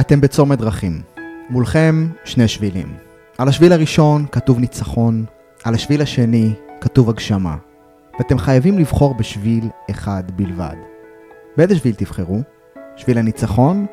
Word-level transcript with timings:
אתם 0.00 0.20
בצומת 0.20 0.58
דרכים. 0.58 1.02
מולכם 1.50 2.08
שני 2.24 2.48
שבילים. 2.48 2.94
על 3.38 3.48
השביל 3.48 3.72
הראשון 3.72 4.26
כתוב 4.32 4.58
ניצחון, 4.58 5.24
על 5.64 5.74
השביל 5.74 6.02
השני 6.02 6.52
כתוב 6.80 7.10
הגשמה. 7.10 7.56
ואתם 8.18 8.38
חייבים 8.38 8.78
לבחור 8.78 9.14
בשביל 9.14 9.68
אחד 9.90 10.22
בלבד. 10.36 10.76
באיזה 11.56 11.76
שביל 11.76 11.94
תבחרו? 11.94 12.40
שביל 12.96 13.18
הניצחון 13.18 13.86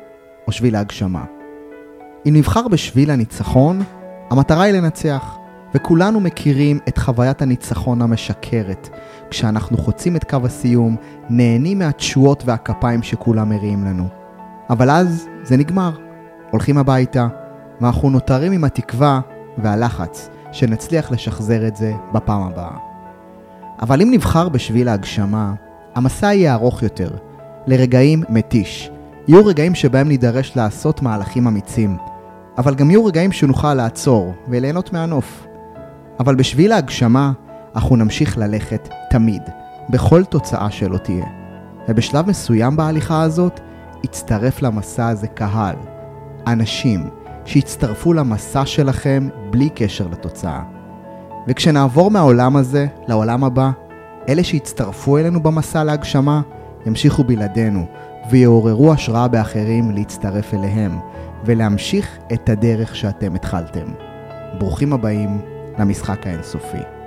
או 0.46 0.52
שביל 0.52 0.76
ההגשמה? 0.76 1.24
אם 2.26 2.36
נבחר 2.36 2.68
בשביל 2.68 3.10
הניצחון, 3.10 3.82
המטרה 4.30 4.62
היא 4.62 4.74
לנצח. 4.74 5.36
וכולנו 5.74 6.20
מכירים 6.20 6.78
את 6.88 6.98
חוויית 6.98 7.42
הניצחון 7.42 8.02
המשקרת. 8.02 8.88
כשאנחנו 9.30 9.76
חוצים 9.76 10.16
את 10.16 10.24
קו 10.24 10.38
הסיום, 10.44 10.96
נהנים 11.30 11.78
מהתשואות 11.78 12.42
והכפיים 12.46 13.02
שכולם 13.02 13.48
מריעים 13.48 13.84
לנו. 13.84 14.08
אבל 14.70 14.90
אז 14.90 15.28
זה 15.50 15.56
נגמר. 15.56 15.90
הולכים 16.50 16.78
הביתה, 16.78 17.28
ואנחנו 17.80 18.10
נותרים 18.10 18.52
עם 18.52 18.64
התקווה 18.64 19.20
והלחץ 19.58 20.28
שנצליח 20.52 21.10
לשחזר 21.12 21.66
את 21.66 21.76
זה 21.76 21.92
בפעם 22.12 22.42
הבאה. 22.42 22.76
אבל 23.82 24.02
אם 24.02 24.10
נבחר 24.10 24.48
בשביל 24.48 24.88
ההגשמה, 24.88 25.54
המסע 25.94 26.26
יהיה 26.26 26.54
ארוך 26.54 26.82
יותר, 26.82 27.10
לרגעים 27.66 28.22
מתיש. 28.28 28.90
יהיו 29.28 29.46
רגעים 29.46 29.74
שבהם 29.74 30.08
נידרש 30.08 30.56
לעשות 30.56 31.02
מהלכים 31.02 31.46
אמיצים, 31.46 31.96
אבל 32.58 32.74
גם 32.74 32.90
יהיו 32.90 33.04
רגעים 33.04 33.32
שנוכל 33.32 33.74
לעצור 33.74 34.34
וליהנות 34.48 34.92
מהנוף. 34.92 35.46
אבל 36.20 36.34
בשביל 36.34 36.72
ההגשמה, 36.72 37.32
אנחנו 37.74 37.96
נמשיך 37.96 38.38
ללכת 38.38 38.88
תמיד, 39.10 39.42
בכל 39.88 40.24
תוצאה 40.24 40.70
שלא 40.70 40.96
תהיה. 40.98 41.26
ובשלב 41.88 42.28
מסוים 42.28 42.76
בהליכה 42.76 43.22
הזאת, 43.22 43.60
יצטרף 44.04 44.62
למסע 44.62 45.08
הזה 45.08 45.26
קהל, 45.26 45.76
אנשים, 46.46 47.10
שיצטרפו 47.44 48.12
למסע 48.12 48.66
שלכם 48.66 49.28
בלי 49.50 49.70
קשר 49.74 50.06
לתוצאה. 50.12 50.62
וכשנעבור 51.48 52.10
מהעולם 52.10 52.56
הזה 52.56 52.86
לעולם 53.08 53.44
הבא, 53.44 53.70
אלה 54.28 54.44
שיצטרפו 54.44 55.18
אלינו 55.18 55.42
במסע 55.42 55.84
להגשמה, 55.84 56.40
ימשיכו 56.86 57.24
בלעדינו, 57.24 57.86
ויעוררו 58.30 58.92
השראה 58.92 59.28
באחרים 59.28 59.90
להצטרף 59.90 60.54
אליהם, 60.54 60.98
ולהמשיך 61.44 62.18
את 62.32 62.48
הדרך 62.48 62.96
שאתם 62.96 63.34
התחלתם. 63.34 63.86
ברוכים 64.58 64.92
הבאים 64.92 65.40
למשחק 65.78 66.26
האינסופי. 66.26 66.99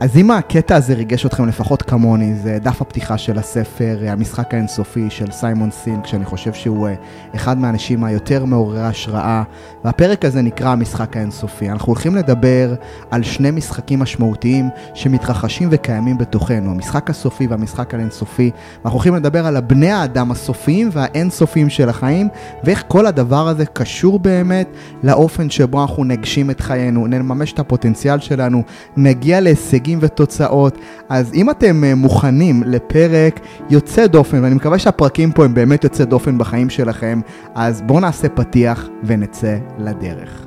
אז 0.00 0.16
אם 0.16 0.30
הקטע 0.30 0.76
הזה 0.76 0.94
ריגש 0.94 1.26
אתכם 1.26 1.48
לפחות 1.48 1.82
כמוני, 1.82 2.34
זה 2.34 2.58
דף 2.62 2.82
הפתיחה 2.82 3.18
של 3.18 3.38
הספר, 3.38 3.98
המשחק 4.06 4.54
האינסופי 4.54 5.10
של 5.10 5.30
סיימון 5.30 5.70
סינק, 5.70 6.06
שאני 6.06 6.24
חושב 6.24 6.52
שהוא 6.52 6.88
אה, 6.88 6.94
אחד 7.34 7.58
מהאנשים 7.58 8.04
היותר 8.04 8.44
מעוררי 8.44 8.82
השראה, 8.82 9.42
והפרק 9.84 10.24
הזה 10.24 10.42
נקרא 10.42 10.68
המשחק 10.68 11.16
האינסופי. 11.16 11.70
אנחנו 11.70 11.86
הולכים 11.86 12.16
לדבר 12.16 12.74
על 13.10 13.22
שני 13.22 13.50
משחקים 13.50 13.98
משמעותיים 13.98 14.68
שמתרחשים 14.94 15.68
וקיימים 15.72 16.18
בתוכנו, 16.18 16.70
המשחק 16.70 17.10
הסופי 17.10 17.46
והמשחק 17.46 17.94
האינסופי, 17.94 18.50
ואנחנו 18.82 18.96
הולכים 18.96 19.14
לדבר 19.14 19.46
על 19.46 19.56
הבני 19.56 19.90
האדם 19.90 20.30
הסופיים 20.30 20.88
והאינסופיים 20.92 21.70
של 21.70 21.88
החיים, 21.88 22.28
ואיך 22.64 22.84
כל 22.88 23.06
הדבר 23.06 23.48
הזה 23.48 23.66
קשור 23.66 24.18
באמת 24.18 24.68
לאופן 25.02 25.50
שבו 25.50 25.82
אנחנו 25.82 26.04
נגשים 26.04 26.50
את 26.50 26.60
חיינו, 26.60 27.06
נממש 27.06 27.52
את 27.52 27.58
הפוטנציאל 27.58 28.18
שלנו, 28.18 28.62
נגיע 28.96 29.40
להישגים. 29.40 29.89
הישגים 29.90 29.98
ותוצאות. 30.02 30.78
אז 31.08 31.32
אם 31.34 31.50
אתם 31.50 31.84
אה, 31.84 31.94
מוכנים 31.94 32.62
לפרק 32.66 33.40
יוצא 33.70 34.06
דופן, 34.06 34.42
ואני 34.42 34.54
מקווה 34.54 34.78
שהפרקים 34.78 35.32
פה 35.32 35.44
הם 35.44 35.54
באמת 35.54 35.84
יוצא 35.84 36.04
דופן 36.04 36.38
בחיים 36.38 36.70
שלכם, 36.70 37.20
אז 37.54 37.82
בואו 37.82 38.00
נעשה 38.00 38.28
פתיח 38.28 38.88
ונצא 39.04 39.58
לדרך. 39.78 40.46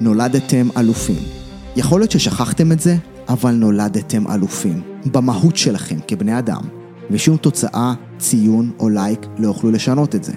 נולדתם 0.00 0.68
אלופים. 0.76 1.22
יכול 1.76 2.00
להיות 2.00 2.10
ששכחתם 2.10 2.72
את 2.72 2.80
זה, 2.80 2.96
אבל 3.28 3.50
נולדתם 3.50 4.30
אלופים. 4.30 4.80
במהות 5.12 5.56
שלכם 5.56 5.96
כבני 6.08 6.38
אדם. 6.38 6.62
ושום 7.10 7.36
תוצאה, 7.36 7.94
ציון 8.18 8.70
או 8.78 8.88
לייק 8.88 9.26
לא 9.38 9.46
יוכלו 9.46 9.70
לשנות 9.70 10.14
את 10.14 10.24
זה. 10.24 10.32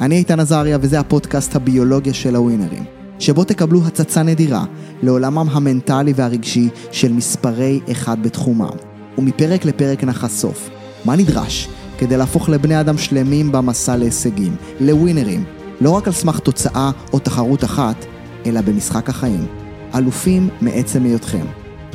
אני 0.00 0.16
איתן 0.16 0.40
עזריה 0.40 0.78
וזה 0.80 1.00
הפודקאסט 1.00 1.56
הביולוגיה 1.56 2.14
של 2.14 2.36
הווינרים. 2.36 2.97
שבו 3.18 3.44
תקבלו 3.44 3.86
הצצה 3.86 4.22
נדירה 4.22 4.64
לעולמם 5.02 5.46
המנטלי 5.50 6.12
והרגשי 6.16 6.68
של 6.92 7.12
מספרי 7.12 7.80
אחד 7.90 8.22
בתחומם. 8.22 8.76
ומפרק 9.18 9.64
לפרק 9.64 10.04
נחשוף 10.04 10.70
מה 11.04 11.16
נדרש 11.16 11.68
כדי 11.98 12.16
להפוך 12.16 12.48
לבני 12.48 12.80
אדם 12.80 12.98
שלמים 12.98 13.52
במסע 13.52 13.96
להישגים, 13.96 14.56
לווינרים, 14.80 15.44
לא 15.80 15.90
רק 15.90 16.06
על 16.06 16.12
סמך 16.12 16.38
תוצאה 16.38 16.90
או 17.12 17.18
תחרות 17.18 17.64
אחת, 17.64 18.06
אלא 18.46 18.60
במשחק 18.60 19.08
החיים. 19.08 19.46
אלופים 19.94 20.48
מעצם 20.60 21.04
היותכם, 21.04 21.46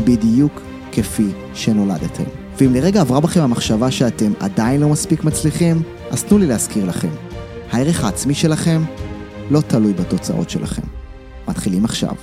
בדיוק 0.06 0.62
כפי 0.92 1.28
שנולדתם. 1.54 2.24
ואם 2.58 2.74
לרגע 2.74 3.02
עברה 3.02 3.20
בכם 3.20 3.42
המחשבה 3.42 3.92
שאתם 3.92 4.32
עדיין 4.40 4.82
לא 4.82 4.90
מספיק 4.90 5.24
מצליחים, 5.24 5.82
אז 6.12 6.24
תנו 6.24 6.38
לי 6.38 6.48
להזכיר 6.48 6.86
לכם. 6.86 7.10
הערך 7.72 8.04
העצמי 8.04 8.34
שלכם 8.34 8.84
לא 9.52 9.62
תלוי 9.62 9.94
בתוצאות 9.94 10.50
שלכם. 10.50 11.03
מתחילים 11.48 11.86
עכשיו. 11.86 12.16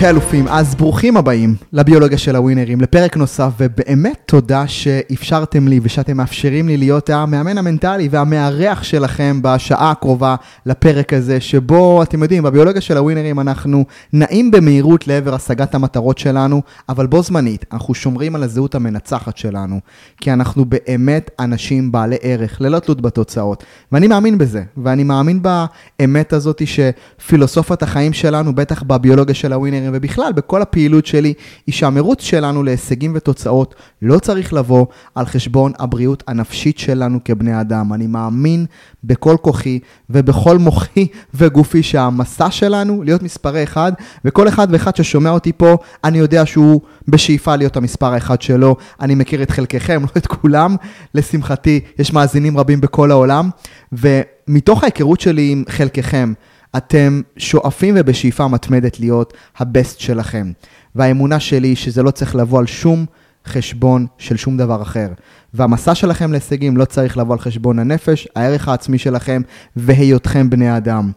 היי 0.00 0.10
אלופים, 0.10 0.48
אז 0.48 0.74
ברוכים 0.74 1.16
הבאים 1.16 1.54
לביולוגיה 1.72 2.18
של 2.18 2.36
הווינרים, 2.36 2.80
לפרק 2.80 3.16
נוסף, 3.16 3.50
ובאמת 3.58 4.16
תודה 4.26 4.68
שאפשרתם 4.68 5.68
לי 5.68 5.80
ושאתם 5.82 6.16
מאפשרים 6.16 6.68
לי 6.68 6.76
להיות 6.76 7.10
המאמן 7.10 7.58
המנטלי 7.58 8.08
והמארח 8.10 8.82
שלכם 8.82 9.38
בשעה 9.42 9.90
הקרובה 9.90 10.36
לפרק 10.66 11.12
הזה, 11.12 11.40
שבו, 11.40 12.02
אתם 12.02 12.22
יודעים, 12.22 12.42
בביולוגיה 12.42 12.80
של 12.80 12.96
הווינרים 12.96 13.40
אנחנו 13.40 13.84
נעים 14.12 14.50
במהירות 14.50 15.08
לעבר 15.08 15.34
השגת 15.34 15.74
המטרות 15.74 16.18
שלנו, 16.18 16.62
אבל 16.88 17.06
בו 17.06 17.22
זמנית, 17.22 17.64
אנחנו 17.72 17.94
שומרים 17.94 18.34
על 18.34 18.42
הזהות 18.42 18.74
המנצחת 18.74 19.36
שלנו, 19.36 19.80
כי 20.20 20.32
אנחנו 20.32 20.64
באמת 20.64 21.30
אנשים 21.40 21.92
בעלי 21.92 22.16
ערך, 22.20 22.60
ללא 22.60 22.78
תלות 22.78 23.00
בתוצאות, 23.00 23.64
ואני 23.92 24.06
מאמין 24.06 24.38
בזה, 24.38 24.62
ואני 24.76 25.04
מאמין 25.04 25.42
באמת 25.42 26.32
הזאת 26.32 26.62
שפילוסופת 26.66 27.82
החיים 27.82 28.12
שלנו, 28.12 28.54
בטח 28.54 28.82
בביולוגיה 28.82 29.34
של 29.34 29.52
הווינרים, 29.52 29.85
טרנרים 29.86 30.02
ובכלל 30.02 30.32
בכל 30.32 30.62
הפעילות 30.62 31.06
שלי, 31.06 31.34
היא 31.66 31.74
שהמרוץ 31.74 32.22
שלנו 32.22 32.62
להישגים 32.62 33.12
ותוצאות 33.14 33.74
לא 34.02 34.18
צריך 34.18 34.52
לבוא 34.52 34.86
על 35.14 35.26
חשבון 35.26 35.72
הבריאות 35.78 36.22
הנפשית 36.28 36.78
שלנו 36.78 37.18
כבני 37.24 37.60
אדם. 37.60 37.92
אני 37.92 38.06
מאמין 38.06 38.66
בכל 39.04 39.36
כוחי 39.42 39.78
ובכל 40.10 40.58
מוחי 40.58 41.06
וגופי 41.34 41.82
שהמסע 41.82 42.50
שלנו 42.50 43.02
להיות 43.02 43.22
מספרי 43.22 43.62
אחד, 43.62 43.92
וכל 44.24 44.48
אחד 44.48 44.68
ואחד 44.70 44.96
ששומע 44.96 45.30
אותי 45.30 45.52
פה, 45.52 45.76
אני 46.04 46.18
יודע 46.18 46.46
שהוא 46.46 46.80
בשאיפה 47.08 47.56
להיות 47.56 47.76
המספר 47.76 48.12
האחד 48.12 48.42
שלו. 48.42 48.76
אני 49.00 49.14
מכיר 49.14 49.42
את 49.42 49.50
חלקכם, 49.50 50.02
לא 50.04 50.08
את 50.16 50.26
כולם. 50.26 50.76
לשמחתי, 51.14 51.80
יש 51.98 52.12
מאזינים 52.12 52.58
רבים 52.58 52.80
בכל 52.80 53.10
העולם, 53.10 53.50
ומתוך 53.92 54.82
ההיכרות 54.82 55.20
שלי 55.20 55.52
עם 55.52 55.64
חלקכם, 55.68 56.32
אתם 56.76 57.20
שואפים 57.36 57.94
ובשאיפה 57.98 58.48
מתמדת 58.48 59.00
להיות 59.00 59.34
הבסט 59.58 59.98
שלכם. 59.98 60.52
והאמונה 60.94 61.40
שלי 61.40 61.68
היא 61.68 61.76
שזה 61.76 62.02
לא 62.02 62.10
צריך 62.10 62.34
לבוא 62.34 62.58
על 62.58 62.66
שום 62.66 63.06
חשבון 63.46 64.06
של 64.18 64.36
שום 64.36 64.56
דבר 64.56 64.82
אחר. 64.82 65.08
והמסע 65.54 65.94
שלכם 65.94 66.32
להישגים 66.32 66.76
לא 66.76 66.84
צריך 66.84 67.18
לבוא 67.18 67.34
על 67.34 67.38
חשבון 67.38 67.78
הנפש, 67.78 68.28
הערך 68.36 68.68
העצמי 68.68 68.98
שלכם 68.98 69.42
והיותכם 69.76 70.50
בני 70.50 70.76
אדם. 70.76 71.10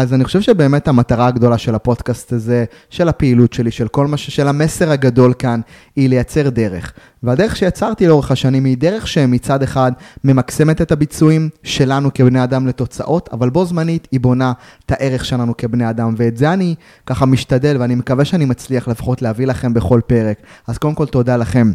אז 0.00 0.14
אני 0.14 0.24
חושב 0.24 0.40
שבאמת 0.40 0.88
המטרה 0.88 1.26
הגדולה 1.26 1.58
של 1.58 1.74
הפודקאסט 1.74 2.32
הזה, 2.32 2.64
של 2.90 3.08
הפעילות 3.08 3.52
שלי, 3.52 3.70
של 3.70 3.88
כל 3.88 4.06
מה 4.06 4.16
ש... 4.16 4.30
של 4.30 4.48
המסר 4.48 4.90
הגדול 4.90 5.34
כאן, 5.38 5.60
היא 5.96 6.08
לייצר 6.08 6.48
דרך. 6.48 6.92
והדרך 7.22 7.56
שיצרתי 7.56 8.06
לאורך 8.06 8.30
השנים 8.30 8.64
היא 8.64 8.76
דרך 8.76 9.08
שמצד 9.08 9.62
אחד 9.62 9.92
ממקסמת 10.24 10.82
את 10.82 10.92
הביצועים 10.92 11.48
שלנו 11.62 12.14
כבני 12.14 12.44
אדם 12.44 12.66
לתוצאות, 12.66 13.28
אבל 13.32 13.50
בו 13.50 13.64
זמנית 13.64 14.08
היא 14.12 14.20
בונה 14.20 14.52
את 14.86 14.92
הערך 14.92 15.24
שלנו 15.24 15.56
כבני 15.56 15.90
אדם, 15.90 16.14
ואת 16.16 16.36
זה 16.36 16.52
אני 16.52 16.74
ככה 17.06 17.26
משתדל, 17.26 17.76
ואני 17.80 17.94
מקווה 17.94 18.24
שאני 18.24 18.44
מצליח 18.44 18.88
לפחות 18.88 19.22
להביא 19.22 19.46
לכם 19.46 19.74
בכל 19.74 20.00
פרק. 20.06 20.38
אז 20.66 20.78
קודם 20.78 20.94
כל 20.94 21.06
תודה 21.06 21.36
לכם. 21.36 21.72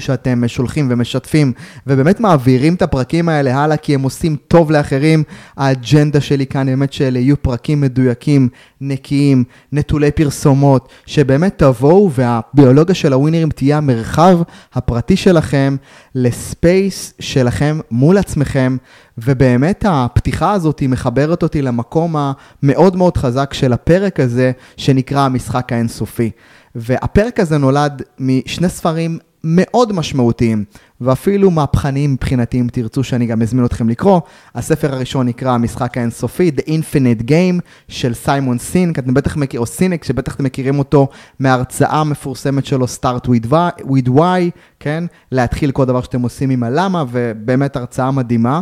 שאתם 0.00 0.48
שולחים 0.48 0.88
ומשתפים 0.90 1.52
ובאמת 1.86 2.20
מעבירים 2.20 2.74
את 2.74 2.82
הפרקים 2.82 3.28
האלה 3.28 3.56
הלאה 3.56 3.76
כי 3.76 3.94
הם 3.94 4.02
עושים 4.02 4.36
טוב 4.48 4.70
לאחרים. 4.70 5.22
האג'נדה 5.56 6.20
שלי 6.20 6.46
כאן 6.46 6.66
באמת 6.66 6.92
שאלה 6.92 7.18
יהיו 7.18 7.42
פרקים 7.42 7.80
מדויקים, 7.80 8.48
נקיים, 8.80 9.44
נטולי 9.72 10.10
פרסומות, 10.10 10.88
שבאמת 11.06 11.58
תבואו 11.58 12.10
והביולוגיה 12.12 12.94
של 12.94 13.12
הווינרים 13.12 13.50
תהיה 13.50 13.76
המרחב 13.76 14.38
הפרטי 14.74 15.16
שלכם 15.16 15.76
לספייס 16.14 17.14
שלכם 17.20 17.80
מול 17.90 18.18
עצמכם 18.18 18.76
ובאמת 19.18 19.84
הפתיחה 19.88 20.52
הזאת 20.52 20.82
מחברת 20.88 21.42
אותי 21.42 21.62
למקום 21.62 22.16
המאוד 22.16 22.96
מאוד 22.96 23.16
חזק 23.16 23.54
של 23.54 23.72
הפרק 23.72 24.20
הזה, 24.20 24.52
שנקרא 24.76 25.20
המשחק 25.20 25.72
האינסופי. 25.72 26.30
והפרק 26.74 27.40
הזה 27.40 27.58
נולד 27.58 28.02
משני 28.18 28.68
ספרים 28.68 29.18
מאוד 29.44 29.92
משמעותיים, 29.92 30.64
ואפילו 31.00 31.50
מהפכניים 31.50 32.12
מבחינתי, 32.12 32.60
אם 32.60 32.66
תרצו 32.72 33.04
שאני 33.04 33.26
גם 33.26 33.42
אזמין 33.42 33.64
אתכם 33.64 33.88
לקרוא. 33.88 34.20
הספר 34.54 34.94
הראשון 34.94 35.26
נקרא 35.26 35.52
המשחק 35.52 35.98
האינסופי, 35.98 36.50
The 36.56 36.62
Infinite 36.62 37.22
Game 37.22 37.60
של 37.88 38.14
סיימון 38.14 38.58
סינק, 38.58 38.98
אתם 38.98 39.14
בטח 39.14 39.36
מכירים, 39.36 39.62
או 39.62 39.66
סינק, 39.66 40.04
שבטח 40.04 40.34
אתם 40.34 40.44
מכירים 40.44 40.78
אותו 40.78 41.08
מההרצאה 41.38 42.00
המפורסמת 42.00 42.66
שלו, 42.66 42.86
Start 43.00 43.28
with, 43.28 44.08
Why, 44.08 44.50
כן? 44.80 45.04
להתחיל 45.32 45.70
כל 45.70 45.84
דבר 45.84 46.02
שאתם 46.02 46.22
עושים 46.22 46.50
עם 46.50 46.62
הלמה, 46.62 47.04
ובאמת 47.10 47.76
הרצאה 47.76 48.10
מדהימה. 48.10 48.60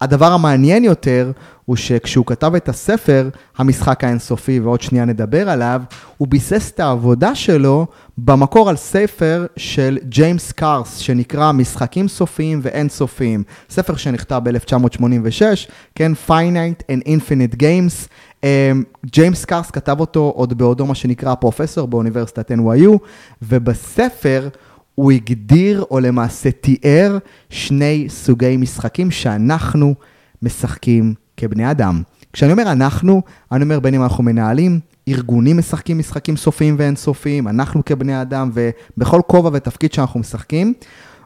הדבר 0.00 0.32
המעניין 0.32 0.84
יותר 0.84 1.32
הוא 1.64 1.76
שכשהוא 1.76 2.26
כתב 2.26 2.54
את 2.54 2.68
הספר, 2.68 3.28
המשחק 3.58 4.04
האינסופי, 4.04 4.60
ועוד 4.60 4.80
שנייה 4.80 5.04
נדבר 5.04 5.48
עליו, 5.48 5.82
הוא 6.16 6.28
ביסס 6.28 6.70
את 6.74 6.80
העבודה 6.80 7.34
שלו 7.34 7.86
במקור 8.18 8.68
על 8.68 8.76
ספר 8.76 9.46
של 9.56 9.98
ג'יימס 10.04 10.52
קארס, 10.52 10.96
שנקרא 10.96 11.52
משחקים 11.52 12.08
סופיים 12.08 12.60
ואינסופיים. 12.62 13.42
ספר 13.70 13.96
שנכתב 13.96 14.40
ב-1986, 14.44 15.42
כן, 15.94 16.12
Finite 16.28 16.82
and 16.92 17.02
Infinite 17.06 17.56
Games. 17.56 18.08
אמ, 18.44 18.84
ג'יימס 19.06 19.44
קארס 19.44 19.70
כתב 19.70 20.00
אותו 20.00 20.32
עוד 20.36 20.58
בעודו 20.58 20.86
מה 20.86 20.94
שנקרא 20.94 21.34
פרופסור 21.34 21.88
באוניברסיטת 21.88 22.50
NYU, 22.50 22.98
ובספר 23.42 24.48
הוא 24.98 25.12
הגדיר, 25.12 25.84
או 25.90 26.00
למעשה 26.00 26.50
תיאר, 26.50 27.18
שני 27.50 28.06
סוגי 28.08 28.56
משחקים 28.56 29.10
שאנחנו 29.10 29.94
משחקים 30.42 31.14
כבני 31.36 31.70
אדם. 31.70 32.02
כשאני 32.32 32.52
אומר 32.52 32.72
אנחנו, 32.72 33.22
אני 33.52 33.64
אומר 33.64 33.80
בין 33.80 33.94
אם 33.94 34.02
אנחנו 34.02 34.24
מנהלים, 34.24 34.80
ארגונים 35.08 35.58
משחקים 35.58 35.98
משחקים 35.98 36.36
סופיים 36.36 36.76
ואינסופיים, 36.78 37.48
אנחנו 37.48 37.84
כבני 37.84 38.22
אדם, 38.22 38.50
ובכל 38.54 39.20
כובע 39.26 39.50
ותפקיד 39.52 39.92
שאנחנו 39.92 40.20
משחקים. 40.20 40.74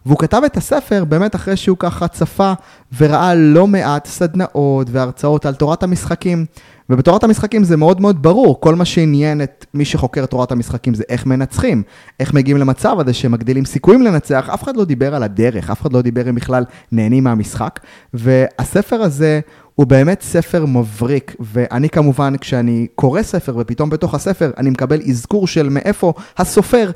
והוא 0.07 0.19
כתב 0.19 0.43
את 0.47 0.57
הספר 0.57 1.05
באמת 1.05 1.35
אחרי 1.35 1.57
שהוא 1.57 1.77
ככה 1.81 2.09
צפה 2.09 2.53
וראה 2.99 3.35
לא 3.35 3.67
מעט 3.67 4.07
סדנאות 4.07 4.87
והרצאות 4.91 5.47
על 5.47 5.55
תורת 5.55 5.83
המשחקים. 5.83 6.47
ובתורת 6.93 7.25
המשחקים 7.25 7.65
זה 7.65 7.77
מאוד 7.77 8.01
מאוד 8.01 8.23
ברור, 8.23 8.61
כל 8.61 8.75
מה 8.75 8.85
שעניין 8.85 9.43
את 9.43 9.67
מי 9.75 9.85
שחוקר 9.85 10.27
תורת 10.27 10.53
המשחקים 10.53 10.95
זה 10.95 11.05
איך 11.09 11.27
מנצחים, 11.27 11.83
איך 12.21 12.35
מגיעים 12.35 12.59
למצב 12.59 13.01
הזה 13.01 13.13
שמגדילים 13.15 13.65
סיכויים 13.65 14.03
לנצח, 14.03 14.49
אף 14.55 14.63
אחד 14.63 14.77
לא 14.77 14.85
דיבר 14.85 15.15
על 15.15 15.23
הדרך, 15.23 15.71
אף 15.71 15.83
אחד 15.83 15.93
לא 15.93 16.03
דיבר 16.03 16.29
אם 16.29 16.35
בכלל 16.35 16.65
נהנים 16.93 17.25
מהמשחק. 17.25 17.81
והספר 18.15 18.97
הזה 19.03 19.41
הוא 19.75 19.87
באמת 19.87 20.23
ספר 20.23 20.67
מבריק, 20.67 21.37
ואני 21.41 21.89
כמובן, 21.89 22.35
כשאני 22.41 22.87
קורא 22.95 23.23
ספר 23.23 23.57
ופתאום 23.59 23.91
בתוך 23.91 24.15
הספר 24.15 24.51
אני 24.57 24.71
מקבל 24.71 25.01
אזכור 25.09 25.47
של 25.47 25.69
מאיפה 25.69 26.13
הסופר 26.39 26.91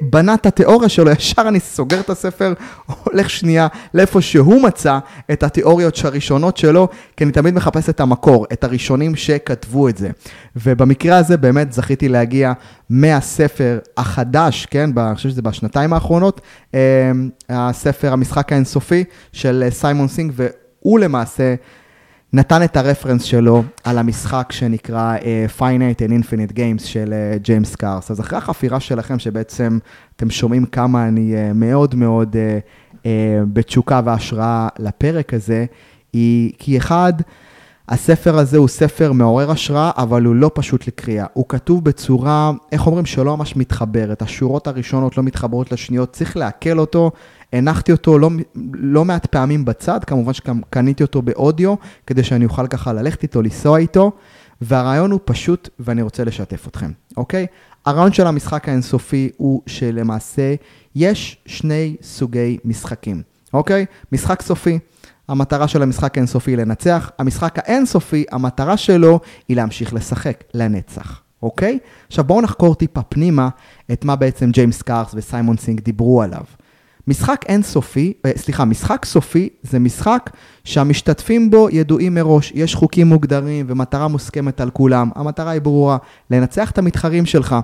בנה 0.00 0.34
את 0.34 0.46
התיאוריה 0.46 0.88
שלו, 0.88 1.10
ישר 1.10 1.42
אני 1.48 1.60
סוגר 1.60 2.00
את 2.00 2.10
הספר, 2.10 2.54
הולך 3.04 3.30
שנייה 3.30 3.66
לאיפה 3.94 4.20
שהוא 4.20 4.62
מצא 4.62 4.98
את 5.32 5.42
התיאוריות 5.42 6.04
הראשונות 6.04 6.56
שלו, 6.56 6.88
כי 7.16 7.24
אני 7.24 7.32
תמיד 7.32 7.54
מחפש 7.54 7.88
את 7.88 8.00
המקור, 8.00 8.46
את 8.52 8.64
הראשונים 8.64 9.16
שכתבו 9.16 9.88
את 9.88 9.96
זה. 9.96 10.10
ובמקרה 10.56 11.16
הזה 11.16 11.36
באמת 11.36 11.72
זכיתי 11.72 12.08
להגיע 12.08 12.52
מהספר 12.90 13.78
החדש, 13.96 14.66
כן, 14.66 14.90
אני 14.96 15.14
חושב 15.14 15.28
שזה 15.28 15.42
בשנתיים 15.42 15.92
האחרונות, 15.92 16.40
אה, 16.74 17.12
הספר 17.48 18.12
המשחק 18.12 18.52
האינסופי 18.52 19.04
של 19.32 19.64
סיימון 19.70 20.08
סינק, 20.08 20.32
והוא 20.36 20.98
למעשה... 20.98 21.54
נתן 22.32 22.62
את 22.62 22.76
הרפרנס 22.76 23.22
שלו 23.22 23.62
על 23.84 23.98
המשחק 23.98 24.48
שנקרא 24.52 25.16
אה, 25.16 25.60
Finite 25.60 26.08
and 26.08 26.10
Infinite 26.10 26.52
Games 26.52 26.84
של 26.84 27.14
ג'יימס 27.42 27.74
אה, 27.74 27.76
קארס. 27.76 28.10
אז 28.10 28.20
אחרי 28.20 28.38
החפירה 28.38 28.80
שלכם, 28.80 29.18
שבעצם 29.18 29.78
אתם 30.16 30.30
שומעים 30.30 30.66
כמה 30.66 31.08
אני 31.08 31.34
אה, 31.34 31.52
מאוד 31.54 31.94
מאוד 31.94 32.36
אה, 32.36 32.96
אה, 32.96 33.06
בתשוקה 33.52 34.00
והשראה 34.04 34.68
לפרק 34.78 35.34
הזה, 35.34 35.64
היא 36.12 36.52
כי 36.58 36.78
אחד, 36.78 37.12
הספר 37.88 38.38
הזה 38.38 38.58
הוא 38.58 38.68
ספר 38.68 39.12
מעורר 39.12 39.50
השראה, 39.50 39.90
אבל 39.96 40.24
הוא 40.24 40.34
לא 40.34 40.50
פשוט 40.54 40.86
לקריאה. 40.86 41.26
הוא 41.32 41.44
כתוב 41.48 41.84
בצורה, 41.84 42.52
איך 42.72 42.86
אומרים, 42.86 43.06
שלא 43.06 43.36
ממש 43.36 43.56
מתחברת. 43.56 44.22
השורות 44.22 44.66
הראשונות 44.66 45.16
לא 45.16 45.22
מתחברות 45.22 45.72
לשניות, 45.72 46.12
צריך 46.12 46.36
לעכל 46.36 46.78
אותו. 46.78 47.10
הנחתי 47.52 47.92
אותו 47.92 48.18
לא, 48.18 48.30
לא 48.74 49.04
מעט 49.04 49.26
פעמים 49.26 49.64
בצד, 49.64 50.04
כמובן 50.04 50.32
שגם 50.32 50.60
קניתי 50.70 51.02
אותו 51.02 51.22
באודיו, 51.22 51.74
כדי 52.06 52.22
שאני 52.24 52.44
אוכל 52.44 52.66
ככה 52.66 52.92
ללכת 52.92 53.22
איתו, 53.22 53.42
לנסוע 53.42 53.78
איתו, 53.78 54.12
והרעיון 54.60 55.10
הוא 55.10 55.20
פשוט, 55.24 55.68
ואני 55.80 56.02
רוצה 56.02 56.24
לשתף 56.24 56.66
אתכם, 56.66 56.90
אוקיי? 57.16 57.46
הרעיון 57.86 58.12
של 58.12 58.26
המשחק 58.26 58.68
האינסופי 58.68 59.30
הוא 59.36 59.62
שלמעשה 59.66 60.54
יש 60.94 61.36
שני 61.46 61.96
סוגי 62.02 62.58
משחקים, 62.64 63.22
אוקיי? 63.54 63.86
משחק 64.12 64.42
סופי. 64.42 64.78
המטרה 65.28 65.68
של 65.68 65.82
המשחק 65.82 66.18
האינסופי 66.18 66.50
היא 66.50 66.58
לנצח, 66.58 67.10
המשחק 67.18 67.54
האינסופי, 67.58 68.24
המטרה 68.30 68.76
שלו 68.76 69.20
היא 69.48 69.56
להמשיך 69.56 69.94
לשחק, 69.94 70.44
לנצח, 70.54 71.20
אוקיי? 71.42 71.78
עכשיו 72.08 72.24
בואו 72.24 72.40
נחקור 72.40 72.74
טיפה 72.74 73.02
פנימה 73.02 73.48
את 73.92 74.04
מה 74.04 74.16
בעצם 74.16 74.50
ג'יימס 74.50 74.82
קארס 74.82 75.10
וסיימון 75.14 75.56
סינק 75.56 75.80
דיברו 75.80 76.22
עליו. 76.22 76.42
משחק 77.08 77.44
אינסופי, 77.48 78.12
אה, 78.26 78.30
סליחה, 78.36 78.64
משחק 78.64 79.04
סופי 79.04 79.48
זה 79.62 79.78
משחק 79.78 80.30
שהמשתתפים 80.64 81.50
בו 81.50 81.68
ידועים 81.72 82.14
מראש, 82.14 82.52
יש 82.54 82.74
חוקים 82.74 83.06
מוגדרים 83.06 83.66
ומטרה 83.68 84.08
מוסכמת 84.08 84.60
על 84.60 84.70
כולם. 84.70 85.10
המטרה 85.14 85.50
היא 85.50 85.60
ברורה, 85.60 85.96
לנצח 86.30 86.70
את 86.70 86.78
המתחרים 86.78 87.26
שלך. 87.26 87.56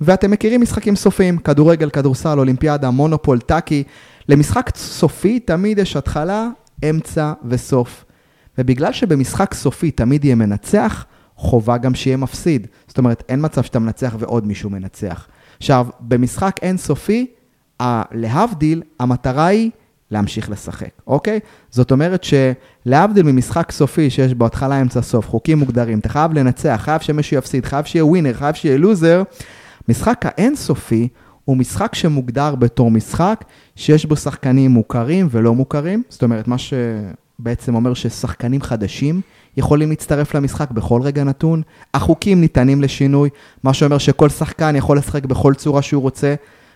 ואתם 0.00 0.30
מכירים 0.30 0.60
משחקים 0.60 0.96
סופיים, 0.96 1.38
כדורגל, 1.38 1.90
כדורסל, 1.90 2.38
אולימפיאדה, 2.38 2.90
מונופול, 2.90 3.40
טאקי. 3.40 3.82
למשחק 4.28 4.70
סופי 4.76 5.40
תמיד 5.40 5.78
יש 5.78 5.96
התחלה, 5.96 6.48
אמצע 6.90 7.32
וסוף. 7.44 8.04
ובגלל 8.58 8.92
שבמשחק 8.92 9.54
סופי 9.54 9.90
תמיד 9.90 10.24
יהיה 10.24 10.34
מנצח, 10.34 11.04
חובה 11.36 11.78
גם 11.78 11.94
שיהיה 11.94 12.16
מפסיד. 12.16 12.66
זאת 12.88 12.98
אומרת, 12.98 13.22
אין 13.28 13.44
מצב 13.44 13.62
שאתה 13.62 13.78
מנצח 13.78 14.16
ועוד 14.18 14.46
מישהו 14.46 14.70
מנצח. 14.70 15.26
עכשיו, 15.58 15.86
במשחק 16.00 16.56
אינסופי, 16.62 17.26
להבדיל, 18.12 18.82
המטרה 19.00 19.46
היא 19.46 19.70
להמשיך 20.10 20.50
לשחק, 20.50 20.90
אוקיי? 21.06 21.40
זאת 21.70 21.90
אומרת 21.90 22.24
שלהבדיל 22.24 23.22
ממשחק 23.22 23.72
סופי 23.72 24.10
שיש 24.10 24.34
בו 24.34 24.46
התחלה, 24.46 24.80
אמצע, 24.80 25.02
סוף, 25.02 25.28
חוקים 25.28 25.58
מוגדרים, 25.58 25.98
אתה 25.98 26.08
חייב 26.08 26.32
לנצח, 26.32 26.80
חייב 26.84 27.00
שמישהו 27.00 27.36
יפסיד, 27.36 27.64
חייב 27.66 27.84
שיהיה 27.84 28.04
ווינר, 28.04 28.32
חייב 28.32 28.54
שיהיה 28.54 28.78
לוזר, 28.78 29.22
משחק 29.88 30.24
האינסופי 30.24 31.08
הוא 31.44 31.56
משחק 31.56 31.94
שמוגדר 31.94 32.54
בתור 32.54 32.90
משחק 32.90 33.44
שיש 33.76 34.06
בו 34.06 34.16
שחקנים 34.16 34.70
מוכרים 34.70 35.28
ולא 35.30 35.54
מוכרים, 35.54 36.02
זאת 36.08 36.22
אומרת, 36.22 36.48
מה 36.48 36.56
שבעצם 36.58 37.74
אומר 37.74 37.94
ששחקנים 37.94 38.62
חדשים 38.62 39.20
יכולים 39.56 39.88
להצטרף 39.90 40.34
למשחק 40.34 40.70
בכל 40.70 41.02
רגע 41.02 41.24
נתון, 41.24 41.62
החוקים 41.94 42.40
ניתנים 42.40 42.82
לשינוי, 42.82 43.30
מה 43.62 43.74
שאומר 43.74 43.98
שכל 43.98 44.28
שחקן 44.28 44.76
יכול 44.76 44.98
לשחק 44.98 45.24
בכל 45.24 45.54
צורה 45.54 45.82
שהוא 45.82 46.02
רוצה. 46.02 46.34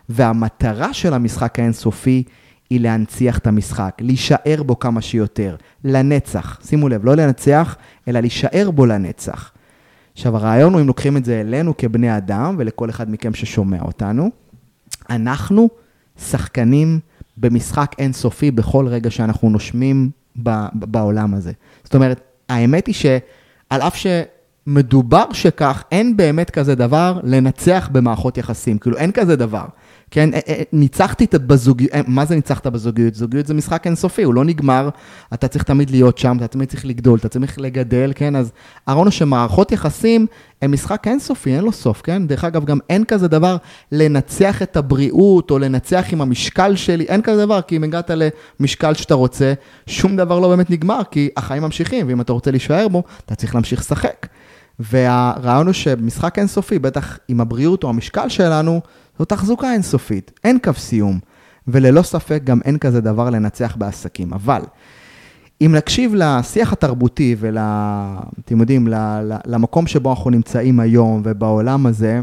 והמטרה 0.09 0.95
של 0.95 1.15
המשחק 1.15 1.59
האינסופי 1.59 2.23
היא 2.71 2.81
להנציח 2.81 3.39
את 3.39 3.47
המשחק, 3.47 3.95
להישאר 4.01 4.63
בו 4.63 4.79
כמה 4.79 5.01
שיותר, 5.01 5.57
לנצח. 5.85 6.59
שימו 6.65 6.89
לב, 6.89 7.05
לא 7.05 7.15
לנצח, 7.15 7.77
אלא 8.09 8.21
להישאר 8.21 8.71
בו 8.71 8.87
לנצח. 8.87 9.53
עכשיו, 10.13 10.37
הרעיון 10.37 10.73
הוא 10.73 10.81
אם 10.81 10.87
לוקחים 10.87 11.17
את 11.17 11.25
זה 11.25 11.41
אלינו 11.41 11.77
כבני 11.77 12.17
אדם, 12.17 12.55
ולכל 12.59 12.91
אחד 12.91 13.11
מכם 13.11 13.35
ששומע 13.35 13.83
אותנו, 13.83 14.31
אנחנו 15.11 15.69
שחקנים 16.21 17.01
במשחק 17.37 17.95
אינסופי 17.99 18.51
בכל 18.51 18.87
רגע 18.87 19.11
שאנחנו 19.11 19.51
נושמים 19.51 20.11
בעולם 20.73 21.35
הזה. 21.35 21.53
זאת 21.85 21.95
אומרת, 21.95 22.21
האמת 22.49 22.87
היא 22.87 22.95
שעל 22.95 23.83
אף 23.83 23.97
שמדובר 23.97 25.33
שכך, 25.33 25.85
אין 25.93 26.17
באמת 26.17 26.51
כזה 26.51 26.75
דבר 26.75 27.21
לנצח 27.23 27.89
במערכות 27.93 28.39
יחסים. 28.39 28.79
כאילו, 28.79 28.97
אין 28.97 29.13
כזה 29.13 29.37
דבר. 29.37 29.65
כן, 30.11 30.35
אה, 30.35 30.41
אה, 30.49 30.63
ניצחתי 30.73 31.25
את 31.25 31.35
בזוגיות, 31.35 31.93
אה, 31.95 32.01
מה 32.07 32.25
זה 32.25 32.35
ניצחת 32.35 32.67
בזוגיות? 32.67 33.15
זוגיות 33.15 33.47
זה 33.47 33.55
משחק 33.55 33.87
אינסופי, 33.87 34.23
הוא 34.23 34.35
לא 34.35 34.45
נגמר, 34.45 34.89
אתה 35.35 35.49
צריך 35.49 35.65
תמיד 35.65 35.91
להיות 35.91 36.19
שם, 36.19 36.37
אתה 36.37 36.47
תמיד 36.47 36.69
צריך 36.69 36.87
לגדול, 36.87 37.19
אתה 37.19 37.29
צריך 37.29 37.61
לגדל, 37.61 38.13
כן, 38.15 38.37
אז 38.37 38.53
הרעיון 38.87 39.11
שמערכות 39.11 39.73
יחסים 39.73 40.27
הם 40.63 40.73
משחק 40.73 41.09
אינסופי, 41.09 41.55
אין 41.55 41.65
לו 41.65 41.73
סוף, 41.73 42.03
כן? 42.03 42.27
דרך 42.27 42.45
אגב, 42.45 42.65
גם 42.65 42.79
אין 42.91 43.05
כזה 43.05 43.29
דבר 43.29 43.57
לנצח 43.93 44.63
את 44.63 44.77
הבריאות, 44.77 45.51
או 45.51 45.59
לנצח 45.59 46.05
עם 46.13 46.21
המשקל 46.21 46.77
שלי, 46.77 47.05
אין 47.05 47.23
כזה 47.23 47.45
דבר, 47.45 47.61
כי 47.63 47.77
אם 47.77 47.85
הגעת 47.85 48.11
למשקל 48.61 48.95
שאתה 48.95 49.15
רוצה, 49.15 49.53
שום 49.87 50.17
דבר 50.17 50.41
לא 50.41 50.49
באמת 50.49 50.71
נגמר, 50.71 51.01
כי 51.11 51.29
החיים 51.37 51.63
ממשיכים, 51.63 52.09
ואם 52.09 52.21
אתה 52.21 52.33
רוצה 52.33 52.51
להישאר 52.51 52.89
בו, 52.89 53.03
אתה 53.27 53.35
צריך 53.35 53.55
להמשיך 53.55 53.81
לשחק. 53.81 54.27
והרעיון 54.79 55.67
הוא 55.67 55.73
שמשחק 55.73 56.39
אינסופי, 56.39 56.79
בטח 56.79 57.19
עם 57.29 57.41
הבריאות 57.41 57.85
או 57.85 57.89
המשקל 57.89 58.29
שלנו, 58.29 58.81
זו 59.19 59.25
תחזוקה 59.25 59.73
אינסופית, 59.73 60.41
אין 60.45 60.59
קו 60.59 60.75
סיום, 60.75 61.19
וללא 61.69 62.03
ספק 62.03 62.41
גם 62.45 62.61
אין 62.65 62.79
כזה 62.79 63.01
דבר 63.01 63.31
לנצח 63.31 63.77
בעסקים. 63.77 64.33
אבל 64.33 64.61
אם 65.61 65.75
נקשיב 65.77 66.15
לשיח 66.15 66.73
התרבותי 66.73 67.37
ול... 67.39 67.59
אתם 68.45 68.61
יודעים, 68.61 68.89
למקום 69.47 69.87
שבו 69.87 70.11
אנחנו 70.11 70.31
נמצאים 70.31 70.81
היום 70.81 71.23
ובעולם 71.25 71.87
הזה, 71.87 72.21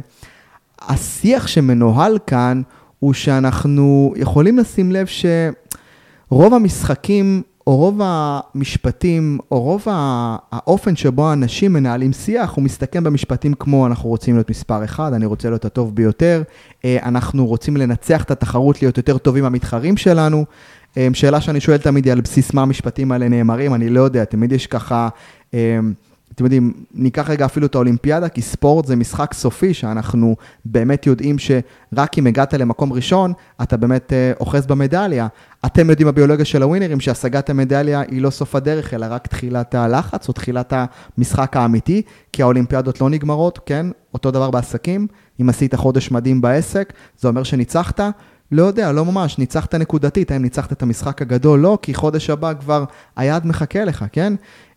השיח 0.82 1.48
שמנוהל 1.48 2.18
כאן 2.28 2.62
הוא 3.00 3.14
שאנחנו 3.14 4.14
יכולים 4.16 4.58
לשים 4.58 4.92
לב 4.92 5.08
שרוב 5.08 6.54
המשחקים 6.54 7.42
או 7.68 7.76
רוב 7.78 8.00
המשפטים, 8.04 9.40
או 9.52 9.62
רוב 9.62 9.86
האופן 10.52 10.96
שבו 10.96 11.34
אנשים 11.34 11.74
מנהלים 11.74 12.14
שיח, 12.14 12.52
הוא 12.52 12.64
מסתכם 12.64 13.04
במשפטים 13.04 13.54
כמו 13.54 13.88
אנחנו 13.88 14.10
רוצים 14.10 14.36
להיות 14.36 14.50
מספר 14.50 14.84
אחד, 14.84 15.14
אני 15.14 15.26
רוצה 15.26 15.50
להיות 15.50 15.66
הטוב 15.66 15.96
ביותר, 15.96 16.44
אה, 16.86 16.98
אנחנו 17.04 17.46
רוצים 17.46 17.78
לנצח 17.78 18.24
את 18.24 18.32
התחרות, 18.32 18.82
להיות 18.82 18.98
יותר 18.98 19.18
טובים 19.18 19.44
מהמתחרים 19.44 19.98
שלנו. 19.98 20.46
אה, 20.98 21.08
שאלה 21.14 21.42
שאני 21.42 21.60
שואל 21.60 21.78
תמיד 21.78 22.06
היא 22.06 22.14
על 22.14 22.22
בסיס 22.22 22.54
מה 22.54 22.62
המשפטים 22.62 23.12
האלה 23.12 23.30
נאמרים, 23.30 23.74
אני 23.74 23.90
לא 23.90 24.02
יודע, 24.02 24.26
תמיד 24.26 24.52
יש 24.52 24.68
ככה... 24.68 25.10
אתם 26.36 26.44
יודעים, 26.44 26.74
ניקח 26.94 27.30
רגע 27.30 27.46
אפילו 27.46 27.68
את 27.68 27.76
האולימפיאדה, 27.76 28.30
כי 28.30 28.42
ספורט 28.42 28.86
זה 28.86 28.96
משחק 28.96 29.34
סופי, 29.34 29.74
שאנחנו 29.74 30.36
באמת 30.66 31.08
יודעים 31.08 31.36
שרק 31.40 32.18
אם 32.18 32.28
הגעת 32.28 32.54
למקום 32.54 32.94
ראשון, 32.94 33.34
אתה 33.62 33.78
באמת 33.78 34.14
אה, 34.14 34.32
אוחז 34.40 34.66
במדליה. 34.66 35.28
אתם 35.66 35.90
יודעים 35.90 36.08
בביולוגיה 36.08 36.46
של 36.46 36.64
הווינרים, 36.64 37.00
שהשגת 37.00 37.50
המדליה 37.50 38.02
היא 38.08 38.22
לא 38.22 38.30
סוף 38.30 38.56
הדרך, 38.56 38.94
אלא 38.94 39.06
רק 39.10 39.28
תחילת 39.28 39.76
הלחץ 39.76 40.28
או 40.28 40.34
תחילת 40.34 40.74
המשחק 41.18 41.58
האמיתי, 41.58 42.02
כי 42.34 42.42
האולימפיאדות 42.42 43.02
לא 43.02 43.10
נגמרות, 43.10 43.60
כן? 43.66 43.86
אותו 44.14 44.32
דבר 44.32 44.52
בעסקים, 44.52 45.08
אם 45.42 45.50
עשית 45.50 45.76
חודש 45.76 46.12
מדהים 46.12 46.42
בעסק, 46.42 46.94
זה 47.20 47.28
אומר 47.28 47.44
שניצחת. 47.44 48.00
לא 48.52 48.64
יודע, 48.64 48.92
לא 48.92 49.06
ממש, 49.06 49.38
ניצחת 49.38 49.76
נקודתית, 49.76 50.32
האם 50.32 50.42
ניצחת 50.42 50.72
את 50.72 50.84
המשחק 50.84 51.22
הגדול? 51.22 51.60
לא, 51.60 51.78
כי 51.82 51.94
חודש 51.94 52.30
הבא 52.30 52.54
כבר 52.54 52.84
היעד 53.16 53.46
מחכה 53.46 53.86
לך, 53.86 54.06
כן? 54.12 54.34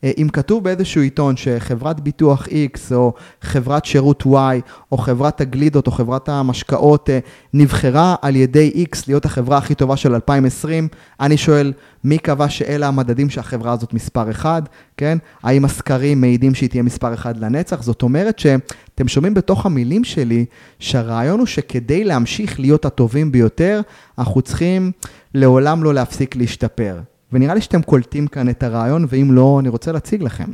אה, 0.07 0.11
אם 0.19 0.29
כתוב 0.33 0.65
באיזשהו 0.65 1.03
עיתון 1.03 1.37
שחברת 1.37 2.01
ביטוח 2.01 2.47
X 2.47 2.95
או 2.95 3.13
חברת 3.41 3.85
שירות 3.85 4.23
Y 4.23 4.61
או 4.93 4.99
חברת 4.99 5.41
הגלידות 5.41 5.87
או 5.87 5.93
חברת 5.93 6.29
המשקאות 6.29 7.11
אה, 7.11 7.19
נבחרה 7.55 8.15
על 8.23 8.37
ידי 8.37 8.87
X 8.93 8.99
להיות 9.07 9.25
החברה 9.25 9.59
הכי 9.59 9.75
טובה 9.75 9.97
של 9.97 10.15
2020, 10.15 10.89
אני 11.21 11.37
שואל, 11.37 11.73
מי 12.05 12.19
קבע 12.19 12.49
שאלה 12.49 12.89
המדדים 12.89 13.31
שהחברה 13.31 13.73
הזאת 13.73 13.95
מספר 13.95 14.31
1, 14.31 14.69
כן? 14.97 15.19
האם 15.43 15.65
הסקרים 15.65 16.21
מעידים 16.21 16.55
שהיא 16.55 16.69
תהיה 16.69 16.83
מספר 16.83 17.15
1 17.15 17.37
לנצח? 17.37 17.83
זאת 17.83 18.03
אומרת 18.03 18.39
שאתם 18.39 19.09
שומעים 19.09 19.35
בתוך 19.35 19.67
המילים 19.67 20.05
שלי 20.05 20.45
שהרעיון 20.79 21.39
הוא 21.39 21.47
שכדי 21.47 22.05
להמשיך 22.05 22.61
להיות 22.61 22.85
הטובים 22.85 23.33
ביותר, 23.33 23.81
אנחנו 24.19 24.43
צריכים 24.43 24.93
לעולם 25.35 25.85
לא 25.85 25.95
להפסיק 25.95 26.37
להשתפר. 26.37 27.01
ונראה 27.37 27.55
לי 27.55 27.61
שאתם 27.61 27.83
קולטים 27.83 28.27
כאן 28.27 28.49
את 28.49 28.63
הרעיון, 28.63 29.07
ואם 29.09 29.33
לא, 29.33 29.57
אני 29.61 29.69
רוצה 29.69 29.93
להציג 29.93 30.23
לכם. 30.23 30.51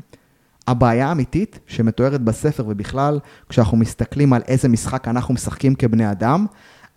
הבעיה 0.68 1.08
האמיתית 1.08 1.58
שמתוארת 1.66 2.20
בספר 2.20 2.64
ובכלל, 2.68 3.18
כשאנחנו 3.48 3.76
מסתכלים 3.76 4.32
על 4.32 4.42
איזה 4.48 4.68
משחק 4.68 5.08
אנחנו 5.08 5.34
משחקים 5.34 5.74
כבני 5.74 6.10
אדם, 6.10 6.46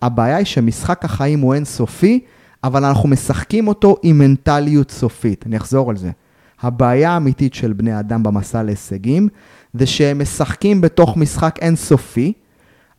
הבעיה 0.02 0.38
היא 0.38 0.46
שמשחק 0.46 1.06
החיים 1.06 1.40
הוא 1.40 1.54
אינסופי, 1.54 2.20
אבל 2.64 2.86
אנחנו 2.86 3.10
משחקים 3.10 3.68
אותו 3.68 3.98
עם 4.04 4.18
מנטליות 4.18 4.92
סופית. 4.92 5.46
אני 5.48 5.58
אחזור 5.58 5.90
על 5.90 5.98
זה. 5.98 6.12
הבעיה 6.62 7.12
האמיתית 7.12 7.54
של 7.54 7.74
בני 7.74 8.00
אדם 8.00 8.24
במסע 8.24 8.64
להישגים, 8.64 9.28
זה 9.74 9.86
שהם 9.86 10.22
משחקים 10.22 10.82
בתוך 10.82 11.18
משחק 11.18 11.60
אינסופי, 11.62 12.34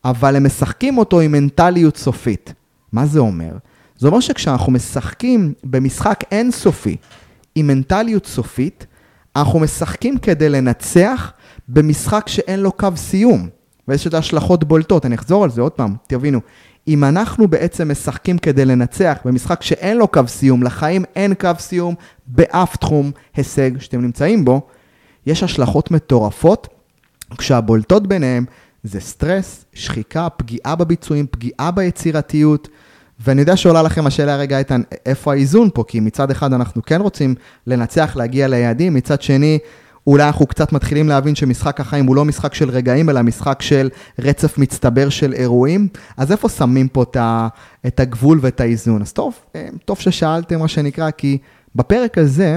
אבל 0.04 0.36
הם 0.36 0.46
משחקים 0.46 0.98
אותו 0.98 1.20
עם 1.20 1.32
מנטליות 1.32 1.96
סופית. 1.96 2.54
מה 2.92 3.06
זה 3.06 3.18
אומר? 3.18 3.56
זה 3.98 4.08
אומר 4.08 4.20
שכשאנחנו 4.20 4.72
משחקים 4.72 5.54
במשחק 5.64 6.20
אינסופי 6.30 6.96
עם 7.54 7.66
מנטליות 7.66 8.26
סופית, 8.26 8.86
אנחנו 9.36 9.58
משחקים 9.58 10.18
כדי 10.18 10.48
לנצח 10.48 11.32
במשחק 11.68 12.28
שאין 12.28 12.60
לו 12.60 12.72
קו 12.72 12.88
סיום. 12.96 13.48
ויש 13.88 14.06
את 14.06 14.14
ההשלכות 14.14 14.64
בולטות, 14.64 15.06
אני 15.06 15.14
אחזור 15.14 15.44
על 15.44 15.50
זה 15.50 15.60
עוד 15.60 15.72
פעם, 15.72 15.94
תבינו. 16.06 16.40
אם 16.88 17.04
אנחנו 17.04 17.48
בעצם 17.48 17.90
משחקים 17.90 18.38
כדי 18.38 18.64
לנצח 18.64 19.18
במשחק 19.24 19.62
שאין 19.62 19.96
לו 19.96 20.08
קו 20.08 20.20
סיום, 20.26 20.62
לחיים 20.62 21.04
אין 21.16 21.34
קו 21.34 21.50
סיום 21.58 21.94
באף 22.26 22.76
תחום 22.76 23.10
הישג 23.36 23.78
שאתם 23.78 24.00
נמצאים 24.00 24.44
בו, 24.44 24.66
יש 25.26 25.42
השלכות 25.42 25.90
מטורפות, 25.90 26.68
כשהבולטות 27.38 28.06
ביניהם 28.06 28.44
זה 28.84 29.00
סטרס, 29.00 29.64
שחיקה, 29.72 30.28
פגיעה 30.28 30.76
בביצועים, 30.76 31.26
פגיעה 31.30 31.70
ביצירתיות, 31.70 32.68
ואני 33.20 33.40
יודע 33.40 33.56
שעולה 33.56 33.82
לכם 33.82 34.06
השאלה 34.06 34.36
רגע, 34.36 34.58
איתן, 34.58 34.82
איפה 35.06 35.32
האיזון 35.32 35.68
פה? 35.74 35.84
כי 35.88 36.00
מצד 36.00 36.30
אחד 36.30 36.52
אנחנו 36.52 36.82
כן 36.82 37.00
רוצים 37.00 37.34
לנצח, 37.66 38.16
להגיע 38.16 38.48
ליעדים, 38.48 38.94
מצד 38.94 39.22
שני, 39.22 39.58
אולי 40.06 40.26
אנחנו 40.26 40.46
קצת 40.46 40.72
מתחילים 40.72 41.08
להבין 41.08 41.34
שמשחק 41.34 41.80
החיים 41.80 42.06
הוא 42.06 42.16
לא 42.16 42.24
משחק 42.24 42.54
של 42.54 42.70
רגעים, 42.70 43.10
אלא 43.10 43.22
משחק 43.22 43.62
של 43.62 43.88
רצף 44.18 44.58
מצטבר 44.58 45.08
של 45.08 45.32
אירועים. 45.32 45.88
אז 46.16 46.32
איפה 46.32 46.48
שמים 46.48 46.88
פה 46.88 47.04
את 47.86 48.00
הגבול 48.00 48.38
ואת 48.42 48.60
האיזון? 48.60 49.02
אז 49.02 49.12
טוב, 49.12 49.34
אה, 49.56 49.68
טוב 49.84 49.98
ששאלתם 49.98 50.58
מה 50.58 50.68
שנקרא, 50.68 51.10
כי 51.10 51.38
בפרק 51.74 52.18
הזה 52.18 52.56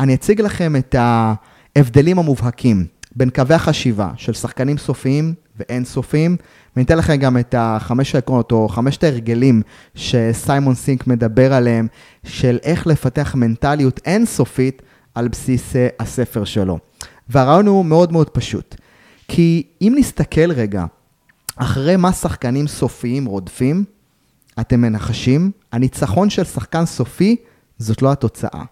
אני 0.00 0.14
אציג 0.14 0.40
לכם 0.40 0.76
את 0.76 0.94
ההבדלים 0.98 2.18
המובהקים 2.18 2.86
בין 3.16 3.30
קווי 3.30 3.54
החשיבה 3.54 4.10
של 4.16 4.32
שחקנים 4.32 4.78
סופיים 4.78 5.34
ואין 5.56 5.84
סופיים, 5.84 6.36
ואני 6.76 6.84
אתן 6.84 6.98
לכם 6.98 7.16
גם 7.16 7.38
את 7.38 7.54
החמש 7.58 8.14
העקרונות, 8.14 8.52
או 8.52 8.68
חמשת 8.68 9.04
ההרגלים 9.04 9.62
שסיימון 9.94 10.74
סינק 10.74 11.06
מדבר 11.06 11.52
עליהם, 11.52 11.86
של 12.24 12.58
איך 12.62 12.86
לפתח 12.86 13.34
מנטליות 13.34 14.00
אינסופית 14.04 14.82
על 15.14 15.28
בסיס 15.28 15.76
אה, 15.76 15.88
הספר 15.98 16.44
שלו. 16.44 16.78
והרעיון 17.28 17.66
הוא 17.66 17.84
מאוד 17.84 18.12
מאוד 18.12 18.30
פשוט. 18.30 18.74
כי 19.28 19.66
אם 19.82 19.94
נסתכל 19.96 20.52
רגע, 20.52 20.84
אחרי 21.56 21.96
מה 21.96 22.12
שחקנים 22.12 22.66
סופיים 22.66 23.26
רודפים, 23.26 23.84
אתם 24.60 24.80
מנחשים, 24.80 25.50
הניצחון 25.72 26.30
של 26.30 26.44
שחקן 26.44 26.86
סופי 26.86 27.36
זאת 27.78 28.02
לא 28.02 28.12
התוצאה. 28.12 28.64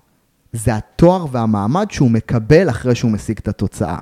זה 0.52 0.76
התואר 0.76 1.26
והמעמד 1.30 1.90
שהוא 1.90 2.10
מקבל 2.10 2.70
אחרי 2.70 2.94
שהוא 2.94 3.10
משיג 3.10 3.38
את 3.38 3.48
התוצאה. 3.48 3.98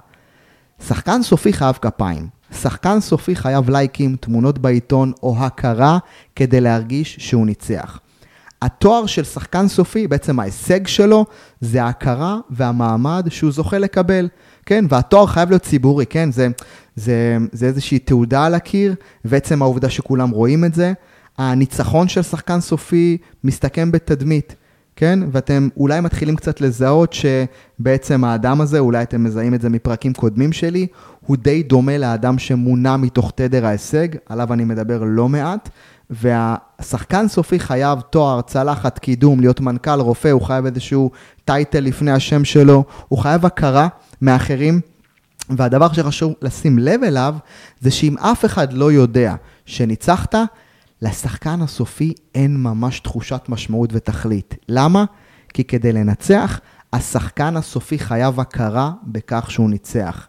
שחקן 0.87 1.23
סופי 1.23 1.53
חייב 1.53 1.79
כפיים. 1.83 2.29
שחקן 2.53 3.01
סופי 3.01 3.37
חייב 3.37 3.71
לייקים, 3.71 4.17
תמונות 4.21 4.59
בעיתון 4.59 5.13
או 5.23 5.37
הכרה 5.39 5.99
כדי 6.37 6.61
להרגיש 6.61 7.17
שהוא 7.21 7.47
ניצח. 7.47 8.01
התואר 8.63 9.07
של 9.07 9.25
שחקן 9.25 9.69
סופי, 9.69 10.09
בעצם 10.09 10.41
ההישג 10.41 10.87
שלו, 10.87 11.27
זה 11.61 11.85
ההכרה 11.85 12.39
והמעמד 12.51 13.27
שהוא 13.29 13.53
זוכה 13.53 13.79
לקבל, 13.79 14.29
כן? 14.67 14.85
והתואר 14.89 15.27
חייב 15.27 15.51
להיות 15.51 15.63
ציבורי, 15.63 16.07
כן? 16.07 16.33
זה, 16.33 16.49
זה, 16.97 17.37
זה 17.53 17.67
איזושהי 17.67 17.99
תעודה 17.99 18.45
על 18.45 18.55
הקיר, 18.55 18.95
ועצם 19.25 19.63
העובדה 19.63 19.91
שכולם 19.91 20.31
רואים 20.31 20.65
את 20.65 20.75
זה. 20.75 20.93
הניצחון 21.39 22.09
של 22.09 22.23
שחקן 22.23 22.61
סופי 22.61 23.19
מסתכם 23.45 23.93
בתדמית. 23.93 24.55
כן? 25.01 25.19
ואתם 25.33 25.69
אולי 25.77 26.01
מתחילים 26.01 26.37
קצת 26.37 26.61
לזהות 26.61 27.13
שבעצם 27.13 28.25
האדם 28.25 28.61
הזה, 28.61 28.79
אולי 28.79 29.03
אתם 29.03 29.25
מזהים 29.25 29.55
את 29.55 29.61
זה 29.61 29.69
מפרקים 29.69 30.13
קודמים 30.13 30.53
שלי, 30.53 30.87
הוא 31.27 31.37
די 31.37 31.63
דומה 31.63 31.99
לאדם 31.99 32.39
שמונע 32.39 32.97
מתוך 32.97 33.33
תדר 33.35 33.67
ההישג, 33.67 34.09
עליו 34.29 34.53
אני 34.53 34.65
מדבר 34.65 35.03
לא 35.05 35.29
מעט, 35.29 35.69
והשחקן 36.11 37.29
סופי 37.29 37.61
חייב 37.61 38.01
תואר, 38.01 38.41
צלחת, 38.41 38.99
קידום, 38.99 39.41
להיות 39.41 39.61
מנכ"ל, 39.61 40.01
רופא, 40.01 40.29
הוא 40.29 40.43
חייב 40.43 40.67
איזשהו 40.67 41.11
טייטל 41.45 41.81
לפני 41.81 42.11
השם 42.11 42.45
שלו, 42.45 42.85
הוא 43.09 43.19
חייב 43.19 43.47
הכרה 43.47 43.89
מאחרים. 44.23 44.81
והדבר 45.51 45.93
שחשוב 45.93 46.35
לשים 46.43 46.79
לב 46.79 47.05
אליו, 47.05 47.35
זה 47.81 47.91
שאם 47.91 48.19
אף 48.19 48.45
אחד 48.45 48.73
לא 48.73 48.93
יודע 48.93 49.35
שניצחת, 49.67 50.35
לשחקן 51.03 51.63
הסופי 51.63 52.15
אין 52.35 52.63
ממש 52.63 53.01
תחושת 53.01 53.43
משמעות 53.49 53.91
ותכלית. 53.93 54.55
למה? 54.69 55.05
כי 55.55 55.65
כדי 55.65 55.93
לנצח, 55.93 56.61
השחקן 56.93 57.57
הסופי 57.57 57.99
חייב 57.99 58.41
הכרה 58.41 58.93
בכך 59.03 59.51
שהוא 59.51 59.71
ניצח. 59.71 60.29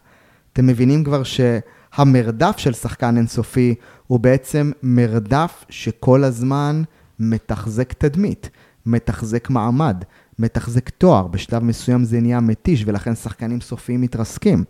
אתם 0.53 0.67
מבינים 0.67 1.03
כבר 1.03 1.21
שהמרדף 1.23 2.55
של 2.57 2.73
שחקן 2.73 3.17
אינסופי 3.17 3.75
הוא 4.07 4.19
בעצם 4.19 4.71
מרדף 4.83 5.65
שכל 5.69 6.23
הזמן 6.23 6.83
מתחזק 7.19 7.93
תדמית, 7.93 8.49
מתחזק 8.85 9.49
מעמד, 9.49 10.03
מתחזק 10.39 10.89
תואר. 10.89 11.27
בשלב 11.27 11.63
מסוים 11.63 12.03
זה 12.03 12.19
נהיה 12.19 12.39
מתיש 12.39 12.83
ולכן 12.87 13.15
שחקנים 13.15 13.61
סופיים 13.61 14.01
מתרסקים. 14.01 14.63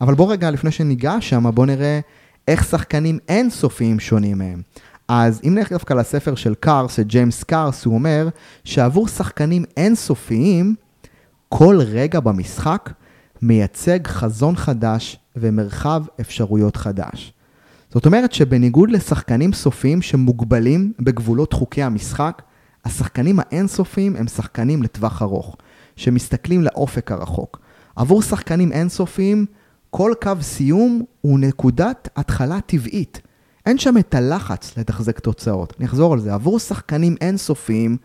אבל 0.00 0.14
בוא 0.14 0.32
רגע, 0.32 0.50
לפני 0.50 0.70
שניגע 0.70 1.20
שם, 1.20 1.50
בוא 1.54 1.66
נראה 1.66 2.00
איך 2.48 2.64
שחקנים 2.64 3.18
אינסופיים 3.28 4.00
שונים 4.00 4.38
מהם. 4.38 4.62
אז 5.12 5.40
אם 5.44 5.54
נלך 5.54 5.72
דווקא 5.72 5.94
לספר 5.94 6.34
של 6.34 6.54
קארס, 6.54 6.96
של 6.96 7.02
ג'יימס 7.02 7.44
קארס, 7.44 7.84
הוא 7.84 7.94
אומר 7.94 8.28
שעבור 8.64 9.08
שחקנים 9.08 9.64
אינסופיים, 9.76 10.74
כל 11.48 11.78
רגע 11.80 12.20
במשחק 12.20 12.90
מייצג 13.42 14.06
חזון 14.06 14.56
חדש 14.56 15.18
ומרחב 15.36 16.02
אפשרויות 16.20 16.76
חדש. 16.76 17.32
זאת 17.90 18.06
אומרת 18.06 18.32
שבניגוד 18.32 18.90
לשחקנים 18.90 19.52
סופיים 19.52 20.02
שמוגבלים 20.02 20.92
בגבולות 21.00 21.52
חוקי 21.52 21.82
המשחק, 21.82 22.42
השחקנים 22.84 23.40
האינסופיים 23.40 24.16
הם 24.16 24.26
שחקנים 24.26 24.82
לטווח 24.82 25.22
ארוך. 25.22 25.56
שמסתכלים 25.96 26.62
לאופק 26.62 27.12
הרחוק. 27.12 27.60
עבור 27.96 28.22
שחקנים 28.22 28.72
אינסופיים, 28.72 29.46
כל 29.90 30.12
קו 30.22 30.32
סיום 30.40 31.02
הוא 31.20 31.38
נקודת 31.38 32.08
התחלה 32.16 32.60
טבעית. 32.60 33.20
אין 33.66 33.78
שם 33.78 33.98
את 33.98 34.14
הלחץ 34.14 34.78
לתחזק 34.78 35.18
תוצאות. 35.18 35.74
אני 35.78 35.86
אחזור 35.86 36.12
על 36.12 36.20
זה. 36.20 36.34
עבור 36.34 36.58
שחקנים 36.58 37.16
אינסופיים, 37.20 37.96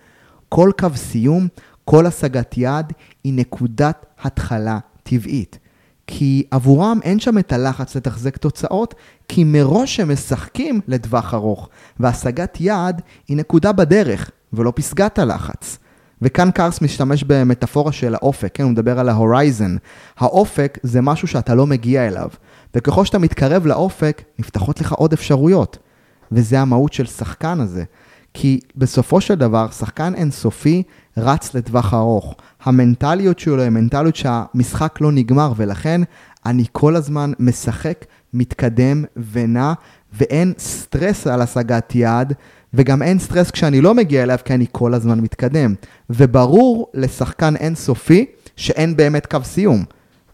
כל 0.50 0.72
קו 0.80 0.88
סיום, 0.96 1.48
כל 1.86 2.06
השגת 2.06 2.58
יעד, 2.58 2.94
היא 3.24 3.34
נקודת 3.34 4.06
התחלה 4.24 4.80
טבעית. 5.04 5.60
כי 6.08 6.44
עבורם 6.52 7.00
אין 7.04 7.20
שם 7.20 7.38
את 7.38 7.54
הלחץ 7.54 7.96
לתחזק 7.96 8.38
תוצאות, 8.38 8.94
כי 9.28 9.44
מראש 9.44 10.00
הם 10.00 10.12
משחקים 10.12 10.82
לטווח 10.88 11.34
ארוך, 11.34 11.70
והשגת 12.00 12.62
יעד 12.62 13.02
היא 13.28 13.38
נקודה 13.38 13.72
בדרך, 13.72 14.32
ולא 14.54 14.74
פסגת 14.76 15.20
הלחץ. 15.20 15.78
וכאן 16.22 16.52
קארס 16.52 16.82
משתמש 16.82 17.24
במטאפורה 17.24 17.92
של 17.92 18.16
האופק, 18.16 18.52
כן, 18.54 18.64
הוא 18.64 18.72
מדבר 18.72 19.00
על 19.00 19.10
ה 19.10 19.17
horizon. 19.17 19.76
האופק 20.18 20.78
זה 20.84 21.02
משהו 21.02 21.28
שאתה 21.28 21.56
לא 21.56 21.68
מגיע 21.68 22.08
אליו, 22.08 22.30
וככל 22.76 23.06
שאתה 23.06 23.20
מתקרב 23.20 23.66
לאופק, 23.66 24.22
נפתחות 24.40 24.82
לך 24.82 24.92
עוד 24.92 25.14
אפשרויות. 25.14 25.78
וזה 26.32 26.60
המהות 26.60 26.94
של 26.94 27.06
שחקן 27.06 27.60
הזה. 27.60 27.84
כי 28.34 28.60
בסופו 28.76 29.22
של 29.22 29.36
דבר, 29.36 29.68
שחקן 29.72 30.16
אינסופי 30.16 30.84
רץ 31.18 31.54
לטווח 31.54 31.94
ארוך. 31.94 32.36
המנטליות 32.64 33.40
שלו 33.40 33.62
היא 33.62 33.70
מנטליות 33.70 34.16
שהמשחק 34.16 35.02
לא 35.02 35.12
נגמר, 35.12 35.54
ולכן 35.56 36.02
אני 36.46 36.66
כל 36.72 36.96
הזמן 36.96 37.32
משחק, 37.40 38.06
מתקדם 38.34 39.04
ונע, 39.32 39.74
ואין 40.14 40.54
סטרס 40.58 41.28
על 41.28 41.42
השגת 41.42 41.96
יעד, 41.96 42.34
וגם 42.74 43.02
אין 43.02 43.20
סטרס 43.20 43.52
כשאני 43.52 43.82
לא 43.82 43.94
מגיע 43.94 44.24
אליו, 44.24 44.38
כי 44.46 44.54
אני 44.54 44.66
כל 44.72 44.94
הזמן 44.94 45.20
מתקדם. 45.20 45.74
וברור 46.10 46.92
לשחקן 46.94 47.56
אינסופי 47.56 48.26
שאין 48.56 48.96
באמת 48.96 49.26
קו 49.26 49.40
סיום, 49.44 49.84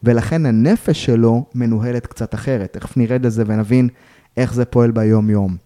ולכן 0.04 0.46
הנפש 0.46 1.06
שלו 1.06 1.46
מנוהלת 1.56 2.08
קצת 2.08 2.34
אחרת. 2.34 2.74
תכף 2.74 2.98
נרד 2.98 3.26
לזה 3.26 3.44
ונבין 3.48 3.90
איך 4.38 4.54
זה 4.54 4.66
פועל 4.66 4.92
ביום-יום. 4.92 5.58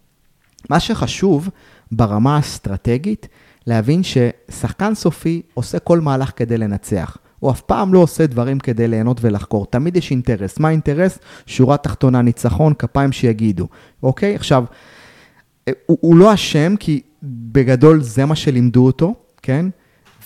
מה 0.69 0.79
שחשוב 0.79 1.49
ברמה 1.91 2.35
האסטרטגית, 2.35 3.27
להבין 3.67 4.01
ששחקן 4.03 4.95
סופי 4.95 5.41
עושה 5.53 5.79
כל 5.79 5.99
מהלך 5.99 6.31
כדי 6.35 6.57
לנצח. 6.57 7.17
הוא 7.39 7.51
אף 7.51 7.61
פעם 7.61 7.93
לא 7.93 7.99
עושה 7.99 8.27
דברים 8.27 8.59
כדי 8.59 8.87
ליהנות 8.87 9.17
ולחקור. 9.21 9.65
תמיד 9.65 9.97
יש 9.97 10.11
אינטרס. 10.11 10.59
מה 10.59 10.67
האינטרס? 10.67 11.19
שורה 11.45 11.77
תחתונה, 11.77 12.21
ניצחון, 12.21 12.73
כפיים 12.73 13.11
שיגידו. 13.11 13.67
אוקיי? 14.03 14.35
עכשיו, 14.35 14.65
הוא, 15.85 15.97
הוא 16.01 16.15
לא 16.15 16.33
אשם, 16.33 16.75
כי 16.79 17.01
בגדול 17.23 18.01
זה 18.01 18.25
מה 18.25 18.35
שלימדו 18.35 18.85
אותו, 18.85 19.15
כן? 19.41 19.65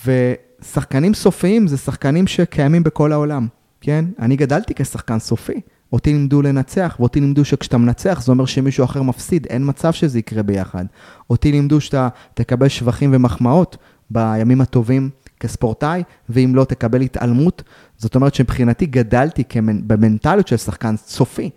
ושחקנים 0.06 1.14
סופיים 1.14 1.66
זה 1.66 1.76
שחקנים 1.76 2.26
שקיימים 2.26 2.82
בכל 2.82 3.12
העולם, 3.12 3.46
כן? 3.80 4.04
אני 4.18 4.36
גדלתי 4.36 4.74
כשחקן 4.74 5.18
סופי. 5.18 5.60
אותי 5.92 6.12
לימדו 6.12 6.42
לנצח, 6.42 6.96
ואותי 7.00 7.20
לימדו 7.20 7.44
שכשאתה 7.44 7.78
מנצח 7.78 8.22
זה 8.22 8.32
אומר 8.32 8.44
שמישהו 8.44 8.84
אחר 8.84 9.02
מפסיד, 9.02 9.46
אין 9.50 9.62
מצב 9.68 9.92
שזה 9.92 10.18
יקרה 10.18 10.42
ביחד. 10.42 10.84
אותי 11.30 11.52
לימדו 11.52 11.80
שאתה 11.80 12.08
תקבל 12.34 12.68
שבחים 12.68 13.10
ומחמאות 13.14 13.76
בימים 14.10 14.60
הטובים 14.60 15.10
כספורטאי, 15.40 16.02
ואם 16.28 16.52
לא 16.54 16.64
תקבל 16.64 17.00
התעלמות, 17.00 17.62
זאת 17.96 18.14
אומרת 18.14 18.34
שמבחינתי 18.34 18.86
גדלתי 18.86 19.44
במנטליות 19.86 20.48
של 20.48 20.56
שחקן 20.56 20.96
סופי. 20.96 21.50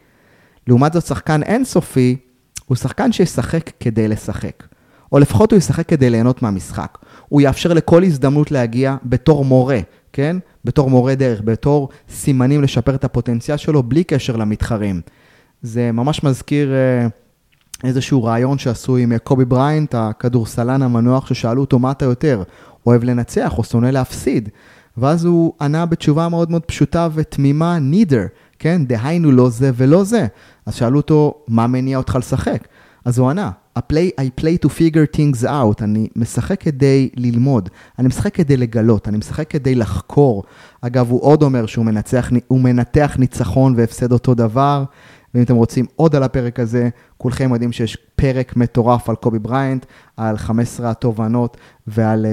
לעומת 0.67 0.93
זאת, 0.93 1.05
שחקן 1.05 1.43
אינסופי 1.43 2.17
הוא 2.65 2.75
שחקן 2.75 3.11
שישחק 3.11 3.69
כדי 3.79 4.07
לשחק. 4.07 4.63
או 5.11 5.19
לפחות 5.19 5.51
הוא 5.51 5.57
ישחק 5.57 5.87
כדי 5.87 6.09
ליהנות 6.09 6.41
מהמשחק. 6.41 6.97
הוא 7.29 7.41
יאפשר 7.41 7.73
לכל 7.73 8.03
הזדמנות 8.03 8.51
להגיע 8.51 8.95
בתור 9.05 9.45
מורה, 9.45 9.79
כן? 10.13 10.37
בתור 10.65 10.89
מורה 10.89 11.15
דרך, 11.15 11.41
בתור 11.43 11.89
סימנים 12.09 12.61
לשפר 12.61 12.95
את 12.95 13.03
הפוטנציאל 13.03 13.57
שלו 13.57 13.83
בלי 13.83 14.03
קשר 14.03 14.35
למתחרים. 14.35 15.01
זה 15.61 15.91
ממש 15.91 16.23
מזכיר 16.23 16.73
אה, 16.73 17.07
איזשהו 17.83 18.23
רעיון 18.23 18.57
שעשו 18.57 18.97
עם 18.97 19.11
אה, 19.11 19.19
קובי 19.19 19.45
בריינט, 19.45 19.95
הכדורסלן 19.95 20.81
המנוח, 20.81 21.27
ששאלו 21.27 21.61
אותו 21.61 21.79
מה 21.79 21.91
אתה 21.91 22.05
יותר, 22.05 22.43
אוהב 22.87 23.03
לנצח 23.03 23.57
או 23.57 23.63
שונא 23.63 23.87
להפסיד? 23.87 24.49
ואז 24.97 25.25
הוא 25.25 25.53
ענה 25.61 25.85
בתשובה 25.85 26.29
מאוד 26.29 26.51
מאוד 26.51 26.61
פשוטה 26.65 27.07
ותמימה, 27.13 27.77
neither, 27.91 28.27
כן? 28.59 28.85
דהיינו 28.85 29.31
לא 29.31 29.49
זה 29.49 29.71
ולא 29.75 30.03
זה. 30.03 30.27
אז 30.65 30.75
שאלו 30.75 30.97
אותו, 30.97 31.43
מה 31.47 31.67
מניע 31.67 31.97
אותך 31.97 32.15
לשחק? 32.19 32.67
אז 33.05 33.19
הוא 33.19 33.29
ענה, 33.29 33.51
I 33.79 33.81
play, 33.93 34.21
I 34.21 34.41
play 34.41 34.65
to 34.65 34.69
figure 34.69 35.17
things 35.17 35.43
out, 35.43 35.83
אני 35.83 36.07
משחק 36.15 36.61
כדי 36.61 37.09
ללמוד, 37.15 37.69
אני 37.99 38.07
משחק 38.07 38.35
כדי 38.35 38.57
לגלות, 38.57 39.07
אני 39.07 39.17
משחק 39.17 39.49
כדי 39.49 39.75
לחקור. 39.75 40.43
אגב, 40.81 41.09
הוא 41.09 41.21
עוד 41.23 41.43
אומר 41.43 41.65
שהוא 41.65 41.85
מנצח, 41.85 42.29
הוא 42.47 42.59
מנתח 42.59 43.15
ניצחון 43.19 43.73
והפסד 43.77 44.11
אותו 44.11 44.33
דבר, 44.33 44.83
ואם 45.33 45.43
אתם 45.43 45.55
רוצים 45.55 45.85
עוד 45.95 46.15
על 46.15 46.23
הפרק 46.23 46.59
הזה, 46.59 46.89
כולכם 47.17 47.49
יודעים 47.53 47.71
שיש 47.71 47.97
פרק 48.15 48.55
מטורף 48.55 49.09
על 49.09 49.15
קובי 49.15 49.39
בריינט, 49.39 49.85
על 50.17 50.37
15 50.37 50.89
התובנות 50.89 51.57
ועל 51.87 52.25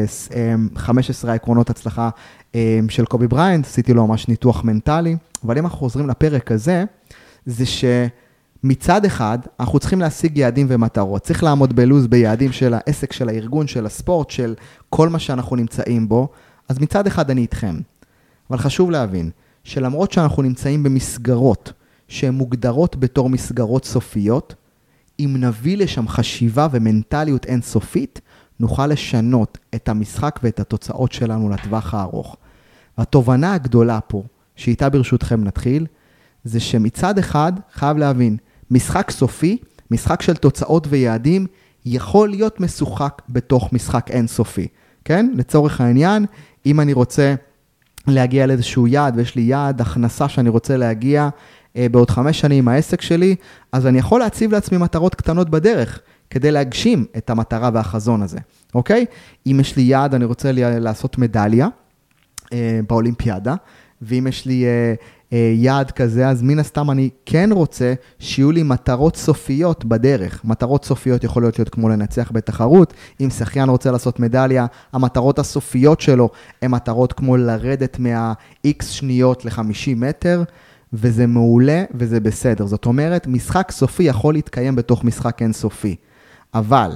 15 0.76 1.28
אה, 1.28 1.32
העקרונות 1.32 1.70
הצלחה 1.70 2.10
אה, 2.54 2.80
של 2.88 3.04
קובי 3.04 3.28
בריינט, 3.28 3.66
עשיתי 3.66 3.94
לו 3.94 4.06
ממש 4.06 4.28
ניתוח 4.28 4.64
מנטלי, 4.64 5.16
אבל 5.44 5.58
אם 5.58 5.64
אנחנו 5.64 5.78
חוזרים 5.78 6.08
לפרק 6.08 6.52
הזה, 6.52 6.84
זה 7.46 7.66
ש... 7.66 7.84
מצד 8.64 9.04
אחד, 9.04 9.38
אנחנו 9.60 9.78
צריכים 9.78 10.00
להשיג 10.00 10.38
יעדים 10.38 10.66
ומטרות. 10.70 11.22
צריך 11.22 11.42
לעמוד 11.42 11.76
בלוז 11.76 12.06
ביעדים 12.06 12.52
של 12.52 12.74
העסק, 12.74 13.12
של 13.12 13.28
הארגון, 13.28 13.66
של 13.66 13.86
הספורט, 13.86 14.30
של 14.30 14.54
כל 14.90 15.08
מה 15.08 15.18
שאנחנו 15.18 15.56
נמצאים 15.56 16.08
בו. 16.08 16.28
אז 16.68 16.78
מצד 16.78 17.06
אחד 17.06 17.30
אני 17.30 17.40
איתכם. 17.40 17.76
אבל 18.50 18.58
חשוב 18.58 18.90
להבין 18.90 19.30
שלמרות 19.64 20.12
שאנחנו 20.12 20.42
נמצאים 20.42 20.82
במסגרות 20.82 21.72
שהן 22.08 22.34
מוגדרות 22.34 22.96
בתור 22.96 23.30
מסגרות 23.30 23.84
סופיות, 23.84 24.54
אם 25.20 25.36
נביא 25.38 25.76
לשם 25.76 26.08
חשיבה 26.08 26.68
ומנטליות 26.70 27.46
אינסופית, 27.46 28.20
נוכל 28.60 28.86
לשנות 28.86 29.58
את 29.74 29.88
המשחק 29.88 30.40
ואת 30.42 30.60
התוצאות 30.60 31.12
שלנו 31.12 31.48
לטווח 31.48 31.94
הארוך. 31.94 32.36
והתובנה 32.98 33.54
הגדולה 33.54 34.00
פה, 34.00 34.22
שאיתה 34.56 34.88
ברשותכם 34.88 35.44
נתחיל, 35.44 35.86
זה 36.44 36.60
שמצד 36.60 37.18
אחד, 37.18 37.52
חייב 37.72 37.96
להבין, 37.96 38.36
משחק 38.70 39.10
סופי, 39.10 39.58
משחק 39.90 40.22
של 40.22 40.36
תוצאות 40.36 40.86
ויעדים, 40.90 41.46
יכול 41.86 42.28
להיות 42.28 42.60
משוחק 42.60 43.22
בתוך 43.28 43.72
משחק 43.72 44.10
אינסופי, 44.10 44.66
כן? 45.04 45.30
לצורך 45.34 45.80
העניין, 45.80 46.26
אם 46.66 46.80
אני 46.80 46.92
רוצה 46.92 47.34
להגיע 48.06 48.46
לאיזשהו 48.46 48.86
יעד 48.86 49.16
ויש 49.16 49.36
לי 49.36 49.42
יעד, 49.42 49.80
הכנסה 49.80 50.28
שאני 50.28 50.48
רוצה 50.48 50.76
להגיע 50.76 51.28
אה, 51.76 51.86
בעוד 51.90 52.10
חמש 52.10 52.40
שנים 52.40 52.58
עם 52.58 52.68
העסק 52.68 53.00
שלי, 53.00 53.36
אז 53.72 53.86
אני 53.86 53.98
יכול 53.98 54.20
להציב 54.20 54.52
לעצמי 54.52 54.78
מטרות 54.78 55.14
קטנות 55.14 55.50
בדרך. 55.50 56.00
כדי 56.30 56.50
להגשים 56.50 57.04
את 57.16 57.30
המטרה 57.30 57.70
והחזון 57.74 58.22
הזה, 58.22 58.38
אוקיי? 58.74 59.06
אם 59.46 59.58
יש 59.60 59.76
לי 59.76 59.82
יעד, 59.82 60.14
אני 60.14 60.24
רוצה 60.24 60.52
לעשות 60.54 61.18
מדליה 61.18 61.68
אה, 62.52 62.80
באולימפיאדה, 62.88 63.54
ואם 64.02 64.26
יש 64.26 64.46
לי 64.46 64.64
אה, 64.64 64.94
יעד 65.32 65.90
כזה, 65.90 66.28
אז 66.28 66.42
מן 66.42 66.58
הסתם 66.58 66.90
אני 66.90 67.10
כן 67.26 67.50
רוצה 67.52 67.94
שיהיו 68.18 68.52
לי 68.52 68.62
מטרות 68.62 69.16
סופיות 69.16 69.84
בדרך. 69.84 70.44
מטרות 70.44 70.84
סופיות 70.84 71.24
יכולות 71.24 71.58
להיות 71.58 71.68
כמו 71.68 71.88
לנצח 71.88 72.30
בתחרות. 72.34 72.94
אם 73.20 73.30
שחיין 73.30 73.68
רוצה 73.68 73.90
לעשות 73.90 74.20
מדליה, 74.20 74.66
המטרות 74.92 75.38
הסופיות 75.38 76.00
שלו 76.00 76.28
הן 76.62 76.70
מטרות 76.70 77.12
כמו 77.12 77.36
לרדת 77.36 77.98
מה-X 77.98 78.84
שניות 78.84 79.44
ל-50 79.44 79.96
מטר. 79.96 80.42
וזה 80.92 81.26
מעולה 81.26 81.84
וזה 81.94 82.20
בסדר. 82.20 82.66
זאת 82.66 82.86
אומרת, 82.86 83.26
משחק 83.26 83.70
סופי 83.70 84.02
יכול 84.02 84.34
להתקיים 84.34 84.76
בתוך 84.76 85.04
משחק 85.04 85.42
אינסופי. 85.42 85.96
אבל 86.54 86.90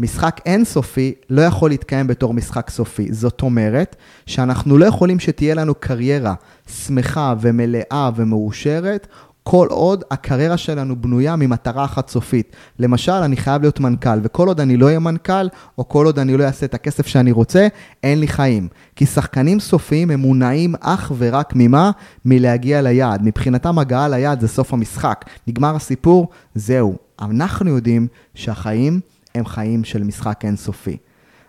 משחק 0.00 0.40
אינסופי 0.46 1.14
לא 1.30 1.42
יכול 1.42 1.70
להתקיים 1.70 2.06
בתור 2.06 2.34
משחק 2.34 2.70
סופי. 2.70 3.12
זאת 3.12 3.42
אומרת 3.42 3.96
שאנחנו 4.26 4.78
לא 4.78 4.86
יכולים 4.86 5.20
שתהיה 5.20 5.54
לנו 5.54 5.74
קריירה 5.74 6.34
שמחה 6.68 7.34
ומלאה 7.40 8.10
ומאושרת, 8.16 9.06
כל 9.50 9.66
עוד 9.70 10.04
הקריירה 10.10 10.56
שלנו 10.56 10.96
בנויה 10.96 11.36
ממטרה 11.36 11.84
אחת 11.84 12.08
סופית. 12.08 12.56
למשל, 12.78 13.12
אני 13.12 13.36
חייב 13.36 13.62
להיות 13.62 13.80
מנכ"ל, 13.80 14.18
וכל 14.22 14.48
עוד 14.48 14.60
אני 14.60 14.76
לא 14.76 14.86
אהיה 14.86 14.98
מנכ"ל, 14.98 15.48
או 15.78 15.88
כל 15.88 16.06
עוד 16.06 16.18
אני 16.18 16.36
לא 16.36 16.44
אעשה 16.44 16.66
את 16.66 16.74
הכסף 16.74 17.06
שאני 17.06 17.32
רוצה, 17.32 17.68
אין 18.02 18.20
לי 18.20 18.28
חיים. 18.28 18.68
כי 18.96 19.06
שחקנים 19.06 19.60
סופיים 19.60 20.10
הם 20.10 20.20
מונעים 20.20 20.74
אך 20.80 21.12
ורק 21.18 21.52
ממה? 21.56 21.90
מלהגיע 22.24 22.82
ליעד. 22.82 23.22
מבחינתם 23.22 23.78
הגעה 23.78 24.08
ליעד 24.08 24.40
זה 24.40 24.48
סוף 24.48 24.72
המשחק. 24.72 25.24
נגמר 25.46 25.76
הסיפור, 25.76 26.28
זהו. 26.54 26.96
אנחנו 27.20 27.70
יודעים 27.70 28.06
שהחיים 28.34 29.00
הם 29.38 29.46
חיים 29.46 29.84
של 29.84 30.02
משחק 30.02 30.44
אינסופי. 30.44 30.96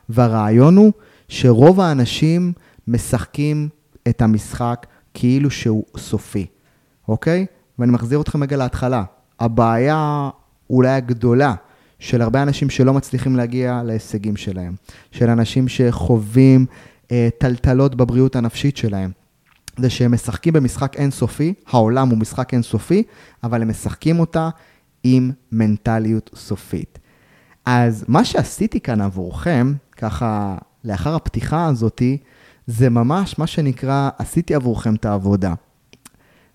והרעיון 0.09 0.77
הוא 0.77 0.91
שרוב 1.27 1.79
האנשים 1.79 2.53
משחקים 2.87 3.69
את 4.07 4.21
המשחק 4.21 4.85
כאילו 5.13 5.51
שהוא 5.51 5.83
סופי, 5.97 6.45
אוקיי? 7.07 7.45
ואני 7.79 7.91
מחזיר 7.91 8.21
אתכם 8.21 8.43
רגע 8.43 8.57
להתחלה. 8.57 9.03
הבעיה 9.39 10.29
אולי 10.69 10.89
הגדולה 10.89 11.55
של 11.99 12.21
הרבה 12.21 12.43
אנשים 12.43 12.69
שלא 12.69 12.93
מצליחים 12.93 13.35
להגיע 13.35 13.81
להישגים 13.85 14.35
שלהם, 14.35 14.75
של 15.11 15.29
אנשים 15.29 15.67
שחווים 15.67 16.65
אה, 17.11 17.29
טלטלות 17.37 17.95
בבריאות 17.95 18.35
הנפשית 18.35 18.77
שלהם. 18.77 19.11
זה 19.77 19.89
שהם 19.89 20.13
משחקים 20.13 20.53
במשחק 20.53 20.95
אינסופי, 20.95 21.53
העולם 21.67 22.09
הוא 22.09 22.17
משחק 22.17 22.53
אינסופי, 22.53 23.03
אבל 23.43 23.61
הם 23.61 23.69
משחקים 23.69 24.19
אותה 24.19 24.49
עם 25.03 25.31
מנטליות 25.51 26.29
סופית. 26.35 26.98
אז 27.71 28.05
מה 28.07 28.25
שעשיתי 28.25 28.79
כאן 28.79 29.01
עבורכם, 29.01 29.73
ככה 29.97 30.55
לאחר 30.83 31.15
הפתיחה 31.15 31.65
הזאתי, 31.65 32.17
זה 32.67 32.89
ממש 32.89 33.39
מה 33.39 33.47
שנקרא, 33.47 34.09
עשיתי 34.17 34.55
עבורכם 34.55 34.95
את 34.95 35.05
העבודה. 35.05 35.53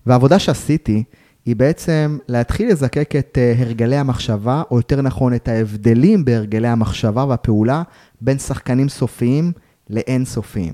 והעבודה 0.05 0.39
שעשיתי, 0.39 1.03
היא 1.45 1.55
בעצם 1.55 2.17
להתחיל 2.27 2.71
לזקק 2.71 3.15
את 3.15 3.37
אה, 3.37 3.53
הרגלי 3.57 3.95
המחשבה, 3.95 4.63
או 4.71 4.77
יותר 4.77 5.01
נכון 5.01 5.33
את 5.33 5.47
ההבדלים 5.47 6.25
בהרגלי 6.25 6.67
המחשבה 6.67 7.25
והפעולה 7.25 7.83
בין 8.21 8.39
שחקנים 8.39 8.89
סופיים 8.89 9.51
לאין 9.89 10.25
סופיים. 10.25 10.73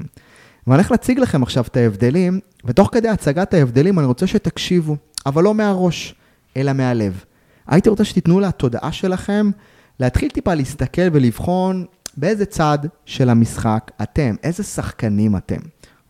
ואני 0.67 0.77
הולך 0.77 0.91
להציג 0.91 1.19
לכם 1.19 1.43
עכשיו 1.43 1.63
את 1.63 1.77
ההבדלים, 1.77 2.39
ותוך 2.65 2.89
כדי 2.91 3.09
הצגת 3.09 3.53
ההבדלים 3.53 3.99
אני 3.99 4.07
רוצה 4.07 4.27
שתקשיבו, 4.27 4.95
אבל 5.25 5.43
לא 5.43 5.53
מהראש, 5.53 6.15
אלא 6.57 6.73
מהלב. 6.73 7.23
הייתי 7.67 7.89
רוצה 7.89 8.03
שתיתנו 8.03 8.39
לתודעה 8.39 8.91
שלכם 8.91 9.51
להתחיל 9.99 10.29
טיפה 10.29 10.53
להסתכל 10.53 11.07
ולבחון 11.11 11.85
באיזה 12.17 12.45
צד 12.45 12.79
של 13.05 13.29
המשחק 13.29 13.91
אתם, 14.01 14.35
איזה 14.43 14.63
שחקנים 14.63 15.35
אתם, 15.35 15.59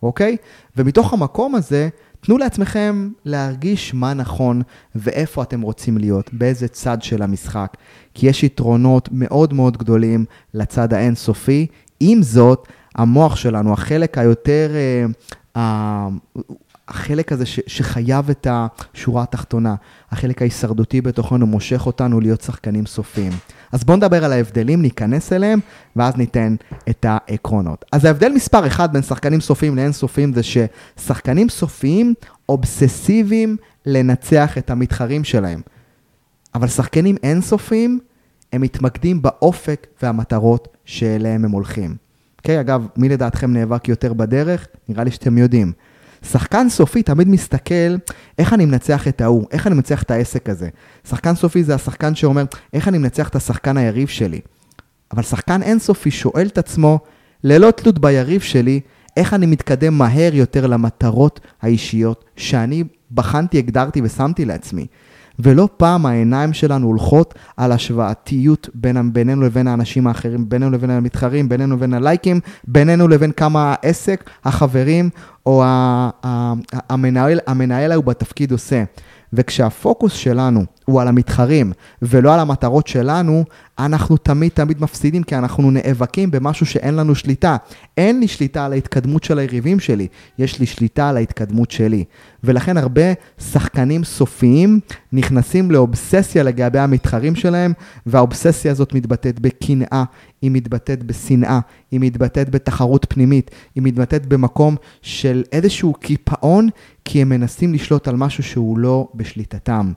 אוקיי? 0.04 0.38
ומתוך 0.78 1.14
המקום 1.14 1.56
הזה, 1.56 1.90
תנו 2.22 2.38
לעצמכם 2.38 3.10
להרגיש 3.26 3.94
מה 3.94 4.14
נכון 4.14 4.62
ואיפה 4.96 5.44
אתם 5.44 5.62
רוצים 5.62 5.98
להיות, 5.98 6.34
באיזה 6.34 6.68
צד 6.68 7.02
של 7.02 7.22
המשחק. 7.22 7.78
כי 8.14 8.28
יש 8.28 8.44
יתרונות 8.44 9.10
מאוד 9.12 9.54
מאוד 9.54 9.78
גדולים 9.78 10.26
לצד 10.54 10.94
האינסופי. 10.94 11.68
עם 12.00 12.24
זאת, 12.24 12.68
המוח 12.96 13.36
שלנו, 13.36 13.74
החלק 13.74 14.18
היותר, 14.18 14.72
אה, 15.56 16.08
החלק 16.88 17.32
הזה 17.32 17.46
ש, 17.46 17.60
שחייב 17.68 18.30
את 18.30 18.48
השורה 18.50 19.24
התחתונה, 19.24 19.76
החלק 20.12 20.42
ההישרדותי 20.42 21.02
בתוכנו 21.02 21.48
מושך 21.48 21.86
אותנו 21.86 22.20
להיות 22.20 22.42
שחקנים 22.42 22.86
סופיים. 22.86 23.32
אז 23.72 23.84
בואו 23.84 23.98
נדבר 23.98 24.26
על 24.26 24.34
ההבדלים, 24.34 24.82
ניכנס 24.82 25.34
אליהם, 25.34 25.60
ואז 25.96 26.16
ניתן 26.16 26.56
את 26.90 27.06
העקרונות. 27.10 27.86
אז 27.92 28.06
ההבדל 28.06 28.32
מספר 28.32 28.68
אחד 28.68 28.94
בין 28.94 29.02
שחקנים 29.02 29.42
סופיים 29.42 29.76
לאין 29.76 29.92
סופיים 29.92 30.34
זה 30.34 30.42
ששחקנים 30.44 31.50
סופיים 31.50 32.14
אובססיביים 32.50 33.58
לנצח 33.86 34.58
את 34.58 34.70
המתחרים 34.70 35.24
שלהם. 35.24 35.62
אבל 36.56 36.68
שחקנים 36.68 37.16
אינסופיים, 37.24 38.00
הם 38.54 38.62
מתמקדים 38.62 39.22
באופק 39.22 39.88
והמטרות 40.02 40.68
שאליהם 40.86 41.46
הם 41.46 41.52
הולכים. 41.52 41.96
אוקיי, 42.38 42.58
okay, 42.58 42.62
אגב, 42.62 42.88
מי 42.98 43.10
לדעתכם 43.10 43.54
נאבק 43.54 43.88
יותר 43.88 44.14
בדרך? 44.14 44.68
נראה 44.90 45.04
לי 45.04 45.12
שאתם 45.12 45.38
יודעים. 45.38 45.72
שחקן 46.26 46.70
סופי 46.70 47.04
תמיד 47.04 47.28
מסתכל, 47.28 47.96
איך 48.40 48.54
אני 48.54 48.66
מנצח 48.66 49.08
את 49.08 49.22
ההוא, 49.22 49.46
איך 49.52 49.68
אני 49.68 49.76
מנצח 49.76 50.04
את 50.04 50.12
העסק 50.12 50.50
הזה. 50.50 50.70
שחקן 51.10 51.36
סופי 51.36 51.64
זה 51.64 51.76
השחקן 51.76 52.16
שאומר, 52.16 52.44
איך 52.74 52.88
אני 52.88 52.98
מנצח 52.98 53.30
את 53.30 53.36
השחקן 53.36 53.78
היריב 53.78 54.08
שלי. 54.08 54.42
אבל 55.12 55.24
שחקן 55.24 55.64
אינסופי 55.64 56.12
שואל 56.12 56.48
את 56.48 56.58
עצמו, 56.58 57.00
ללא 57.44 57.72
תלות 57.72 58.00
ביריב 58.00 58.42
שלי, 58.42 58.80
איך 59.18 59.34
אני 59.34 59.46
מתקדם 59.46 59.98
מהר 59.98 60.36
יותר 60.36 60.68
למטרות 60.68 61.40
האישיות 61.62 62.26
שאני 62.36 62.84
בחנתי, 63.12 63.58
הגדרתי 63.58 64.02
ושמתי 64.04 64.46
לעצמי. 64.46 64.88
ולא 65.44 65.70
פעם 65.78 66.06
העיניים 66.06 66.54
שלנו 66.54 66.88
הולכות 66.88 67.34
על 67.58 67.72
השוואתיות 67.72 68.70
בין, 68.74 69.14
בינינו 69.14 69.42
לבין 69.42 69.68
האנשים 69.68 70.08
האחרים, 70.08 70.50
בינינו 70.50 70.72
לבין 70.72 70.90
המתחרים, 70.90 71.50
בינינו 71.50 71.76
לבין 71.76 71.94
הלייקים, 71.94 72.40
בינינו 72.68 73.08
לבין 73.08 73.32
כמה 73.32 73.76
העסק, 73.78 74.30
החברים 74.44 75.10
או 75.46 75.64
המנהל, 76.90 77.40
המנהל 77.48 77.92
ההוא 77.92 78.04
בתפקיד 78.04 78.52
עושה. 78.52 78.84
וכשהפוקוס 79.34 80.14
שלנו 80.14 80.66
הוא 80.92 81.02
על 81.02 81.08
המתחרים 81.08 81.72
ולא 82.02 82.34
על 82.34 82.40
המטרות 82.40 82.88
שלנו, 82.88 83.44
אנחנו 83.80 84.18
תמיד 84.18 84.52
תמיד 84.54 84.82
מפסידים 84.82 85.24
כי 85.24 85.36
אנחנו 85.36 85.72
נאבקים 85.72 86.32
במשהו 86.32 86.66
שאין 86.66 86.96
לנו 86.96 87.16
שליטה. 87.16 87.58
אין 87.98 88.20
לי 88.20 88.28
שליטה 88.28 88.66
על 88.66 88.74
ההתקדמות 88.74 89.24
של 89.24 89.40
היריבים 89.40 89.80
שלי, 89.80 90.08
יש 90.38 90.60
לי 90.60 90.66
שליטה 90.66 91.10
על 91.10 91.18
ההתקדמות 91.18 91.72
שלי. 91.72 92.04
ולכן 92.44 92.78
הרבה 92.78 93.14
שחקנים 93.40 94.04
סופיים 94.04 94.80
נכנסים 95.14 95.72
לאובססיה 95.72 96.44
לגבי 96.44 96.80
המתחרים 96.80 97.36
שלהם, 97.36 97.74
והאובססיה 98.06 98.72
הזאת 98.72 98.94
מתבטאת 98.94 99.40
בקנאה, 99.40 100.04
היא 100.42 100.52
מתבטאת 100.52 101.04
בשנאה, 101.04 101.60
היא 101.92 102.00
מתבטאת 102.00 102.50
בתחרות 102.50 103.06
פנימית, 103.10 103.52
היא 103.76 103.84
מתבטאת 103.84 104.26
במקום 104.26 104.76
של 105.02 105.44
איזשהו 105.52 105.94
קיפאון, 105.94 106.70
כי 107.06 107.22
הם 107.22 107.30
מנסים 107.30 107.74
לשלוט 107.74 108.08
על 108.08 108.16
משהו 108.16 108.44
שהוא 108.44 108.78
לא 108.78 109.08
בשליטתם. 109.16 109.92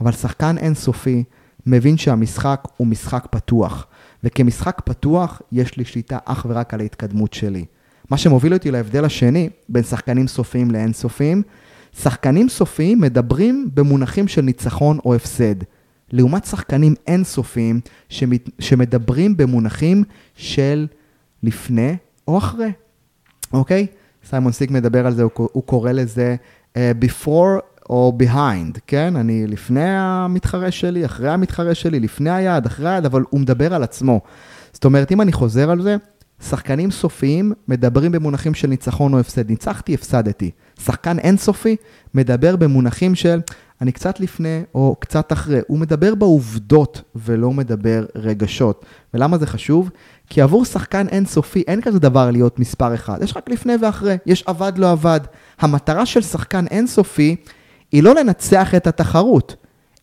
אבל 0.00 0.12
שחקן 0.12 0.58
אינסופי 0.58 1.24
מבין 1.66 1.96
שהמשחק 1.96 2.68
הוא 2.76 2.86
משחק 2.86 3.26
פתוח, 3.30 3.86
וכמשחק 4.24 4.82
פתוח 4.84 5.42
יש 5.52 5.76
לי 5.76 5.84
שליטה 5.84 6.18
אך 6.24 6.46
ורק 6.48 6.74
על 6.74 6.80
ההתקדמות 6.80 7.32
שלי. 7.32 7.64
מה 8.10 8.16
שמוביל 8.16 8.54
אותי 8.54 8.70
להבדל 8.70 9.04
השני 9.04 9.48
בין 9.68 9.82
שחקנים 9.82 10.28
סופיים 10.28 10.70
לאינסופיים, 10.70 11.42
שחקנים 11.98 12.48
סופיים 12.48 13.00
מדברים 13.00 13.68
במונחים 13.74 14.28
של 14.28 14.42
ניצחון 14.42 14.98
או 15.04 15.14
הפסד, 15.14 15.54
לעומת 16.12 16.44
שחקנים 16.44 16.94
אינסופיים 17.06 17.80
שמדברים 18.58 19.36
במונחים 19.36 20.04
של 20.34 20.86
לפני 21.42 21.96
או 22.28 22.38
אחרי, 22.38 22.72
אוקיי? 23.52 23.86
סיימון 24.24 24.52
סיק 24.52 24.70
מדבר 24.70 25.06
על 25.06 25.14
זה, 25.14 25.22
הוא, 25.22 25.62
קורא 25.64 25.92
לזה 25.92 26.36
uh, 26.74 26.78
before 27.04 27.75
או 27.90 28.18
behind, 28.22 28.78
כן? 28.86 29.16
אני 29.16 29.46
לפני 29.46 29.96
המתחרה 29.98 30.70
שלי, 30.70 31.04
אחרי 31.04 31.30
המתחרה 31.30 31.74
שלי, 31.74 32.00
לפני 32.00 32.30
היעד, 32.30 32.66
אחרי 32.66 32.88
היעד, 32.88 33.06
אבל 33.06 33.22
הוא 33.30 33.40
מדבר 33.40 33.74
על 33.74 33.82
עצמו. 33.82 34.20
זאת 34.72 34.84
אומרת, 34.84 35.12
אם 35.12 35.20
אני 35.20 35.32
חוזר 35.32 35.70
על 35.70 35.82
זה, 35.82 35.96
שחקנים 36.42 36.90
סופיים 36.90 37.52
מדברים 37.68 38.12
במונחים 38.12 38.54
של 38.54 38.68
ניצחון 38.68 39.14
או 39.14 39.18
הפסד. 39.18 39.50
ניצחתי, 39.50 39.94
הפסדתי. 39.94 40.50
שחקן 40.84 41.18
אינסופי 41.18 41.76
מדבר 42.14 42.56
במונחים 42.56 43.14
של 43.14 43.40
אני 43.80 43.92
קצת 43.92 44.20
לפני 44.20 44.62
או 44.74 44.96
קצת 45.00 45.32
אחרי. 45.32 45.60
הוא 45.66 45.78
מדבר 45.78 46.14
בעובדות 46.14 47.02
ולא 47.16 47.50
מדבר 47.50 48.04
רגשות. 48.14 48.84
ולמה 49.14 49.38
זה 49.38 49.46
חשוב? 49.46 49.90
כי 50.30 50.42
עבור 50.42 50.64
שחקן 50.64 51.08
אינסופי 51.08 51.62
אין 51.66 51.80
כזה 51.80 51.98
דבר 51.98 52.30
להיות 52.30 52.58
מספר 52.58 52.94
אחד. 52.94 53.18
יש 53.22 53.36
רק 53.36 53.50
לפני 53.50 53.72
ואחרי, 53.82 54.16
יש 54.26 54.44
עבד 54.46 54.72
לא 54.76 54.90
עבד. 54.90 55.20
המטרה 55.58 56.06
של 56.06 56.22
שחקן 56.22 56.66
אינסופי 56.66 57.36
היא 57.92 58.02
לא 58.02 58.14
לנצח 58.14 58.74
את 58.74 58.86
התחרות, 58.86 59.56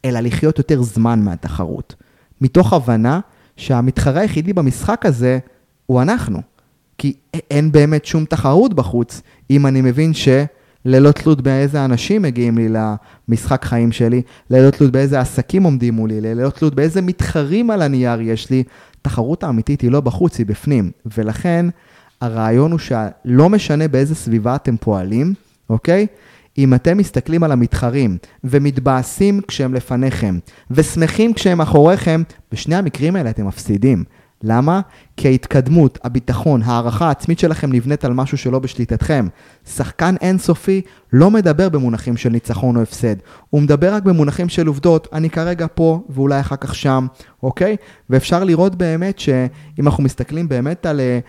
אלא 0.06 0.20
לחיות 0.20 0.58
יותר 0.58 0.82
זמן 0.82 1.20
מהתחרות. 1.22 1.96
מתוך 2.42 2.74
הבנה 2.74 3.20
שהמתחרה 3.58 4.22
היחידי 4.22 4.54
במשחק 4.54 5.06
הזה 5.06 5.40
הוא 5.86 6.02
אנחנו. 6.02 6.42
כי 6.98 7.14
אין 7.52 7.72
באמת 7.72 8.06
שום 8.06 8.26
תחרות 8.26 8.74
בחוץ, 8.74 9.22
אם 9.50 9.68
אני 9.68 9.82
מבין 9.82 10.12
שללא 10.14 11.12
תלות 11.12 11.42
באיזה 11.42 11.86
אנשים 11.86 12.22
מגיעים 12.22 12.58
לי 12.58 12.70
למשחק 12.70 13.66
חיים 13.66 13.92
שלי, 13.92 14.22
ללא 14.50 14.70
תלות 14.70 14.92
באיזה 14.92 15.20
עסקים 15.20 15.64
עומדים 15.64 15.94
מולי, 15.94 16.22
ללא 16.22 16.50
תלות 16.50 16.76
באיזה 16.76 17.02
מתחרים 17.02 17.72
על 17.72 17.82
הנייר 17.82 18.22
יש 18.22 18.50
לי, 18.50 18.64
התחרות 19.02 19.44
האמיתית 19.44 19.82
היא 19.82 19.92
לא 19.92 20.02
בחוץ, 20.02 20.38
היא 20.38 20.46
בפנים. 20.46 20.92
ולכן 21.18 21.66
הרעיון 22.22 22.72
הוא 22.72 22.80
שלא 22.80 23.50
משנה 23.50 23.88
באיזה 23.88 24.16
סביבה 24.16 24.56
אתם 24.56 24.78
פועלים, 24.78 25.34
אוקיי? 25.70 26.08
אם 26.58 26.74
אתם 26.74 26.98
מסתכלים 26.98 27.44
על 27.44 27.52
המתחרים 27.52 28.18
ומתבאסים 28.44 29.42
כשהם 29.48 29.74
לפניכם 29.74 30.40
ושמחים 30.72 31.34
כשהם 31.34 31.62
אחוריכם, 31.62 32.24
בשני 32.52 32.76
המקרים 32.76 33.16
האלה 33.16 33.30
אתם 33.30 33.48
מפסידים. 33.48 34.04
למה? 34.44 34.82
כי 35.18 35.28
ההתקדמות, 35.28 36.00
הביטחון, 36.04 36.62
הערכה 36.64 37.08
העצמית 37.08 37.40
שלכם 37.40 37.74
נבנית 37.74 38.06
על 38.06 38.14
משהו 38.14 38.38
שלא 38.38 38.60
בשליטתכם. 38.60 39.28
שחקן 39.76 40.16
אינסופי 40.22 40.82
לא 41.14 41.32
מדבר 41.32 41.70
במונחים 41.70 42.18
של 42.18 42.30
ניצחון 42.30 42.76
או 42.76 42.82
הפסד, 42.82 43.16
הוא 43.50 43.62
מדבר 43.62 43.94
רק 43.94 44.04
במונחים 44.04 44.50
של 44.50 44.68
עובדות, 44.68 45.08
אני 45.14 45.30
כרגע 45.30 45.66
פה 45.76 46.02
ואולי 46.10 46.40
אחר 46.40 46.56
כך 46.56 46.76
שם, 46.76 47.08
אוקיי? 47.44 47.76
ואפשר 48.10 48.44
לראות 48.44 48.76
באמת 48.76 49.20
שאם 49.20 49.88
אנחנו 49.88 50.04
מסתכלים 50.04 50.50
באמת 50.50 50.86
על 50.86 51.00
אה, 51.00 51.20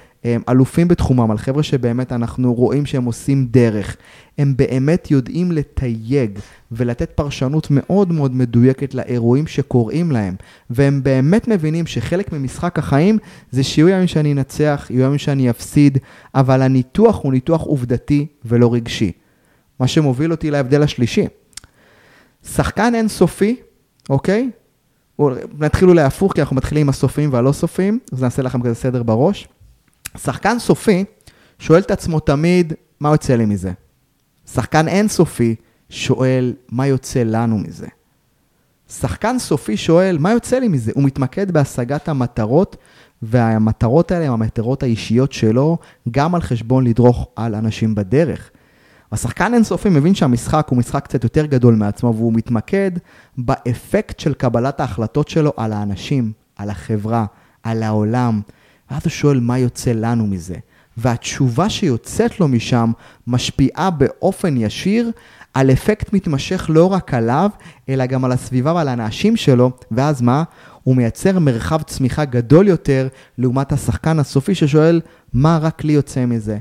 אלופים 0.49 0.89
בתחומם, 0.89 1.31
על 1.31 1.39
חבר'ה 1.39 1.63
שבאמת 1.63 2.13
אנחנו 2.13 2.55
רואים 2.55 2.87
שהם 2.87 3.05
עושים 3.05 3.47
דרך. 3.51 3.97
הם 4.39 4.55
באמת 4.57 5.11
יודעים 5.11 5.53
לתייג 5.53 6.39
ולתת 6.73 7.11
פרשנות 7.11 7.67
מאוד 7.71 8.13
מאוד 8.13 8.35
מדויקת 8.35 8.95
לאירועים 8.95 9.47
שקורים 9.47 10.13
להם. 10.13 10.35
והם 10.71 11.03
באמת 11.03 11.49
מבינים 11.49 11.87
שחלק 11.87 12.33
ממשחק 12.33 12.79
החיים 12.79 13.19
זה 13.51 13.63
שיהיו 13.75 13.89
ימים 13.89 14.07
שאני 14.07 14.33
אנצח, 14.33 14.87
יהיו 14.91 15.05
ימים 15.05 15.19
שאני 15.19 15.51
אפסיד, 15.51 15.99
אבל 16.35 16.63
הניתוח 16.63 17.21
הוא 17.23 17.33
ניתוח 17.33 17.63
עובדתי 17.63 18.27
ולא 18.45 18.75
רגשי. 18.75 19.13
מה 19.81 19.89
שמוביל 19.89 20.31
אותי 20.31 20.51
להבדל 20.51 20.83
השלישי. 20.83 21.27
שחקן 22.45 22.95
אינסופי, 22.95 23.57
אוקיי? 24.11 24.51
נתחיל 25.59 25.89
אולי 25.89 26.03
הפוך, 26.03 26.33
כי 26.33 26.41
אנחנו 26.41 26.57
מתחילים 26.57 26.83
עם 26.83 26.89
הסופיים 26.89 27.33
והלא 27.33 27.53
סופיים, 27.53 27.99
אז 28.13 28.23
נעשה 28.23 28.43
לכם 28.43 28.63
כזה 28.63 28.75
סדר 28.75 29.03
בראש. 29.03 29.49
שחקן 30.17 30.59
סופי 30.59 31.05
שואל 31.59 31.81
את 31.81 31.91
עצמו 31.91 32.21
תמיד, 32.21 32.73
מה 33.01 33.13
יוצא 33.13 33.37
לי 33.37 33.45
מזה? 33.45 33.73
שחקן 34.53 34.89
אינסופי 34.89 35.55
שואל, 35.89 36.55
מה 36.69 36.87
יוצא 36.87 37.23
לנו 37.23 37.59
מזה? 37.59 37.87
שחקן 38.89 39.39
סופי 39.39 39.77
שואל, 39.77 40.19
מה 40.19 40.33
יוצא 40.33 40.59
לי 40.59 40.69
מזה? 40.69 40.93
הוא 40.95 41.05
מתמקד 41.05 41.51
בהשגת 41.51 42.09
המטרות, 42.09 42.77
והמטרות 43.23 44.11
האלה 44.11 44.25
הן 44.25 44.33
המטרות 44.33 44.83
האישיות 44.83 45.33
שלו, 45.33 45.79
גם 46.11 46.35
על 46.35 46.41
חשבון 46.41 46.87
לדרוך 46.87 47.29
על 47.37 47.55
אנשים 47.55 47.95
בדרך. 47.95 48.51
השחקן 49.13 49.55
אינסופי 49.55 49.89
מבין 49.89 50.15
שהמשחק 50.15 50.67
הוא 50.71 50.79
משחק 50.79 51.05
קצת 51.05 51.25
יותר 51.25 51.47
גדול 51.47 51.75
מעצמו, 51.75 52.15
והוא 52.17 52.33
מתמקד 52.33 52.91
באפקט 53.39 54.21
של 54.21 54.35
קבלת 54.35 54.81
ההחלטות 54.81 55.29
שלו 55.29 55.53
על 55.57 55.73
האנשים, 55.73 56.33
על 56.57 56.71
החברה, 56.71 57.27
על 57.63 57.83
העולם. 57.83 58.41
ואז 58.91 59.03
הוא 59.05 59.11
שואל, 59.11 59.41
מה 59.41 59.59
יוצא 59.59 59.93
לנו 59.93 60.27
מזה? 60.27 60.55
והתשובה 60.97 61.69
שיוצאת 61.69 62.41
לו 62.41 62.49
משם 62.49 62.93
משפיעה 63.27 63.91
באופן 63.91 64.57
ישיר 64.57 65.11
על 65.55 65.71
אפקט 65.71 66.13
מתמשך 66.13 66.67
לא 66.69 66.93
רק 66.93 67.15
עליו, 67.15 67.51
אלא 67.89 68.07
גם 68.07 68.25
על 68.25 68.33
הסביבה 68.33 68.75
ועל 68.75 68.89
האנשים 68.89 69.37
שלו, 69.37 69.71
ואז 69.91 70.23
מה? 70.23 70.43
הוא 70.85 70.97
מייצר 70.97 71.39
מרחב 71.39 71.83
צמיחה 71.83 72.25
גדול 72.25 72.69
יותר 72.69 73.09
לעומת 73.39 73.73
השחקן 73.73 74.19
הסופי 74.19 74.55
ששואל, 74.55 75.01
מה 75.33 75.59
רק 75.63 75.85
לי 75.85 75.93
יוצא 75.93 76.27
מזה? 76.27 76.59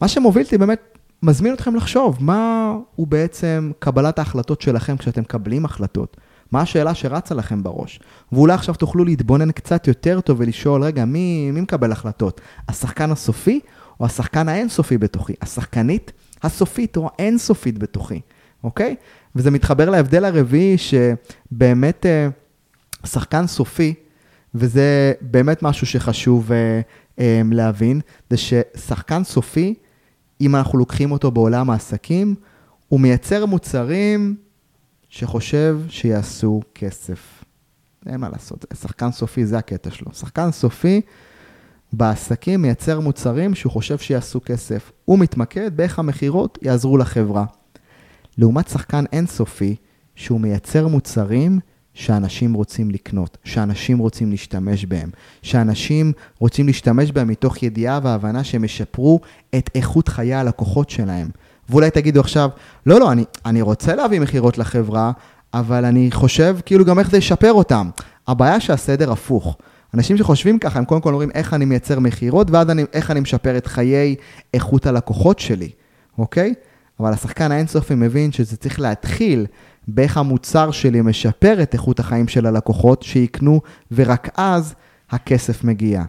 מה 0.00 0.08
שמוביל 0.08 0.44
אותי 0.44 0.58
באמת, 0.58 0.98
מזמין 1.22 1.54
אתכם 1.54 1.74
לחשוב, 1.74 2.18
מה 2.20 2.72
הוא 2.94 3.06
בעצם 3.06 3.70
קבלת 3.78 4.18
ההחלטות 4.18 4.60
שלכם 4.60 4.96
כשאתם 4.96 5.20
מקבלים 5.20 5.64
החלטות? 5.64 6.16
מה 6.52 6.60
השאלה 6.60 6.94
שרצה 6.94 7.34
לכם 7.34 7.62
בראש? 7.62 8.00
ואולי 8.32 8.52
עכשיו 8.52 8.74
תוכלו 8.74 9.04
להתבונן 9.04 9.52
קצת 9.52 9.88
יותר 9.88 10.20
טוב 10.20 10.40
ולשאול, 10.40 10.82
רגע, 10.82 11.04
מי, 11.04 11.50
מי 11.50 11.60
מקבל 11.60 11.92
החלטות? 11.92 12.40
השחקן 12.68 13.10
הסופי 13.10 13.60
או 14.00 14.06
השחקן 14.06 14.48
האינסופי 14.48 14.98
בתוכי? 14.98 15.32
השחקנית 15.42 16.12
הסופית 16.42 16.96
או 16.96 17.10
האינסופית 17.18 17.78
בתוכי, 17.78 18.20
אוקיי? 18.64 18.96
וזה 19.36 19.50
מתחבר 19.50 19.90
להבדל 19.90 20.24
הרביעי 20.24 20.76
שבאמת 20.78 22.06
אה, 22.06 22.28
שחקן 23.06 23.46
סופי, 23.46 23.94
וזה 24.54 25.12
באמת 25.20 25.62
משהו 25.62 25.86
שחשוב 25.86 26.52
אה, 26.52 26.80
אה, 27.18 27.42
להבין, 27.52 28.00
זה 28.30 28.36
ששחקן 28.36 29.24
סופי, 29.24 29.74
אם 30.40 30.56
אנחנו 30.56 30.78
לוקחים 30.78 31.12
אותו 31.12 31.30
בעולם 31.30 31.70
העסקים, 31.70 32.34
הוא 32.88 33.00
מייצר 33.00 33.46
מוצרים 33.46 34.36
שחושב 35.08 35.80
שיעשו 35.88 36.60
כסף. 36.74 37.44
אין 38.06 38.20
מה 38.20 38.28
לעשות, 38.28 38.64
שחקן 38.74 39.12
סופי 39.12 39.46
זה 39.46 39.58
הקטע 39.58 39.90
שלו. 39.90 40.12
שחקן 40.14 40.50
סופי 40.50 41.00
בעסקים 41.92 42.62
מייצר 42.62 43.00
מוצרים 43.00 43.54
שהוא 43.54 43.72
חושב 43.72 43.98
שיעשו 43.98 44.40
כסף. 44.44 44.92
הוא 45.04 45.18
מתמקד 45.18 45.76
באיך 45.76 45.98
המכירות 45.98 46.58
יעזרו 46.62 46.96
לחברה. 46.96 47.44
לעומת 48.38 48.68
שחקן 48.68 49.04
אינסופי, 49.12 49.76
שהוא 50.14 50.40
מייצר 50.40 50.88
מוצרים 50.88 51.60
שאנשים 51.98 52.54
רוצים 52.54 52.90
לקנות, 52.90 53.38
שאנשים 53.44 53.98
רוצים 53.98 54.30
להשתמש 54.30 54.84
בהם, 54.84 55.10
שאנשים 55.42 56.12
רוצים 56.38 56.66
להשתמש 56.66 57.12
בהם 57.12 57.28
מתוך 57.28 57.62
ידיעה 57.62 58.00
והבנה 58.02 58.44
שהם 58.44 58.64
ישפרו 58.64 59.20
את 59.54 59.70
איכות 59.74 60.08
חיי 60.08 60.34
הלקוחות 60.34 60.90
שלהם. 60.90 61.28
ואולי 61.68 61.90
תגידו 61.90 62.20
עכשיו, 62.20 62.50
לא, 62.86 63.00
לא, 63.00 63.12
אני, 63.12 63.24
אני 63.46 63.62
רוצה 63.62 63.94
להביא 63.94 64.20
מכירות 64.20 64.58
לחברה, 64.58 65.12
אבל 65.54 65.84
אני 65.84 66.10
חושב 66.10 66.56
כאילו 66.66 66.84
גם 66.84 66.98
איך 66.98 67.10
זה 67.10 67.16
ישפר 67.16 67.52
אותם. 67.52 67.90
הבעיה 68.28 68.60
שהסדר 68.60 69.12
הפוך. 69.12 69.56
אנשים 69.94 70.16
שחושבים 70.16 70.58
ככה, 70.58 70.78
הם 70.78 70.84
קודם 70.84 71.00
כל 71.00 71.12
אומרים 71.12 71.30
איך 71.34 71.54
אני 71.54 71.64
מייצר 71.64 72.00
מכירות, 72.00 72.50
ואז 72.50 72.70
אני, 72.70 72.84
איך 72.92 73.10
אני 73.10 73.20
משפר 73.20 73.56
את 73.56 73.66
חיי 73.66 74.14
איכות 74.54 74.86
הלקוחות 74.86 75.38
שלי, 75.38 75.70
אוקיי? 76.18 76.54
אבל 77.00 77.12
השחקן 77.12 77.52
האינסופי 77.52 77.94
מבין 77.94 78.32
שזה 78.32 78.56
צריך 78.56 78.80
להתחיל 78.80 79.46
באיך 79.88 80.16
המוצר 80.16 80.70
שלי 80.70 81.00
משפר 81.00 81.62
את 81.62 81.74
איכות 81.74 82.00
החיים 82.00 82.28
של 82.28 82.46
הלקוחות 82.46 83.02
שיקנו, 83.02 83.60
ורק 83.92 84.28
אז 84.36 84.74
הכסף 85.10 85.64
מגיע. 85.64 86.02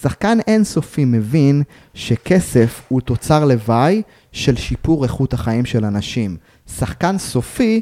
שחקן 0.00 0.38
אינסופי 0.46 1.04
מבין 1.04 1.62
שכסף 1.94 2.82
הוא 2.88 3.00
תוצר 3.00 3.44
לוואי 3.44 4.02
של 4.32 4.56
שיפור 4.56 5.04
איכות 5.04 5.32
החיים 5.32 5.64
של 5.64 5.84
אנשים. 5.84 6.36
שחקן 6.66 7.18
סופי, 7.18 7.80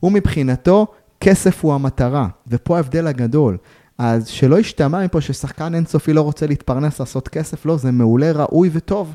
הוא 0.00 0.12
מבחינתו, 0.12 0.86
כסף 1.20 1.64
הוא 1.64 1.74
המטרה, 1.74 2.28
ופה 2.48 2.76
ההבדל 2.76 3.06
הגדול. 3.06 3.56
אז 3.98 4.28
שלא 4.28 4.58
ישתמע 4.58 5.04
מפה 5.04 5.20
ששחקן 5.20 5.74
אינסופי 5.74 6.12
לא 6.12 6.20
רוצה 6.20 6.46
להתפרנס, 6.46 7.00
לעשות 7.00 7.28
כסף, 7.28 7.66
לא, 7.66 7.76
זה 7.76 7.90
מעולה, 7.90 8.32
ראוי 8.32 8.70
וטוב. 8.72 9.14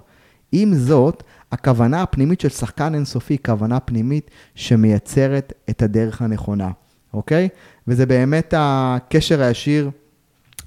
עם 0.52 0.74
זאת, 0.76 1.24
הכוונה 1.52 2.02
הפנימית 2.02 2.42
של 2.42 2.50
שחקן 2.50 2.96
אינסופי 2.96 3.34
היא 3.34 3.40
כוונה 3.46 3.80
פנימית 3.80 4.32
שמייצרת 4.56 5.54
את 5.70 5.82
הדרך 5.82 6.22
הנכונה, 6.22 6.72
אוקיי? 7.14 7.50
וזה 7.88 8.06
באמת 8.06 8.54
הקשר 8.58 9.42
הישיר 9.42 9.90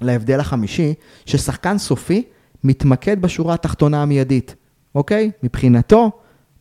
להבדל 0.01 0.39
החמישי, 0.39 0.93
ששחקן 1.25 1.77
סופי 1.77 2.23
מתמקד 2.63 3.21
בשורה 3.21 3.53
התחתונה 3.53 4.01
המיידית, 4.01 4.55
אוקיי? 4.95 5.31
מבחינתו, 5.43 6.11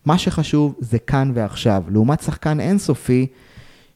מה 0.04 0.18
שחשוב 0.18 0.74
זה 0.80 0.98
כאן 0.98 1.32
ועכשיו. 1.34 1.84
לעומת 1.88 2.20
שחקן 2.20 2.60
אינסופי, 2.60 3.26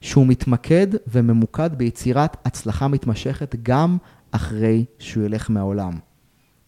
שהוא 0.00 0.26
מתמקד 0.26 0.86
וממוקד 1.06 1.70
ביצירת 1.76 2.36
הצלחה 2.44 2.88
מתמשכת 2.88 3.54
גם 3.62 3.96
אחרי 4.30 4.84
שהוא 4.98 5.24
ילך 5.24 5.50
מהעולם. 5.50 5.98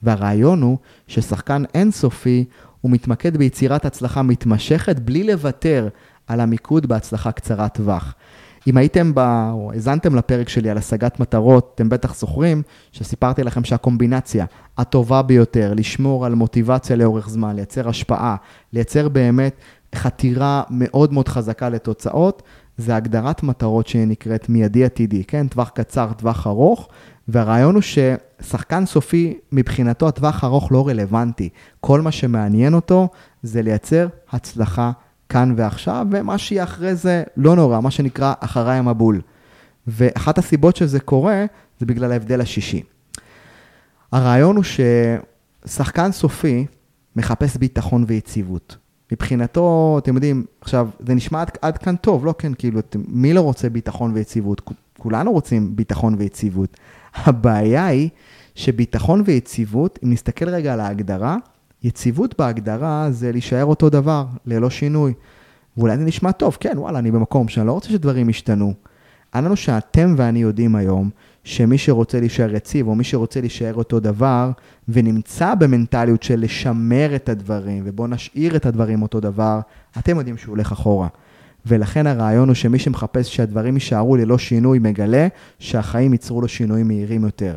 והרעיון 0.03 0.63
הוא 0.63 0.79
ששחקן 1.07 1.63
אינסופי 1.75 2.45
הוא 2.81 2.91
מתמקד 2.91 3.37
ביצירת 3.37 3.85
הצלחה 3.85 4.23
מתמשכת 4.23 4.99
בלי 4.99 5.25
לוותר 5.25 5.89
על 6.27 6.41
המיקוד 6.41 6.87
בהצלחה 6.87 7.33
קצרת 7.33 7.75
טווח. 7.75 8.15
אם 8.67 8.77
הייתם 8.77 9.15
ב... 9.15 9.19
או 9.53 9.73
האזנתם 9.73 10.15
לפרק 10.15 10.49
שלי 10.49 10.71
על 10.71 10.79
השגת 10.79 11.21
מטרות, 11.21 11.73
אתם 11.75 11.89
בטח 11.89 12.15
זוכרים 12.15 12.63
שסיפרתי 12.93 13.43
לכם 13.45 13.65
שהקומבינציה 13.65 14.47
הטובה 14.79 15.23
ביותר, 15.23 15.75
לשמור 15.75 16.27
על 16.27 16.35
מוטיבציה 16.35 16.97
לאורך 16.97 17.29
זמן, 17.29 17.57
לייצר 17.57 17.89
השפעה, 17.89 18.37
לייצר 18.73 19.09
באמת 19.09 19.57
חתירה 19.95 20.63
מאוד 20.71 21.13
מאוד 21.13 21.29
חזקה 21.29 21.69
לתוצאות, 21.69 22.43
זה 22.79 22.97
הגדרת 22.97 23.43
מטרות 23.43 23.87
שנקראת 23.87 24.49
מיידי 24.49 24.85
עתידי, 24.85 25.25
כן? 25.25 25.49
טווח 25.49 25.69
קצר, 25.69 26.13
טווח 26.13 26.47
ארוך, 26.47 26.89
והרעיון 27.29 27.75
הוא 27.75 27.83
ששחקן 27.83 28.87
סופי, 28.87 29.39
מבחינתו 29.53 30.09
הטווח 30.09 30.45
ארוך 30.45 30.73
לא 30.73 30.89
רלוונטי. 30.89 31.49
כל 31.81 32.01
מה 32.01 32.13
שמעניין 32.13 32.75
אותו 32.75 33.09
זה 33.43 33.63
לייצר 33.63 34.09
הצלחה 34.33 34.91
כאן 35.29 35.55
ועכשיו, 35.57 36.07
ומה 36.11 36.39
שיהיה 36.39 36.65
אחרי 36.65 36.95
זה 36.95 37.23
לא 37.37 37.57
נורא, 37.57 37.81
מה 37.81 37.91
שנקרא 37.91 38.35
אחריי 38.41 38.79
המבול. 38.79 39.21
ואחת 39.87 40.39
הסיבות 40.39 40.77
שזה 40.77 41.01
קורה, 41.01 41.45
זה 41.79 41.87
בגלל 41.87 42.13
ההבדל 42.13 42.41
השישי. 42.41 42.83
הרעיון 44.13 44.57
הוא 44.57 44.65
ששחקן 45.65 46.13
סופי 46.13 46.67
מחפש 47.17 47.57
ביטחון 47.57 48.05
ויציבות. 48.07 48.77
מבחינתו, 49.13 49.97
אתם 50.03 50.15
יודעים, 50.15 50.45
עכשיו, 50.61 50.89
זה 51.07 51.15
נשמע 51.15 51.41
עד, 51.41 51.51
עד 51.63 51.79
כאן 51.79 51.97
טוב, 51.97 52.27
לא 52.27 52.35
כן, 52.39 52.53
כאילו, 52.55 52.81
מי 53.09 53.33
לא 53.33 53.41
רוצה 53.41 53.69
ביטחון 53.69 54.11
ויציבות? 54.15 54.63
כולנו 54.99 55.33
רוצים 55.33 55.77
ביטחון 55.77 56.15
ויציבות. 56.19 56.77
הבעיה 57.15 57.87
היא 57.87 58.09
שביטחון 58.55 59.23
ויציבות, 59.25 59.99
אם 60.05 60.13
נסתכל 60.13 60.49
רגע 60.49 60.73
על 60.73 60.81
ההגדרה, 60.81 61.37
יציבות 61.83 62.35
בהגדרה 62.39 63.07
זה 63.11 63.33
להישאר 63.33 63.65
אותו 63.65 63.91
דבר, 63.91 64.27
ללא 64.47 64.71
שינוי. 64.71 65.13
ואולי 65.77 65.97
זה 65.97 66.05
נשמע 66.05 66.33
טוב, 66.33 66.57
כן, 66.61 66.79
וואלה, 66.79 66.99
אני 66.99 67.11
במקום 67.11 67.49
שאני 67.49 67.67
לא 67.67 67.73
רוצה 67.73 67.89
שדברים 67.89 68.29
ישתנו. 68.29 68.75
לנו 69.35 69.57
שאתם 69.57 70.15
ואני 70.17 70.39
יודעים 70.39 70.77
היום, 70.77 71.11
שמי 71.45 71.79
שרוצה 71.79 72.21
להישאר 72.21 72.55
יציב, 72.55 72.89
או 72.89 72.95
מי 72.95 73.05
שרוצה 73.05 73.41
להישאר 73.41 73.75
אותו 73.75 74.01
דבר, 74.01 74.51
ונמצא 74.89 75.55
במנטליות 75.55 76.23
של 76.23 76.41
לשמר 76.41 77.17
את 77.17 77.29
הדברים, 77.29 77.83
ובואו 77.87 78.09
נשאיר 78.09 78.57
את 78.57 78.67
הדברים 78.67 79.03
אותו 79.03 79.21
דבר, 79.21 79.61
אתם 79.99 80.17
יודעים 80.17 80.37
שהוא 80.37 80.53
הולך 80.53 80.73
אחורה. 80.73 81.09
ולכן 81.69 82.07
הרעיון 82.07 82.49
הוא 82.49 82.55
שמי 82.55 82.79
שמחפש 82.79 83.37
שהדברים 83.37 83.75
יישארו 83.75 84.17
ללא 84.17 84.39
שינוי, 84.39 84.79
מגלה 84.79 85.29
שהחיים 85.59 86.13
ייצרו 86.13 86.41
לו 86.41 86.49
שינויים 86.49 86.89
מהירים 86.89 87.25
יותר. 87.25 87.57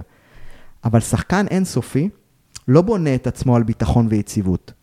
אבל 0.83 0.99
שחקן 0.99 1.45
אינסופי 1.51 2.09
לא 2.67 2.81
בונה 2.81 3.15
את 3.15 3.27
עצמו 3.27 3.55
על 3.55 3.63
ביטחון 3.63 4.07
ויציבות. 4.09 4.73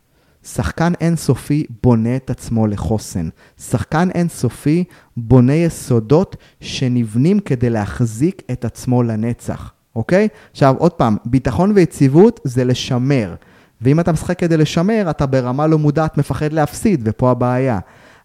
שחקן 0.44 0.92
אינסופי 1.00 1.66
בונה 1.82 2.16
את 2.16 2.30
עצמו 2.30 2.66
לחוסן. 2.66 3.28
שחקן 3.60 4.08
אינסופי 4.14 4.84
בונה 5.16 5.54
יסודות 5.54 6.36
שנבנים 6.60 7.40
כדי 7.40 7.70
להחזיק 7.70 8.42
את 8.52 8.64
עצמו 8.64 9.02
לנצח, 9.02 9.72
אוקיי? 9.96 10.28
עכשיו, 10.50 10.74
עוד 10.78 10.92
פעם, 10.92 11.16
ביטחון 11.24 11.72
ויציבות 11.74 12.40
זה 12.44 12.64
לשמר. 12.64 13.34
ואם 13.80 14.00
אתה 14.00 14.12
משחק 14.12 14.38
כדי 14.38 14.56
לשמר, 14.56 15.06
אתה 15.10 15.26
ברמה 15.26 15.66
לא 15.66 15.78
מודעת 15.78 16.18
מפחד 16.18 16.52
להפסיד, 16.52 17.00
ופה 17.04 17.30
הבעיה. 17.30 17.78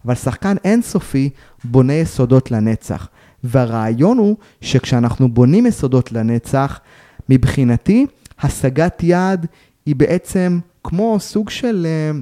אבל 0.04 0.14
שחקן 0.14 0.56
אינסופי 0.64 1.30
בונה 1.64 1.92
יסודות 1.92 2.50
לנצח. 2.50 3.08
והרעיון 3.44 4.18
הוא 4.18 4.36
שכשאנחנו 4.60 5.28
בונים 5.28 5.66
יסודות 5.66 6.12
לנצח, 6.12 6.80
מבחינתי, 7.28 8.06
השגת 8.40 9.02
יעד 9.02 9.46
היא 9.86 9.96
בעצם 9.96 10.58
כמו 10.84 11.16
סוג 11.20 11.50
של 11.50 11.86
אה, 11.86 12.18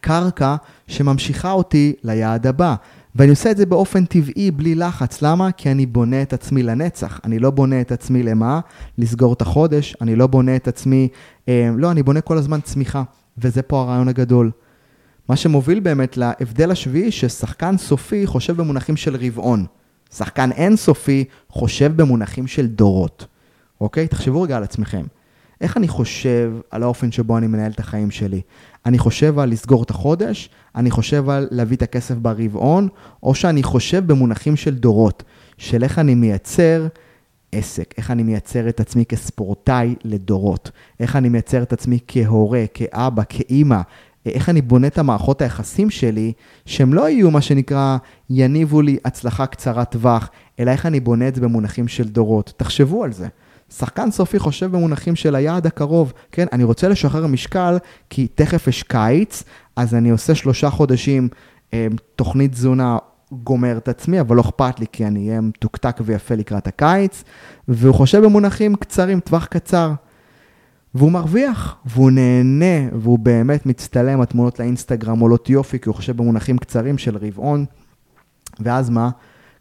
קרקע 0.00 0.56
שממשיכה 0.86 1.52
אותי 1.52 1.92
ליעד 2.04 2.46
הבא. 2.46 2.74
ואני 3.16 3.30
עושה 3.30 3.50
את 3.50 3.56
זה 3.56 3.66
באופן 3.66 4.04
טבעי, 4.04 4.50
בלי 4.50 4.74
לחץ. 4.74 5.22
למה? 5.22 5.52
כי 5.52 5.70
אני 5.70 5.86
בונה 5.86 6.22
את 6.22 6.32
עצמי 6.32 6.62
לנצח. 6.62 7.20
אני 7.24 7.38
לא 7.38 7.50
בונה 7.50 7.80
את 7.80 7.92
עצמי 7.92 8.22
למה? 8.22 8.60
לסגור 8.98 9.32
את 9.32 9.42
החודש. 9.42 9.96
אני 10.00 10.16
לא 10.16 10.26
בונה 10.26 10.56
את 10.56 10.68
עצמי... 10.68 11.08
אה, 11.48 11.70
לא, 11.76 11.90
אני 11.90 12.02
בונה 12.02 12.20
כל 12.20 12.38
הזמן 12.38 12.60
צמיחה. 12.60 13.02
וזה 13.38 13.62
פה 13.62 13.80
הרעיון 13.80 14.08
הגדול. 14.08 14.50
מה 15.30 15.36
שמוביל 15.36 15.80
באמת 15.80 16.16
להבדל 16.16 16.70
השביעי, 16.70 17.10
ששחקן 17.10 17.78
סופי 17.78 18.26
חושב 18.26 18.56
במונחים 18.56 18.96
של 18.96 19.16
רבעון. 19.16 19.66
שחקן 20.14 20.52
אינסופי 20.52 21.24
חושב 21.48 21.92
במונחים 21.96 22.46
של 22.46 22.66
דורות. 22.66 23.26
אוקיי? 23.80 24.08
תחשבו 24.08 24.42
רגע 24.42 24.56
על 24.56 24.62
עצמכם. 24.62 25.06
איך 25.60 25.76
אני 25.76 25.88
חושב 25.88 26.52
על 26.70 26.82
האופן 26.82 27.12
שבו 27.12 27.38
אני 27.38 27.46
מנהל 27.46 27.70
את 27.72 27.80
החיים 27.80 28.10
שלי? 28.10 28.40
אני 28.86 28.98
חושב 28.98 29.38
על 29.38 29.50
לסגור 29.50 29.82
את 29.82 29.90
החודש, 29.90 30.50
אני 30.74 30.90
חושב 30.90 31.28
על 31.30 31.48
להביא 31.50 31.76
את 31.76 31.82
הכסף 31.82 32.14
ברבעון, 32.14 32.88
או 33.22 33.34
שאני 33.34 33.62
חושב 33.62 34.06
במונחים 34.06 34.56
של 34.56 34.74
דורות, 34.74 35.22
של 35.58 35.82
איך 35.82 35.98
אני 35.98 36.14
מייצר 36.14 36.86
עסק, 37.52 37.94
איך 37.96 38.10
אני 38.10 38.22
מייצר 38.22 38.68
את 38.68 38.80
עצמי 38.80 39.04
כספורטאי 39.04 39.94
לדורות, 40.04 40.70
איך 41.00 41.16
אני 41.16 41.28
מייצר 41.28 41.62
את 41.62 41.72
עצמי 41.72 41.98
כהורה, 42.08 42.64
כאבא, 42.74 43.22
כאימא, 43.28 43.80
איך 44.26 44.48
אני 44.48 44.62
בונה 44.62 44.86
את 44.86 44.98
המערכות 44.98 45.42
היחסים 45.42 45.90
שלי, 45.90 46.32
שהם 46.66 46.94
לא 46.94 47.08
יהיו 47.08 47.30
מה 47.30 47.40
שנקרא, 47.40 47.96
יניבו 48.30 48.82
לי 48.82 48.96
הצלחה 49.04 49.46
קצרת 49.46 49.90
טווח, 49.90 50.30
אלא 50.60 50.70
איך 50.70 50.86
אני 50.86 51.00
בונה 51.00 51.28
את 51.28 51.34
זה 51.34 51.40
במונחים 51.40 51.88
של 51.88 52.08
דורות. 52.08 52.52
תחשבו 52.56 53.04
על 53.04 53.12
זה. 53.12 53.28
שחקן 53.70 54.10
סופי 54.10 54.38
חושב 54.38 54.72
במונחים 54.72 55.16
של 55.16 55.34
היעד 55.34 55.66
הקרוב, 55.66 56.12
כן? 56.32 56.46
אני 56.52 56.64
רוצה 56.64 56.88
לשחרר 56.88 57.26
משקל 57.26 57.78
כי 58.10 58.26
תכף 58.34 58.66
יש 58.66 58.82
קיץ, 58.82 59.44
אז 59.76 59.94
אני 59.94 60.10
עושה 60.10 60.34
שלושה 60.34 60.70
חודשים 60.70 61.28
אה, 61.74 61.86
תוכנית 62.16 62.52
תזונה, 62.52 62.98
גומר 63.32 63.76
את 63.76 63.88
עצמי, 63.88 64.20
אבל 64.20 64.36
לא 64.36 64.40
אכפת 64.40 64.80
לי 64.80 64.86
כי 64.92 65.06
אני 65.06 65.28
אהיה 65.28 65.40
מתוקתק 65.40 65.96
ויפה 66.04 66.34
לקראת 66.34 66.66
הקיץ, 66.66 67.24
והוא 67.68 67.94
חושב 67.94 68.24
במונחים 68.24 68.76
קצרים, 68.76 69.20
טווח 69.20 69.46
קצר. 69.46 69.92
והוא 70.94 71.12
מרוויח, 71.12 71.76
והוא 71.86 72.10
נהנה, 72.10 72.88
והוא 72.92 73.18
באמת 73.18 73.66
מצטלם, 73.66 74.20
התמונות 74.20 74.58
לאינסטגרם 74.58 75.18
עולות 75.18 75.50
יופי, 75.50 75.78
כי 75.78 75.88
הוא 75.88 75.96
חושב 75.96 76.16
במונחים 76.16 76.58
קצרים 76.58 76.98
של 76.98 77.16
רבעון. 77.16 77.64
ואז 78.60 78.90
מה? 78.90 79.10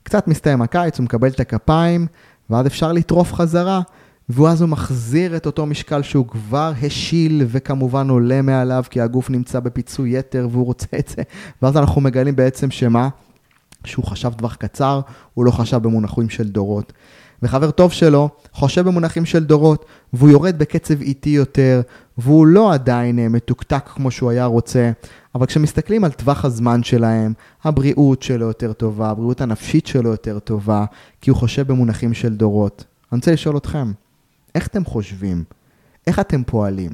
קצת 0.04 0.28
מסתיים 0.28 0.62
הקיץ, 0.62 0.98
הוא 0.98 1.04
מקבל 1.04 1.28
את 1.28 1.40
הכפיים, 1.40 2.08
ואז 2.50 2.68
אפשר 2.68 2.92
לטרוף 2.92 3.34
חזרה, 3.34 3.82
ואז 4.30 4.62
הוא 4.62 4.70
מחזיר 4.70 5.36
את 5.36 5.46
אותו 5.46 5.66
משקל 5.66 6.02
שהוא 6.02 6.28
כבר 6.28 6.72
השיל, 6.82 7.46
וכמובן 7.48 8.10
עולה 8.10 8.42
מעליו, 8.42 8.84
כי 8.90 9.02
הגוף 9.02 9.30
נמצא 9.30 9.60
בפיצוי 9.60 10.18
יתר 10.18 10.48
והוא 10.52 10.66
רוצה 10.66 10.88
את 11.00 11.08
זה, 11.08 11.22
ואז 11.62 11.78
אנחנו 11.78 12.02
מגלים 12.02 12.36
בעצם 12.36 12.72
שמה? 12.72 13.10
שהוא 13.86 14.06
חשב 14.06 14.34
טווח 14.34 14.56
קצר, 14.56 15.02
הוא 15.34 15.46
לא 15.46 15.52
חשב 15.52 15.78
במונחים 15.78 16.30
של 16.30 16.50
דורות. 16.50 16.94
וחבר 17.44 17.72
טוב 17.72 17.92
שלו 17.92 18.30
חושב 18.54 18.86
במונחים 18.86 19.26
של 19.26 19.46
דורות, 19.46 19.86
והוא 20.14 20.30
יורד 20.30 20.60
בקצב 20.60 21.02
איטי 21.02 21.30
יותר, 21.30 21.82
והוא 22.18 22.48
לא 22.48 22.74
עדיין 22.74 23.20
אה, 23.20 23.30
מתוקתק 23.30 23.84
כמו 23.96 24.12
שהוא 24.12 24.30
היה 24.30 24.46
רוצה, 24.46 24.92
אבל 25.36 25.46
כשמסתכלים 25.46 26.04
על 26.04 26.12
טווח 26.12 26.46
הזמן 26.46 26.84
שלהם, 26.84 27.34
הבריאות 27.64 28.24
שלו 28.24 28.46
יותר 28.46 28.74
טובה, 28.74 29.10
הבריאות 29.10 29.42
הנפשית 29.42 29.88
שלו 29.88 30.10
יותר 30.10 30.40
טובה, 30.40 30.86
כי 31.22 31.30
הוא 31.30 31.38
חושב 31.38 31.68
במונחים 31.68 32.14
של 32.14 32.36
דורות. 32.36 32.86
אני 33.12 33.18
רוצה 33.18 33.32
לשאול 33.32 33.58
אתכם, 33.58 33.92
איך 34.56 34.68
אתם 34.68 34.86
חושבים? 34.86 35.44
איך 36.08 36.20
אתם 36.20 36.44
פועלים? 36.44 36.92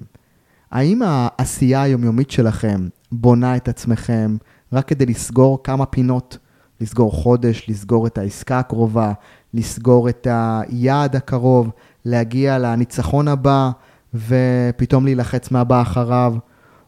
האם 0.71 1.01
העשייה 1.05 1.81
היומיומית 1.81 2.31
שלכם 2.31 2.87
בונה 3.11 3.55
את 3.55 3.67
עצמכם 3.67 4.37
רק 4.73 4.87
כדי 4.87 5.05
לסגור 5.05 5.63
כמה 5.63 5.85
פינות? 5.85 6.37
לסגור 6.81 7.11
חודש, 7.11 7.65
לסגור 7.69 8.07
את 8.07 8.17
העסקה 8.17 8.59
הקרובה, 8.59 9.13
לסגור 9.53 10.09
את 10.09 10.27
היעד 10.31 11.15
הקרוב, 11.15 11.69
להגיע 12.05 12.57
לניצחון 12.59 13.27
הבא 13.27 13.71
ופתאום 14.13 15.05
להילחץ 15.05 15.51
מהבא 15.51 15.81
אחריו, 15.81 16.35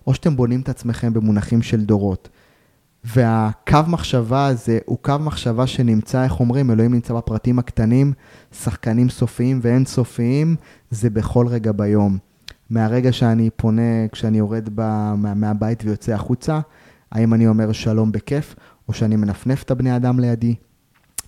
או 0.08 0.14
שאתם 0.14 0.36
בונים 0.36 0.62
את 0.62 0.70
עצמכם 0.70 1.14
במונחים 1.14 1.62
של 1.62 1.86
דורות. 1.86 2.30
והקו 3.04 3.80
מחשבה 3.88 4.46
הזה 4.46 4.80
הוא 4.86 4.98
קו 5.02 5.14
מחשבה 5.20 5.68
שנמצא, 5.68 6.24
איך 6.24 6.40
אומרים, 6.40 6.72
אלוהים 6.72 6.94
נמצא 6.94 7.14
בפרטים 7.14 7.60
הקטנים, 7.60 8.14
שחקנים 8.52 9.10
סופיים 9.10 9.60
ואין 9.62 9.86
סופיים, 9.86 10.56
זה 10.92 11.10
בכל 11.10 11.48
רגע 11.48 11.72
ביום. 11.72 12.18
מהרגע 12.70 13.12
שאני 13.12 13.50
פונה, 13.56 14.08
כשאני 14.12 14.38
יורד 14.38 14.70
ב, 14.76 14.82
מה, 15.18 15.34
מהבית 15.34 15.84
ויוצא 15.86 16.14
החוצה, 16.14 16.60
האם 17.12 17.34
אני 17.34 17.48
אומר 17.48 17.72
שלום 17.72 18.12
בכיף, 18.12 18.56
או 18.88 18.94
שאני 18.94 19.16
מנפנף 19.16 19.64
את 19.64 19.72
הבני 19.72 19.96
אדם 19.96 20.20
לידי, 20.20 20.56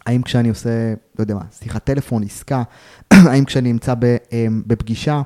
האם 0.06 0.22
כשאני 0.22 0.50
עושה, 0.50 0.94
לא 1.20 1.24
יודע 1.24 1.36
מה, 1.36 1.42
שיחת 1.52 1.84
טלפון, 1.84 2.24
עסקה, 2.24 2.64
האם 3.30 3.46
כשאני 3.46 3.74
נמצא 3.74 3.94
אמ, 4.32 4.62
בפגישה, 4.68 5.22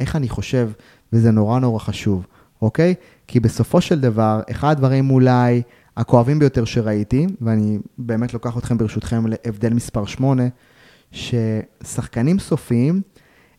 איך 0.00 0.16
אני 0.16 0.28
חושב, 0.28 0.70
וזה 1.12 1.30
נורא 1.30 1.58
נורא 1.58 1.78
חשוב, 1.78 2.26
אוקיי? 2.62 2.94
כי 3.26 3.40
בסופו 3.40 3.80
של 3.80 4.00
דבר, 4.00 4.40
אחד 4.50 4.70
הדברים 4.70 5.10
אולי 5.10 5.62
הכואבים 5.96 6.38
ביותר 6.38 6.64
שראיתי, 6.64 7.26
ואני 7.40 7.78
באמת 7.98 8.34
לוקח 8.34 8.58
אתכם 8.58 8.78
ברשותכם 8.78 9.24
להבדל 9.26 9.74
מספר 9.74 10.06
8, 10.06 10.42
ששחקנים 11.12 12.38
סופיים, 12.38 13.02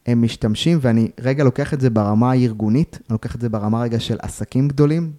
הם 0.06 0.22
משתמשים, 0.22 0.78
ואני 0.82 1.12
רגע 1.20 1.44
לוקח 1.44 1.74
את 1.74 1.82
זה 1.82 1.89
ברמה 1.89 2.32
הארגונית, 2.32 2.96
אני 2.96 3.13
לוקח 3.13 3.36
את 3.36 3.42
זה 3.42 3.50
ברמה 3.50 3.82
רגע 3.82 4.00
של 4.00 4.18
עסקים 4.22 4.68
גדולים, 4.68 5.12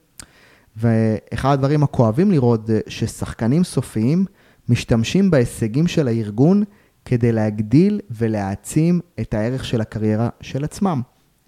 ואחד 0.76 1.52
הדברים 1.52 1.82
הכואבים 1.82 2.30
לראות 2.30 2.66
זה 2.66 2.80
ששחקנים 2.88 3.64
סופיים, 3.64 4.24
משתמשים 4.68 5.30
בהישגים 5.30 5.86
של 5.86 6.08
הארגון 6.08 6.62
כדי 7.04 7.32
להגדיל 7.32 8.00
ולהעצים 8.10 9.00
את 9.20 9.34
הערך 9.34 9.64
של 9.64 9.80
הקריירה 9.80 10.28
של 10.40 10.64
עצמם, 10.64 11.00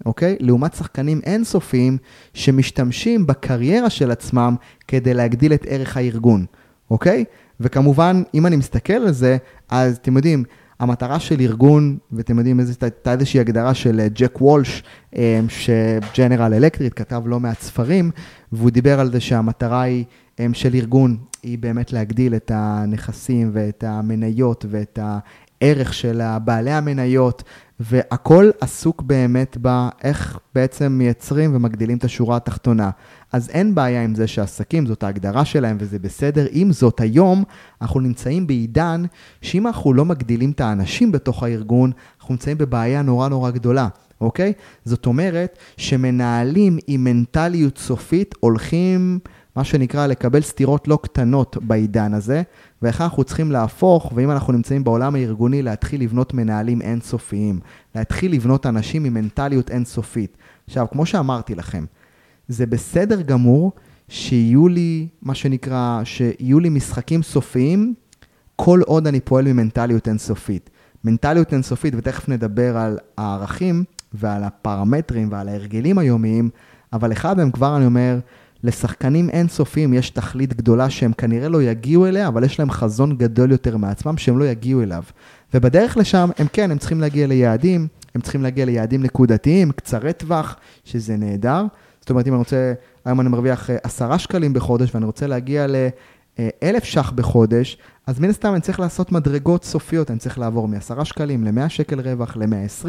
אוקיי? 0.05 0.37
לעומת 0.39 0.73
שחקנים 0.73 1.21
אינסופיים 1.23 1.97
שמשתמשים 2.33 3.27
בקריירה 3.27 3.89
של 3.89 4.11
עצמם 4.11 4.55
כדי 4.87 5.13
להגדיל 5.13 5.53
את 5.53 5.65
ערך 5.69 5.97
הארגון, 5.97 6.45
אוקיי? 6.91 7.25
וכמובן, 7.59 8.23
אם 8.33 8.45
אני 8.45 8.55
מסתכל 8.55 8.93
על 8.93 9.11
זה, 9.11 9.37
אז 9.69 9.97
אתם 9.97 10.15
יודעים, 10.17 10.43
המטרה 10.79 11.19
של 11.19 11.39
ארגון, 11.39 11.97
ואתם 12.11 12.37
יודעים, 12.37 12.59
הייתה 12.81 13.11
איזושהי 13.11 13.39
הגדרה 13.39 13.73
של 13.73 13.99
אה, 13.99 14.07
ג'ק 14.09 14.41
וולש, 14.41 14.83
אה, 15.15 15.39
שג'נרל 15.47 16.53
אלקטריט 16.53 16.93
כתב 16.95 17.21
לא 17.25 17.39
מעט 17.39 17.61
ספרים, 17.61 18.11
והוא 18.51 18.69
דיבר 18.69 18.99
על 18.99 19.11
זה 19.11 19.19
שהמטרה 19.19 19.81
היא 19.81 20.05
אה, 20.39 20.47
של 20.53 20.75
ארגון 20.75 21.17
היא 21.43 21.57
באמת 21.57 21.93
להגדיל 21.93 22.35
את 22.35 22.51
הנכסים 22.53 23.49
ואת 23.53 23.83
המניות 23.87 24.65
ואת 24.69 24.99
הערך 25.01 25.93
של 25.93 26.21
בעלי 26.45 26.71
המניות, 26.71 27.43
והכל 27.79 28.49
עסוק 28.61 29.01
באמת 29.01 29.57
באיך 29.57 30.39
בעצם 30.55 30.91
מייצרים 30.91 31.55
ומגדילים 31.55 31.97
את 31.97 32.03
השורה 32.03 32.35
התחתונה. 32.35 32.89
אז 33.33 33.49
אין 33.49 33.75
בעיה 33.75 34.03
עם 34.03 34.15
זה 34.15 34.27
שעסקים, 34.27 34.85
זאת 34.85 35.03
ההגדרה 35.03 35.45
שלהם 35.45 35.77
וזה 35.79 35.99
בסדר. 35.99 36.47
עם 36.51 36.71
זאת, 36.71 36.99
היום 37.01 37.43
אנחנו 37.81 37.99
נמצאים 37.99 38.47
בעידן 38.47 39.03
שאם 39.41 39.67
אנחנו 39.67 39.93
לא 39.93 40.05
מגדילים 40.05 40.51
את 40.51 40.61
האנשים 40.61 41.11
בתוך 41.11 41.43
הארגון, 41.43 41.91
אנחנו 42.19 42.33
נמצאים 42.33 42.57
בבעיה 42.57 43.01
נורא 43.01 43.29
נורא 43.29 43.51
גדולה. 43.51 43.87
אוקיי? 44.21 44.53
זאת 44.85 45.05
אומרת 45.05 45.57
שמנהלים 45.77 46.77
עם 46.87 47.03
מנטליות 47.03 47.77
סופית 47.77 48.35
הולכים 48.39 49.19
מה 49.55 49.63
שנקרא 49.63 50.07
לקבל 50.07 50.41
סתירות 50.41 50.87
לא 50.87 50.99
קטנות 51.03 51.57
בעידן 51.61 52.13
הזה, 52.13 52.41
ואיך 52.81 53.01
אנחנו 53.01 53.23
צריכים 53.23 53.51
להפוך, 53.51 54.11
ואם 54.15 54.31
אנחנו 54.31 54.53
נמצאים 54.53 54.83
בעולם 54.83 55.15
הארגוני, 55.15 55.61
להתחיל 55.61 56.01
לבנות 56.01 56.33
מנהלים 56.33 56.81
אינסופיים, 56.81 57.59
להתחיל 57.95 58.33
לבנות 58.33 58.65
אנשים 58.65 59.05
עם 59.05 59.13
מנטליות 59.13 59.71
אינסופית. 59.71 60.37
עכשיו, 60.67 60.87
כמו 60.91 61.05
שאמרתי 61.05 61.55
לכם, 61.55 61.85
זה 62.47 62.65
בסדר 62.65 63.21
גמור 63.21 63.71
שיהיו 64.07 64.67
לי, 64.67 65.07
מה 65.21 65.35
שנקרא, 65.35 66.01
שיהיו 66.03 66.59
לי 66.59 66.69
משחקים 66.69 67.23
סופיים, 67.23 67.93
כל 68.55 68.81
עוד 68.85 69.07
אני 69.07 69.19
פועל 69.19 69.45
ממנטליות 69.45 70.07
אינסופית. 70.07 70.69
מנטליות 71.03 71.53
אינסופית, 71.53 71.93
ותכף 71.97 72.29
נדבר 72.29 72.77
על 72.77 72.97
הערכים 73.17 73.83
ועל 74.13 74.43
הפרמטרים 74.43 75.31
ועל 75.31 75.49
ההרגלים 75.49 75.97
היומיים, 75.97 76.49
אבל 76.93 77.11
אחד 77.11 77.37
מהם 77.37 77.51
כבר 77.51 77.77
אני 77.77 77.85
אומר, 77.85 78.19
לשחקנים 78.63 79.29
אינסופיים 79.29 79.93
יש 79.93 80.09
תכלית 80.09 80.53
גדולה 80.53 80.89
שהם 80.89 81.13
כנראה 81.13 81.49
לא 81.49 81.63
יגיעו 81.63 82.05
אליה, 82.05 82.27
אבל 82.27 82.43
יש 82.43 82.59
להם 82.59 82.71
חזון 82.71 83.17
גדול 83.17 83.51
יותר 83.51 83.77
מעצמם 83.77 84.17
שהם 84.17 84.39
לא 84.39 84.45
יגיעו 84.45 84.81
אליו. 84.81 85.03
ובדרך 85.53 85.97
לשם, 85.97 86.29
הם 86.37 86.47
כן, 86.53 86.71
הם 86.71 86.77
צריכים 86.77 87.01
להגיע 87.01 87.27
ליעדים, 87.27 87.87
הם 88.15 88.21
צריכים 88.21 88.43
להגיע 88.43 88.65
ליעדים 88.65 89.03
נקודתיים, 89.03 89.71
קצרי 89.71 90.13
טווח, 90.13 90.55
שזה 90.85 91.17
נהדר. 91.17 91.65
זאת 92.03 92.09
אומרת, 92.09 92.27
אם 92.27 92.33
אני 92.33 92.39
רוצה, 92.39 92.73
היום 93.05 93.21
אני 93.21 93.29
מרוויח 93.29 93.69
אה, 93.69 93.77
עשרה 93.83 94.19
שקלים 94.19 94.53
בחודש 94.53 94.95
ואני 94.95 95.05
רוצה 95.05 95.27
להגיע 95.27 95.65
לאלף 95.67 96.83
ש"ח 96.83 97.11
בחודש, 97.11 97.77
אז 98.07 98.19
מן 98.19 98.29
הסתם 98.29 98.53
אני 98.53 98.61
צריך 98.61 98.79
לעשות 98.79 99.11
מדרגות 99.11 99.63
סופיות, 99.63 100.11
אני 100.11 100.19
צריך 100.19 100.39
לעבור 100.39 100.67
מ-10 100.67 101.05
שקלים 101.05 101.43
ל-100 101.43 101.69
שקל 101.69 101.99
רווח, 101.99 102.37
ל-120, 102.37 102.87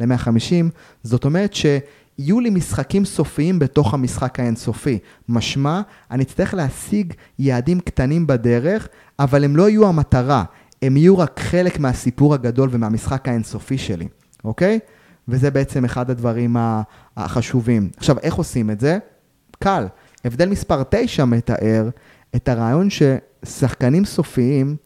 ל-150. 0.00 0.70
זאת 1.02 1.24
אומרת 1.24 1.54
ש... 1.54 1.66
יהיו 2.18 2.40
לי 2.40 2.50
משחקים 2.50 3.04
סופיים 3.04 3.58
בתוך 3.58 3.94
המשחק 3.94 4.40
האינסופי. 4.40 4.98
משמע, 5.28 5.80
אני 6.10 6.22
אצטרך 6.22 6.54
להשיג 6.54 7.12
יעדים 7.38 7.80
קטנים 7.80 8.26
בדרך, 8.26 8.88
אבל 9.18 9.44
הם 9.44 9.56
לא 9.56 9.68
יהיו 9.68 9.86
המטרה, 9.88 10.44
הם 10.82 10.96
יהיו 10.96 11.18
רק 11.18 11.40
חלק 11.40 11.78
מהסיפור 11.78 12.34
הגדול 12.34 12.68
ומהמשחק 12.72 13.28
האינסופי 13.28 13.78
שלי, 13.78 14.08
אוקיי? 14.44 14.78
וזה 15.28 15.50
בעצם 15.50 15.84
אחד 15.84 16.10
הדברים 16.10 16.56
החשובים. 17.16 17.90
עכשיו, 17.96 18.18
איך 18.18 18.34
עושים 18.34 18.70
את 18.70 18.80
זה? 18.80 18.98
קל. 19.58 19.86
הבדל 20.24 20.48
מספר 20.48 20.82
9 20.88 21.24
מתאר 21.24 21.88
את 22.36 22.48
הרעיון 22.48 22.88
ששחקנים 22.90 24.04
סופיים 24.04 24.76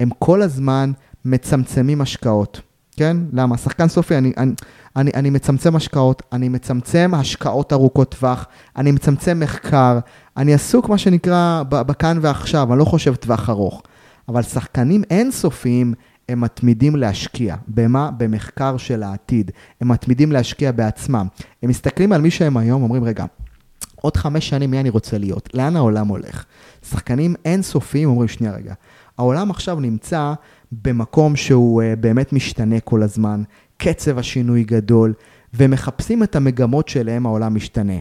הם 0.00 0.10
כל 0.18 0.42
הזמן 0.42 0.92
מצמצמים 1.24 2.00
השקעות, 2.00 2.60
כן? 2.96 3.16
למה? 3.32 3.56
שחקן 3.56 3.88
סופי, 3.88 4.18
אני, 4.18 4.32
אני, 4.36 4.52
אני, 4.96 5.10
אני 5.14 5.30
מצמצם 5.30 5.76
השקעות, 5.76 6.22
אני 6.32 6.48
מצמצם 6.48 7.10
השקעות 7.14 7.72
ארוכות 7.72 8.14
טווח, 8.14 8.46
אני 8.76 8.92
מצמצם 8.92 9.40
מחקר, 9.40 9.98
אני 10.36 10.54
עסוק 10.54 10.88
מה 10.88 10.98
שנקרא 10.98 11.62
בכאן 11.68 12.18
ועכשיו, 12.20 12.72
אני 12.72 12.78
לא 12.78 12.84
חושב 12.84 13.14
טווח 13.14 13.50
ארוך. 13.50 13.82
אבל 14.28 14.42
שחקנים 14.42 15.02
אינסופיים 15.10 15.94
הם 16.28 16.40
מתמידים 16.40 16.96
להשקיע. 16.96 17.56
במה? 17.68 18.10
במחקר 18.10 18.76
של 18.76 19.02
העתיד. 19.02 19.50
הם 19.80 19.88
מתמידים 19.88 20.32
להשקיע 20.32 20.72
בעצמם. 20.72 21.26
הם 21.62 21.70
מסתכלים 21.70 22.12
על 22.12 22.20
מי 22.20 22.30
שהם 22.30 22.56
היום, 22.56 22.82
אומרים, 22.82 23.04
רגע, 23.04 23.24
עוד 23.96 24.16
חמש 24.16 24.48
שנים 24.48 24.70
מי 24.70 24.80
אני 24.80 24.90
רוצה 24.90 25.18
להיות? 25.18 25.48
לאן 25.54 25.76
העולם 25.76 26.08
הולך? 26.08 26.44
שחקנים 26.88 27.34
אינסופיים 27.44 28.08
אומרים, 28.08 28.28
שנייה 28.28 28.52
רגע, 28.52 28.74
העולם 29.18 29.50
עכשיו 29.50 29.80
נמצא 29.80 30.32
במקום 30.72 31.36
שהוא 31.36 31.82
uh, 31.82 31.96
באמת 32.00 32.32
משתנה 32.32 32.80
כל 32.80 33.02
הזמן, 33.02 33.42
קצב 33.76 34.18
השינוי 34.18 34.64
גדול, 34.64 35.12
ומחפשים 35.54 36.22
את 36.22 36.36
המגמות 36.36 36.88
שלהם 36.88 37.26
העולם 37.26 37.54
משתנה. 37.54 37.98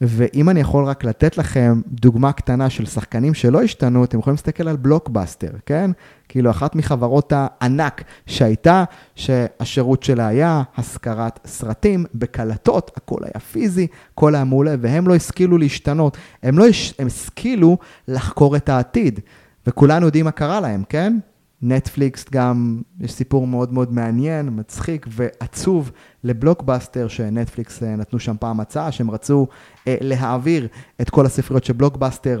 ואם 0.00 0.48
אני 0.48 0.60
יכול 0.60 0.84
רק 0.84 1.04
לתת 1.04 1.38
לכם 1.38 1.80
דוגמה 1.88 2.32
קטנה 2.32 2.70
של 2.70 2.86
שחקנים 2.86 3.34
שלא 3.34 3.62
השתנו, 3.62 4.04
אתם 4.04 4.18
יכולים 4.18 4.34
להסתכל 4.34 4.68
על 4.68 4.76
בלוקבאסטר, 4.76 5.50
כן? 5.66 5.90
כאילו 6.28 6.50
אחת 6.50 6.74
מחברות 6.74 7.32
הענק 7.36 8.02
שהייתה, 8.26 8.84
שהשירות 9.14 10.02
שלה 10.02 10.26
היה 10.26 10.62
השכרת 10.76 11.40
סרטים 11.46 12.04
בקלטות, 12.14 12.90
הכל 12.96 13.18
היה 13.22 13.40
פיזי, 13.40 13.86
הכל 14.12 14.34
היה 14.34 14.44
מעולה, 14.44 14.74
והם 14.80 15.08
לא 15.08 15.14
השכילו 15.14 15.58
להשתנות, 15.58 16.16
הם 16.42 16.58
לא 16.58 16.64
הם 16.98 17.06
השכילו 17.06 17.78
לחקור 18.08 18.56
את 18.56 18.68
העתיד, 18.68 19.20
וכולנו 19.66 20.06
יודעים 20.06 20.24
מה 20.24 20.30
קרה 20.30 20.60
להם, 20.60 20.82
כן? 20.88 21.18
נטפליקס 21.62 22.24
גם, 22.32 22.82
יש 23.00 23.12
סיפור 23.12 23.46
מאוד 23.46 23.72
מאוד 23.72 23.92
מעניין, 23.92 24.48
מצחיק 24.52 25.06
ועצוב 25.10 25.90
לבלוקבאסטר, 26.24 27.08
שנטפליקס 27.08 27.82
אה, 27.82 27.96
נתנו 27.96 28.18
שם 28.18 28.36
פעם 28.40 28.60
הצעה, 28.60 28.92
שהם 28.92 29.10
רצו 29.10 29.46
אה, 29.88 29.96
להעביר 30.00 30.68
את 31.00 31.10
כל 31.10 31.26
הספריות 31.26 31.64
של 31.64 31.72
בלוקבאסטר 31.72 32.40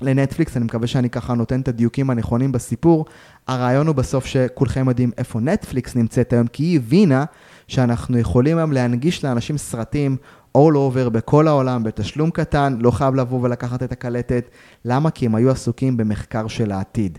לנטפליקס, 0.00 0.56
אני 0.56 0.64
מקווה 0.64 0.86
שאני 0.86 1.10
ככה 1.10 1.34
נותן 1.34 1.60
את 1.60 1.68
הדיוקים 1.68 2.10
הנכונים 2.10 2.52
בסיפור. 2.52 3.04
הרעיון 3.46 3.86
הוא 3.86 3.94
בסוף 3.94 4.26
שכולכם 4.26 4.88
יודעים 4.88 5.10
איפה 5.18 5.40
נטפליקס 5.40 5.96
נמצאת 5.96 6.32
היום, 6.32 6.46
כי 6.46 6.62
היא 6.62 6.76
הבינה 6.76 7.24
שאנחנו 7.68 8.18
יכולים 8.18 8.58
היום 8.58 8.72
להנגיש 8.72 9.24
לאנשים 9.24 9.58
סרטים 9.58 10.16
all 10.58 10.74
over 10.74 11.08
בכל 11.08 11.48
העולם, 11.48 11.82
בתשלום 11.82 12.30
קטן, 12.30 12.76
לא 12.80 12.90
חייב 12.90 13.14
לבוא 13.14 13.40
ולקחת 13.42 13.82
את 13.82 13.92
הקלטת. 13.92 14.50
למה? 14.84 15.10
כי 15.10 15.26
הם 15.26 15.34
היו 15.34 15.50
עסוקים 15.50 15.96
במחקר 15.96 16.48
של 16.48 16.72
העתיד. 16.72 17.18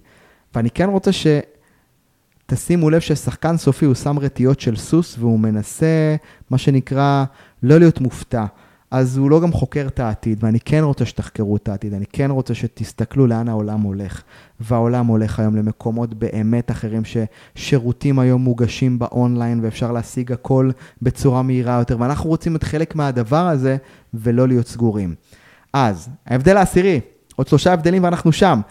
ואני 0.55 0.69
כן 0.69 0.89
רוצה 0.89 1.11
שתשימו 2.47 2.89
לב 2.89 2.99
ששחקן 2.99 3.57
סופי 3.57 3.85
הוא 3.85 3.95
שם 3.95 4.19
רטיות 4.19 4.59
של 4.59 4.75
סוס 4.75 5.15
והוא 5.19 5.39
מנסה, 5.39 6.15
מה 6.49 6.57
שנקרא, 6.57 7.23
לא 7.63 7.77
להיות 7.77 8.01
מופתע. 8.01 8.45
אז 8.91 9.17
הוא 9.17 9.31
לא 9.31 9.41
גם 9.41 9.51
חוקר 9.51 9.87
את 9.87 9.99
העתיד, 9.99 10.43
ואני 10.43 10.59
כן 10.59 10.83
רוצה 10.83 11.05
שתחקרו 11.05 11.55
את 11.55 11.69
העתיד, 11.69 11.93
אני 11.93 12.05
כן 12.13 12.31
רוצה 12.31 12.53
שתסתכלו 12.53 13.27
לאן 13.27 13.49
העולם 13.49 13.81
הולך. 13.81 14.21
והעולם 14.59 15.05
הולך 15.05 15.39
היום 15.39 15.55
למקומות 15.55 16.13
באמת 16.13 16.71
אחרים, 16.71 17.01
ששירותים 17.05 18.19
היום 18.19 18.41
מוגשים 18.41 18.99
באונליין 18.99 19.59
ואפשר 19.63 19.91
להשיג 19.91 20.31
הכל 20.31 20.71
בצורה 21.01 21.41
מהירה 21.41 21.79
יותר, 21.79 21.97
ואנחנו 21.99 22.29
רוצים 22.29 22.51
להיות 22.51 22.63
חלק 22.63 22.95
מהדבר 22.95 23.47
הזה 23.47 23.77
ולא 24.13 24.47
להיות 24.47 24.67
סגורים. 24.67 25.15
אז, 25.73 26.09
ההבדל 26.27 26.57
העשירי, 26.57 26.99
עוד 27.35 27.47
שלושה 27.47 27.73
הבדלים 27.73 28.03
ואנחנו 28.03 28.31
שם. 28.31 28.61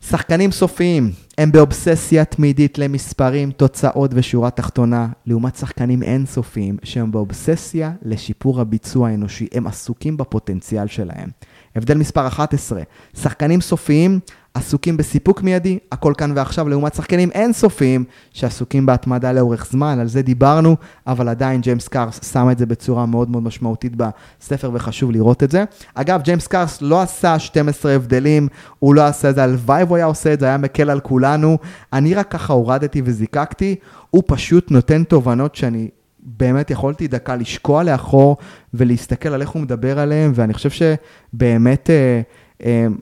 שחקנים 0.00 0.52
סופיים 0.52 1.12
הם 1.38 1.52
באובססיה 1.52 2.24
תמידית 2.24 2.78
למספרים, 2.78 3.50
תוצאות 3.50 4.10
ושורה 4.14 4.50
תחתונה, 4.50 5.08
לעומת 5.26 5.56
שחקנים 5.56 6.02
אינסופיים 6.02 6.76
שהם 6.82 7.12
באובססיה 7.12 7.92
לשיפור 8.02 8.60
הביצוע 8.60 9.08
האנושי, 9.08 9.46
הם 9.52 9.66
עסוקים 9.66 10.16
בפוטנציאל 10.16 10.86
שלהם. 10.86 11.28
הבדל 11.76 11.96
מספר 11.98 12.26
11, 12.26 12.82
שחקנים 13.16 13.60
סופיים 13.60 14.20
עסוקים 14.56 14.96
בסיפוק 14.96 15.42
מיידי, 15.42 15.78
הכל 15.92 16.12
כאן 16.18 16.32
ועכשיו, 16.36 16.68
לעומת 16.68 16.94
שחקנים 16.94 17.30
אינסופיים 17.30 18.04
שעסוקים 18.32 18.86
בהתמדה 18.86 19.32
לאורך 19.32 19.66
זמן, 19.70 19.98
על 20.00 20.08
זה 20.08 20.22
דיברנו, 20.22 20.76
אבל 21.06 21.28
עדיין 21.28 21.60
ג'יימס 21.60 21.88
קארס 21.88 22.32
שם 22.32 22.50
את 22.50 22.58
זה 22.58 22.66
בצורה 22.66 23.06
מאוד 23.06 23.30
מאוד 23.30 23.42
משמעותית 23.42 23.92
בספר 23.96 24.70
וחשוב 24.74 25.10
לראות 25.10 25.42
את 25.42 25.50
זה. 25.50 25.64
אגב, 25.94 26.22
ג'יימס 26.22 26.46
קארס 26.46 26.82
לא 26.82 27.02
עשה 27.02 27.38
12 27.38 27.92
הבדלים, 27.92 28.48
הוא 28.78 28.94
לא 28.94 29.02
עשה 29.02 29.30
את 29.30 29.34
זה, 29.34 29.42
הלוואי 29.42 29.84
והוא 29.84 29.96
היה 29.96 30.06
עושה 30.06 30.32
את 30.32 30.40
זה, 30.40 30.46
היה 30.46 30.56
מקל 30.56 30.90
על 30.90 31.00
כולנו. 31.00 31.58
אני 31.92 32.14
רק 32.14 32.30
ככה 32.30 32.52
הורדתי 32.52 33.02
וזיקקתי, 33.04 33.74
הוא 34.10 34.22
פשוט 34.26 34.70
נותן 34.70 35.04
תובנות 35.04 35.54
שאני 35.54 35.88
באמת 36.18 36.70
יכולתי 36.70 37.08
דקה 37.08 37.36
לשקוע 37.36 37.82
לאחור 37.82 38.36
ולהסתכל 38.74 39.28
על 39.28 39.40
איך 39.40 39.50
הוא 39.50 39.62
מדבר 39.62 39.98
עליהם, 39.98 40.32
ואני 40.34 40.54
חושב 40.54 40.70
שבאמת... 40.70 41.90
אה, 41.90 42.20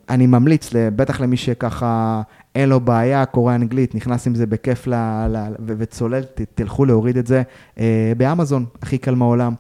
אני 0.09 0.27
ממליץ, 0.27 0.71
בטח 0.97 1.21
למי 1.21 1.37
שככה 1.37 2.23
אין 2.55 2.69
לו 2.69 2.81
בעיה, 2.81 3.27
קורא 3.27 3.55
אנגלית, 3.55 3.95
נכנס 3.95 4.27
עם 4.27 4.35
זה 4.35 4.47
בכיף 4.47 4.87
ל, 4.87 4.95
ל, 5.29 5.55
וצולל, 5.67 6.23
ת, 6.23 6.41
תלכו 6.55 6.85
להוריד 6.85 7.17
את 7.17 7.27
זה 7.27 7.43
אה, 7.79 8.13
באמזון, 8.17 8.67
הכי 8.83 8.99
קל 8.99 9.15
מעולם. 9.15 9.55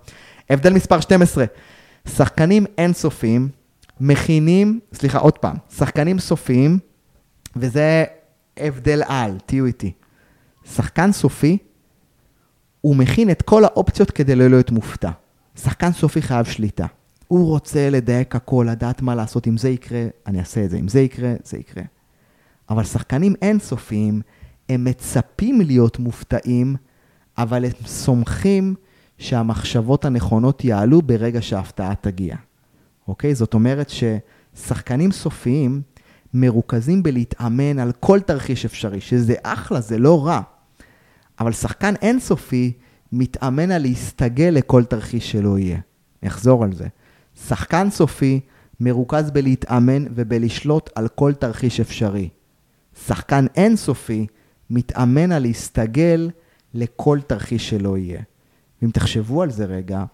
הבדל 0.50 0.72
מספר 0.72 1.00
12, 1.00 1.44
שחקנים 2.08 2.64
אינסופיים 2.78 3.48
מכינים, 4.00 4.80
סליחה, 4.92 5.18
עוד 5.18 5.38
פעם, 5.38 5.56
שחקנים 5.76 6.18
סופיים, 6.18 6.78
וזה 7.56 8.04
הבדל 8.56 9.02
על, 9.06 9.38
תהיו 9.46 9.66
איתי. 9.66 9.92
שחקן 10.74 11.12
סופי, 11.12 11.58
הוא 12.80 12.96
מכין 12.96 13.30
את 13.30 13.42
כל 13.42 13.64
האופציות 13.64 14.10
כדי 14.10 14.34
לא 14.34 14.48
להיות 14.48 14.70
מופתע. 14.70 15.10
שחקן 15.56 15.92
סופי 15.92 16.22
חייב 16.22 16.44
שליטה. 16.44 16.86
הוא 17.28 17.48
רוצה 17.48 17.90
לדייק 17.90 18.36
הכל, 18.36 18.66
לדעת 18.70 19.02
מה 19.02 19.14
לעשות, 19.14 19.48
אם 19.48 19.56
זה 19.56 19.68
יקרה, 19.68 20.06
אני 20.26 20.40
אעשה 20.40 20.64
את 20.64 20.70
זה, 20.70 20.76
אם 20.78 20.88
זה 20.88 21.00
יקרה, 21.00 21.34
זה 21.44 21.58
יקרה. 21.58 21.84
אבל 22.70 22.84
שחקנים 22.84 23.34
אינסופיים, 23.42 24.20
הם 24.68 24.84
מצפים 24.84 25.60
להיות 25.60 25.98
מופתעים, 25.98 26.76
אבל 27.38 27.64
הם 27.64 27.70
סומכים 27.86 28.74
שהמחשבות 29.18 30.04
הנכונות 30.04 30.64
יעלו 30.64 31.02
ברגע 31.02 31.42
שההפתעה 31.42 31.94
תגיע. 31.94 32.36
אוקיי? 33.08 33.34
זאת 33.34 33.54
אומרת 33.54 33.90
ששחקנים 33.90 35.12
סופיים 35.12 35.82
מרוכזים 36.34 37.02
בלהתאמן 37.02 37.78
על 37.78 37.92
כל 38.00 38.20
תרחיש 38.20 38.64
אפשרי, 38.64 39.00
שזה 39.00 39.34
אחלה, 39.42 39.80
זה 39.80 39.98
לא 39.98 40.26
רע. 40.26 40.40
אבל 41.40 41.52
שחקן 41.52 41.94
אינסופי 42.02 42.72
מתאמן 43.12 43.70
על 43.70 43.82
להסתגל 43.82 44.50
לכל 44.52 44.84
תרחיש 44.84 45.32
שלא 45.32 45.58
יהיה. 45.58 45.78
אחזור 46.26 46.64
על 46.64 46.72
זה. 46.72 46.88
שחקן 47.48 47.90
סופי 47.90 48.40
מרוכז 48.80 49.30
בלהתאמן 49.30 50.04
ובלשלוט 50.14 50.90
על 50.94 51.08
כל 51.08 51.32
תרחיש 51.32 51.80
אפשרי. 51.80 52.28
שחקן 53.06 53.46
אינסופי 53.56 54.26
מתאמן 54.70 55.32
על 55.32 55.42
להסתגל 55.42 56.30
לכל 56.74 57.18
תרחיש 57.26 57.68
שלא 57.70 57.98
יהיה. 57.98 58.20
ואם 58.82 58.90
תחשבו 58.90 59.42
על 59.42 59.50
זה 59.50 59.64
רגע, 59.64 60.04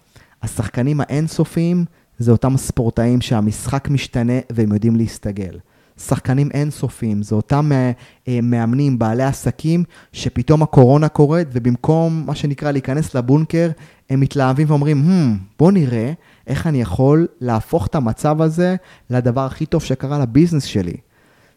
השחקנים 0.42 1.00
האינסופיים 1.00 1.84
זה 2.18 2.32
אותם 2.32 2.56
ספורטאים 2.56 3.20
שהמשחק 3.20 3.88
משתנה 3.88 4.38
והם 4.52 4.72
יודעים 4.72 4.96
להסתגל. 4.96 5.58
שחקנים 6.06 6.48
אינסופיים, 6.54 7.22
זה 7.22 7.34
אותם 7.34 7.70
אה, 7.72 8.38
מאמנים, 8.42 8.98
בעלי 8.98 9.22
עסקים, 9.22 9.84
שפתאום 10.12 10.62
הקורונה 10.62 11.08
קורית, 11.08 11.48
ובמקום, 11.52 12.22
מה 12.26 12.34
שנקרא, 12.34 12.70
להיכנס 12.70 13.14
לבונקר, 13.14 13.70
הם 14.10 14.20
מתלהבים 14.20 14.70
ואומרים, 14.70 15.04
hmm, 15.06 15.38
בוא 15.58 15.72
נראה 15.72 16.12
איך 16.46 16.66
אני 16.66 16.80
יכול 16.80 17.26
להפוך 17.40 17.86
את 17.86 17.94
המצב 17.94 18.42
הזה 18.42 18.76
לדבר 19.10 19.40
הכי 19.40 19.66
טוב 19.66 19.82
שקרה 19.82 20.18
לביזנס 20.18 20.64
שלי. 20.64 20.96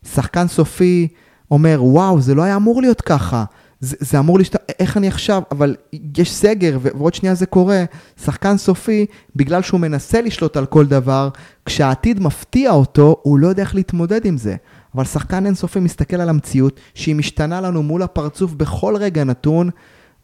שחקן 0.05 0.47
סופי 0.47 1.07
אומר, 1.51 1.79
וואו, 1.83 2.21
זה 2.21 2.35
לא 2.35 2.41
היה 2.41 2.55
אמור 2.55 2.81
להיות 2.81 3.01
ככה. 3.01 3.43
זה, 3.83 3.95
זה 3.99 4.19
אמור 4.19 4.37
להשת... 4.37 4.55
איך 4.79 4.97
אני 4.97 5.07
עכשיו, 5.07 5.41
אבל 5.51 5.75
יש 6.17 6.33
סגר 6.33 6.77
ועוד 6.81 7.13
שנייה 7.13 7.35
זה 7.35 7.45
קורה. 7.45 7.83
שחקן 8.23 8.57
סופי, 8.57 9.05
בגלל 9.35 9.61
שהוא 9.61 9.79
מנסה 9.79 10.21
לשלוט 10.21 10.57
על 10.57 10.65
כל 10.65 10.85
דבר, 10.85 11.29
כשהעתיד 11.65 12.19
מפתיע 12.19 12.71
אותו, 12.71 13.15
הוא 13.21 13.39
לא 13.39 13.47
יודע 13.47 13.63
איך 13.63 13.75
להתמודד 13.75 14.25
עם 14.25 14.37
זה. 14.37 14.55
אבל 14.95 15.03
שחקן 15.03 15.45
אינסופי 15.45 15.79
מסתכל 15.79 16.15
על 16.15 16.29
המציאות, 16.29 16.79
שהיא 16.93 17.15
משתנה 17.15 17.61
לנו 17.61 17.83
מול 17.83 18.01
הפרצוף 18.01 18.53
בכל 18.53 18.95
רגע 18.99 19.23
נתון, 19.23 19.69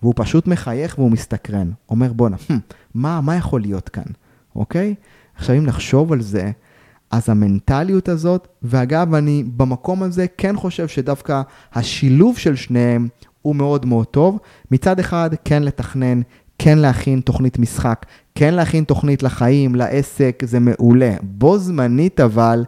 והוא 0.01 0.13
פשוט 0.15 0.47
מחייך 0.47 0.99
והוא 0.99 1.11
מסתקרן. 1.11 1.71
אומר, 1.89 2.13
בואנה, 2.13 2.37
מה, 2.93 3.21
מה 3.21 3.35
יכול 3.35 3.61
להיות 3.61 3.89
כאן, 3.89 4.11
אוקיי? 4.55 4.95
עכשיו, 5.35 5.55
אם 5.55 5.65
נחשוב 5.65 6.13
על 6.13 6.21
זה, 6.21 6.51
אז 7.11 7.29
המנטליות 7.29 8.09
הזאת, 8.09 8.47
ואגב, 8.63 9.13
אני 9.13 9.43
במקום 9.57 10.03
הזה 10.03 10.25
כן 10.37 10.55
חושב 10.55 10.87
שדווקא 10.87 11.41
השילוב 11.73 12.37
של 12.37 12.55
שניהם 12.55 13.07
הוא 13.41 13.55
מאוד 13.55 13.85
מאוד 13.85 14.07
טוב. 14.07 14.39
מצד 14.71 14.99
אחד, 14.99 15.29
כן 15.45 15.63
לתכנן, 15.63 16.21
כן 16.59 16.77
להכין 16.77 17.21
תוכנית 17.21 17.59
משחק, 17.59 18.05
כן 18.35 18.53
להכין 18.53 18.83
תוכנית 18.83 19.23
לחיים, 19.23 19.75
לעסק, 19.75 20.43
זה 20.45 20.59
מעולה. 20.59 21.13
בו 21.21 21.57
זמנית 21.57 22.19
אבל, 22.19 22.63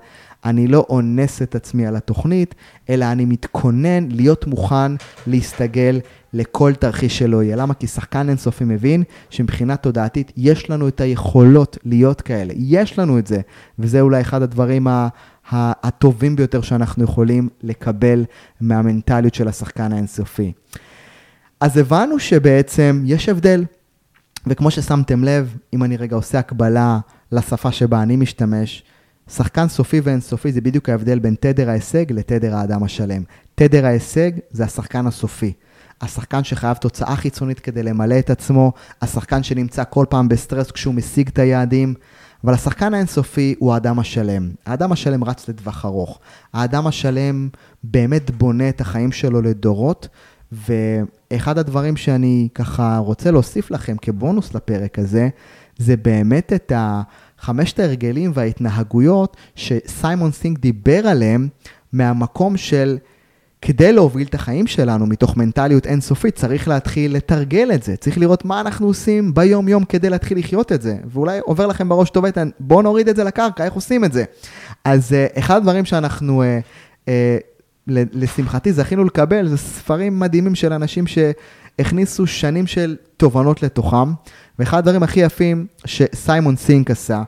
אני 0.46 0.68
לא 0.68 0.86
אונס 0.90 1.42
את 1.42 1.56
עצמי 1.56 1.88
על 1.88 1.96
התוכנית, 1.96 2.56
אלא 2.90 3.06
אני 3.06 3.26
מתכונן 3.26 4.08
להיות 4.10 4.48
מוכן 4.48 4.92
להסתגל 5.28 6.00
לכל 6.34 6.74
תרחיש 6.74 7.18
שלא 7.18 7.44
יהיה. 7.44 7.56
למה? 7.56 7.74
כי 7.74 7.88
שחקן 7.88 8.30
אינסופי 8.30 8.64
מבין 8.64 9.04
שמבחינה 9.30 9.76
תודעתית 9.76 10.32
יש 10.38 10.70
לנו 10.70 10.88
את 10.88 11.02
היכולות 11.02 11.78
להיות 11.86 12.22
כאלה. 12.22 12.54
יש 12.58 13.00
לנו 13.00 13.20
את 13.20 13.28
זה, 13.28 13.42
וזה 13.80 14.02
אולי 14.02 14.22
אחד 14.22 14.42
הדברים 14.42 14.88
ה... 14.88 15.08
הטובים 15.52 16.36
ביותר 16.36 16.62
שאנחנו 16.62 17.04
יכולים 17.04 17.50
לקבל 17.64 18.26
מהמנטליות 18.62 19.34
של 19.36 19.48
השחקן 19.48 19.94
האינסופי. 19.94 20.52
אז 21.60 21.78
הבנו 21.78 22.20
שבעצם 22.20 23.04
יש 23.06 23.30
הבדל, 23.30 23.66
וכמו 24.48 24.72
ששמתם 24.72 25.24
לב, 25.24 25.56
אם 25.74 25.84
אני 25.84 25.98
רגע 25.98 26.16
עושה 26.16 26.40
הקבלה 26.40 27.00
לשפה 27.32 27.72
שבה 27.72 28.04
אני 28.04 28.16
משתמש, 28.16 28.84
שחקן 29.30 29.68
סופי 29.68 30.00
ואינסופי 30.00 30.52
זה 30.52 30.62
בדיוק 30.62 30.90
ההבדל 30.90 31.20
בין 31.20 31.36
תדר 31.40 31.70
ההישג 31.70 32.12
לתדר 32.12 32.56
האדם 32.56 32.84
השלם. 32.84 33.24
תדר 33.56 33.86
ההישג 33.86 34.32
זה 34.52 34.64
השחקן 34.64 35.08
הסופי. 35.08 35.54
השחקן 36.02 36.44
שחייב 36.44 36.78
תוצאה 36.78 37.16
חיצונית 37.16 37.60
כדי 37.60 37.84
למלא 37.84 38.20
את 38.20 38.30
עצמו, 38.30 38.72
השחקן 39.02 39.44
שנמצא 39.44 39.84
כל 39.90 40.06
פעם 40.10 40.30
בסטרס 40.30 40.72
כשהוא 40.72 40.94
משיג 40.94 41.28
את 41.28 41.40
היעדים, 41.40 41.94
אבל 42.44 42.54
השחקן 42.54 42.94
האינסופי 42.94 43.56
הוא 43.60 43.74
האדם 43.74 44.00
השלם. 44.00 44.50
האדם 44.66 44.92
השלם 44.92 45.24
רץ 45.24 45.50
לטווח 45.50 45.86
ארוך. 45.86 46.20
האדם 46.54 46.88
השלם 46.88 47.50
באמת 47.84 48.32
בונה 48.32 48.70
את 48.70 48.82
החיים 48.82 49.12
שלו 49.12 49.42
לדורות, 49.42 50.08
ואחד 50.52 51.58
הדברים 51.58 51.98
שאני 51.98 52.48
ככה 52.56 52.98
רוצה 52.98 53.32
להוסיף 53.32 53.72
לכם 53.72 53.96
כבונוס 54.02 54.54
לפרק 54.54 55.00
הזה, 55.00 55.30
זה 55.78 55.98
באמת 55.98 56.54
את 56.54 56.72
החמשת 56.76 57.80
ההרגלים 57.80 58.32
וההתנהגויות 58.34 59.38
שסיימון 59.56 60.32
סינק 60.32 60.60
דיבר 60.60 61.08
עליהם 61.08 61.48
מהמקום 61.94 62.58
של 62.58 62.98
כדי 63.62 63.94
להוביל 63.94 64.28
את 64.28 64.36
החיים 64.36 64.68
שלנו 64.68 65.06
מתוך 65.06 65.38
מנטליות 65.38 65.88
אינסופית, 65.88 66.36
צריך 66.36 66.68
להתחיל 66.68 67.16
לתרגל 67.16 67.72
את 67.74 67.84
זה. 67.84 67.96
צריך 67.96 68.18
לראות 68.18 68.46
מה 68.46 68.62
אנחנו 68.62 68.88
עושים 68.88 69.34
ביום-יום 69.34 69.84
כדי 69.84 70.10
להתחיל 70.10 70.40
לחיות 70.40 70.72
את 70.72 70.82
זה. 70.82 70.96
ואולי 71.06 71.40
עובר 71.40 71.68
לכם 71.68 71.90
בראש 71.90 72.10
טוב 72.10 72.26
איתן, 72.26 72.50
בואו 72.60 72.82
נוריד 72.82 73.10
את 73.10 73.16
זה 73.16 73.24
לקרקע, 73.24 73.66
איך 73.66 73.74
עושים 73.74 74.06
את 74.06 74.14
זה? 74.14 74.24
אז 74.84 75.12
uh, 75.12 75.40
אחד 75.40 75.56
הדברים 75.56 75.86
שאנחנו, 75.86 76.44
uh, 76.44 77.06
uh, 77.06 77.10
לשמחתי, 77.88 78.74
זכינו 78.74 79.04
לקבל, 79.04 79.48
זה 79.48 79.58
ספרים 79.58 80.20
מדהימים 80.20 80.56
של 80.56 80.74
אנשים 80.74 81.06
שהכניסו 81.08 82.28
שנים 82.28 82.68
של 82.68 82.96
תובנות 83.18 83.64
לתוכם. 83.64 84.14
ואחד 84.60 84.78
הדברים 84.78 85.04
הכי 85.04 85.20
יפים 85.20 85.66
שסיימון 85.86 86.56
סינק 86.56 86.92
עשה, 86.92 87.22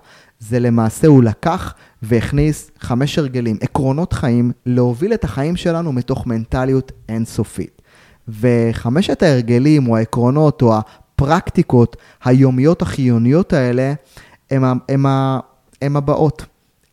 זה 0.50 0.60
למעשה 0.60 1.08
הוא 1.08 1.24
לקח 1.24 1.74
והכניס 2.02 2.72
חמש 2.80 3.20
הרגלים, 3.20 3.58
עקרונות 3.62 4.14
חיים, 4.14 4.52
להוביל 4.66 5.14
את 5.14 5.24
החיים 5.24 5.56
שלנו 5.56 5.91
מתוך 5.91 6.28
מנטליות 6.28 6.91
אינסופית. 7.10 7.82
וחמשת 8.28 9.24
ההרגלים 9.24 9.88
או 9.88 9.98
העקרונות 9.98 10.62
או 10.62 10.78
הפרקטיקות 10.78 11.98
היומיות 12.24 12.82
החיוניות 12.82 13.54
האלה, 13.54 13.94
הם, 14.52 14.64
הם, 14.89 15.06
הם 15.82 15.98
הבאות. 15.98 16.46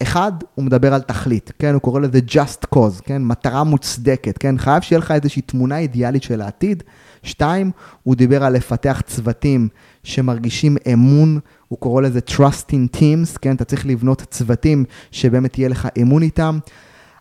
אחד, 0.03 0.33
הוא 0.55 0.65
מדבר 0.65 0.95
על 0.95 1.01
תכלית, 1.01 1.53
כן? 1.59 1.75
הוא 1.75 1.81
קורא 1.81 2.01
לזה 2.01 2.19
just 2.29 2.75
cause, 2.75 3.03
כן? 3.05 3.23
מטרה 3.23 3.65
מוצדקת, 3.65 4.39
כן? 4.39 4.59
חייב 4.59 4.83
שיהיה 4.83 4.99
לך 4.99 5.11
איזושהי 5.11 5.43
תמונה 5.43 5.79
אידיאלית 5.79 6.23
של 6.23 6.41
העתיד. 6.41 6.83
שתיים, 7.23 7.71
הוא 8.03 8.15
דיבר 8.15 8.45
על 8.45 8.53
לפתח 8.53 9.03
צוותים 9.07 9.69
שמרגישים 10.05 10.77
אמון, 10.93 11.39
הוא 11.69 11.79
קורא 11.79 12.03
לזה 12.03 12.21
trust 12.29 12.71
in 12.71 12.97
teams, 12.97 13.39
כן? 13.41 13.57
אתה 13.57 13.65
צריך 13.65 13.87
לבנות 13.87 14.23
צוותים 14.31 14.85
שבאמת 15.11 15.59
יהיה 15.59 15.69
לך 15.69 15.89
אמון 16.03 16.23
איתם. 16.23 16.59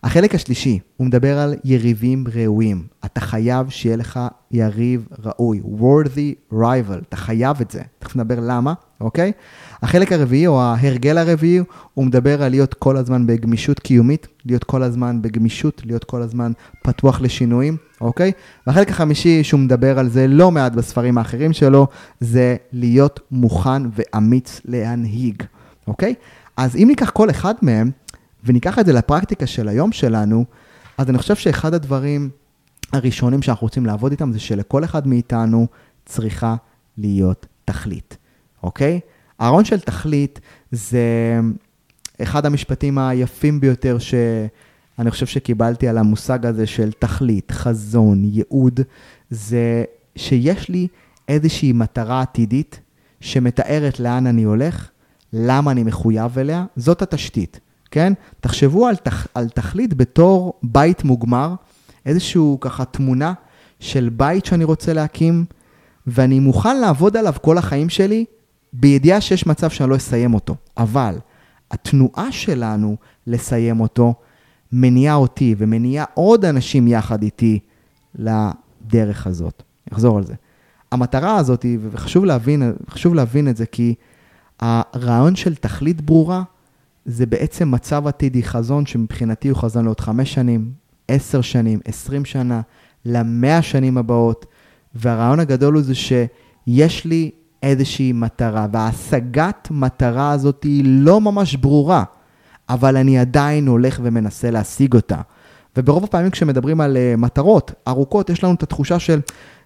החלק 0.04 0.36
השלישי, 0.36 0.80
הוא 0.98 1.08
מדבר 1.08 1.40
על 1.40 1.56
יריבים 1.64 2.26
ראויים. 2.34 2.88
אתה 3.06 3.22
חייב 3.22 3.70
שיהיה 3.70 3.96
לך 3.96 4.20
יריב 4.52 5.08
ראוי, 5.24 5.62
worthy 5.80 6.54
rival, 6.54 7.00
אתה 7.10 7.18
חייב 7.18 7.62
את 7.62 7.72
זה. 7.72 7.82
תכף 8.00 8.16
נדבר 8.16 8.40
למה, 8.42 8.74
אוקיי? 9.02 9.32
החלק 9.82 10.12
הרביעי, 10.12 10.48
או 10.48 10.62
ההרגל 10.62 11.18
הרביעי, 11.18 11.60
הוא 11.94 12.06
מדבר 12.06 12.44
על 12.44 12.50
להיות 12.50 12.74
כל 12.74 12.98
הזמן 12.98 13.28
בגמישות 13.28 13.80
קיומית, 13.80 14.28
להיות 14.46 14.64
כל 14.64 14.84
הזמן 14.84 15.22
בגמישות, 15.22 15.82
להיות 15.86 16.04
כל 16.04 16.22
הזמן 16.22 16.52
פתוח 16.84 17.22
לשינויים, 17.22 17.78
אוקיי? 18.02 18.32
והחלק 18.68 18.90
החמישי, 18.90 19.44
שהוא 19.44 19.60
מדבר 19.60 20.00
על 20.00 20.10
זה 20.10 20.28
לא 20.28 20.52
מעט 20.52 20.72
בספרים 20.72 21.18
האחרים 21.18 21.54
שלו, 21.54 21.88
זה 22.20 22.56
להיות 22.72 23.20
מוכן 23.32 23.82
ואמיץ 23.96 24.62
להנהיג, 24.66 25.44
אוקיי? 25.88 26.14
אז 26.58 26.76
אם 26.76 26.86
ניקח 26.88 27.10
כל 27.10 27.30
אחד 27.30 27.54
מהם, 27.62 27.92
וניקח 28.44 28.80
את 28.80 28.86
זה 28.86 28.94
לפרקטיקה 28.94 29.48
של 29.48 29.68
היום 29.68 29.92
שלנו, 29.92 30.46
אז 30.98 31.10
אני 31.10 31.18
חושב 31.18 31.36
שאחד 31.36 31.74
הדברים 31.74 32.30
הראשונים 32.94 33.42
שאנחנו 33.42 33.66
רוצים 33.66 33.86
לעבוד 33.86 34.12
איתם 34.12 34.32
זה 34.32 34.40
שלכל 34.40 34.84
אחד 34.84 35.08
מאיתנו 35.08 35.68
צריכה 36.06 36.56
להיות 36.98 37.46
תכלית, 37.66 38.18
אוקיי? 38.64 39.00
הארון 39.40 39.66
של 39.66 39.80
תכלית 39.80 40.40
זה 40.72 41.00
אחד 42.22 42.46
המשפטים 42.46 42.98
היפים 42.98 43.60
ביותר 43.60 43.98
שאני 44.00 45.12
חושב 45.12 45.26
שקיבלתי 45.26 45.88
על 45.88 45.98
המושג 45.98 46.46
הזה 46.46 46.68
של 46.68 46.92
תכלית, 46.92 47.52
חזון, 47.52 48.24
ייעוד, 48.24 48.80
זה 49.30 49.84
שיש 50.16 50.70
לי 50.70 50.88
איזושהי 51.28 51.74
מטרה 51.74 52.22
עתידית 52.22 52.80
שמתארת 53.22 54.00
לאן 54.00 54.28
אני 54.28 54.44
הולך, 54.44 54.90
למה 55.34 55.72
אני 55.72 55.84
מחויב 55.84 56.40
אליה, 56.40 56.66
זאת 56.76 57.02
התשתית. 57.02 57.60
כן? 57.92 58.14
תחשבו 58.42 58.88
על, 58.88 58.96
תח, 58.96 59.28
על 59.34 59.50
תכלית 59.50 59.94
בתור 59.94 60.54
בית 60.64 61.04
מוגמר, 61.04 61.54
איזשהו 62.06 62.58
ככה 62.62 62.86
תמונה 62.86 63.34
של 63.80 64.10
בית 64.10 64.46
שאני 64.46 64.64
רוצה 64.64 64.94
להקים, 64.94 65.46
ואני 66.08 66.40
מוכן 66.40 66.78
לעבוד 66.78 67.18
עליו 67.18 67.34
כל 67.42 67.58
החיים 67.58 67.90
שלי, 67.90 68.26
בידיעה 68.74 69.22
שיש 69.22 69.48
מצב 69.48 69.70
שאני 69.70 69.90
לא 69.90 69.96
אסיים 69.96 70.34
אותו. 70.34 70.56
אבל 70.78 71.16
התנועה 71.72 72.32
שלנו 72.32 72.96
לסיים 73.28 73.80
אותו, 73.80 74.14
מניעה 74.72 75.16
אותי 75.16 75.56
ומניעה 75.58 76.06
עוד 76.14 76.46
אנשים 76.46 76.88
יחד 76.88 77.24
איתי 77.24 77.60
לדרך 78.16 79.28
הזאת. 79.28 79.64
אחזור 79.94 80.18
על 80.18 80.24
זה. 80.24 80.34
המטרה 80.92 81.38
הזאת, 81.38 81.66
וחשוב 81.92 82.26
להבין, 82.26 82.74
להבין 83.14 83.48
את 83.48 83.58
זה, 83.58 83.66
כי 83.66 83.96
הרעיון 84.60 85.36
של 85.36 85.56
תכלית 85.56 86.02
ברורה, 86.02 86.44
זה 87.06 87.26
בעצם 87.26 87.72
מצב 87.72 88.08
עתידי, 88.08 88.44
חזון 88.44 88.86
שמבחינתי 88.86 89.50
הוא 89.50 89.58
חזון 89.58 89.86
לעוד 89.86 90.00
חמש 90.00 90.34
שנים, 90.34 90.72
עשר 91.08 91.42
שנים, 91.42 91.80
עשרים 91.86 92.26
שנה, 92.26 92.62
למאה 93.06 93.62
שנים 93.62 93.98
הבאות. 93.98 94.46
והרעיון 94.96 95.40
הגדול 95.40 95.74
הוא 95.74 95.84
זה 95.84 95.96
שיש 95.96 97.06
לי 97.06 97.32
איזושהי 97.64 98.12
מטרה, 98.12 98.68
וההשגת 98.72 99.68
מטרה 99.72 100.32
הזאת 100.32 100.64
היא 100.64 100.84
לא 100.86 101.22
ממש 101.22 101.56
ברורה, 101.56 102.04
אבל 102.70 102.98
אני 102.98 103.20
עדיין 103.20 103.68
הולך 103.68 104.00
ומנסה 104.04 104.52
להשיג 104.52 104.94
אותה. 104.94 105.22
וברוב 105.78 106.04
הפעמים 106.04 106.32
כשמדברים 106.32 106.82
על 106.82 106.98
uh, 106.98 107.18
מטרות 107.18 107.72
ארוכות, 107.88 108.30
יש 108.30 108.44
לנו 108.44 108.54
את 108.54 108.64
התחושה 108.64 109.00
של 109.00 109.20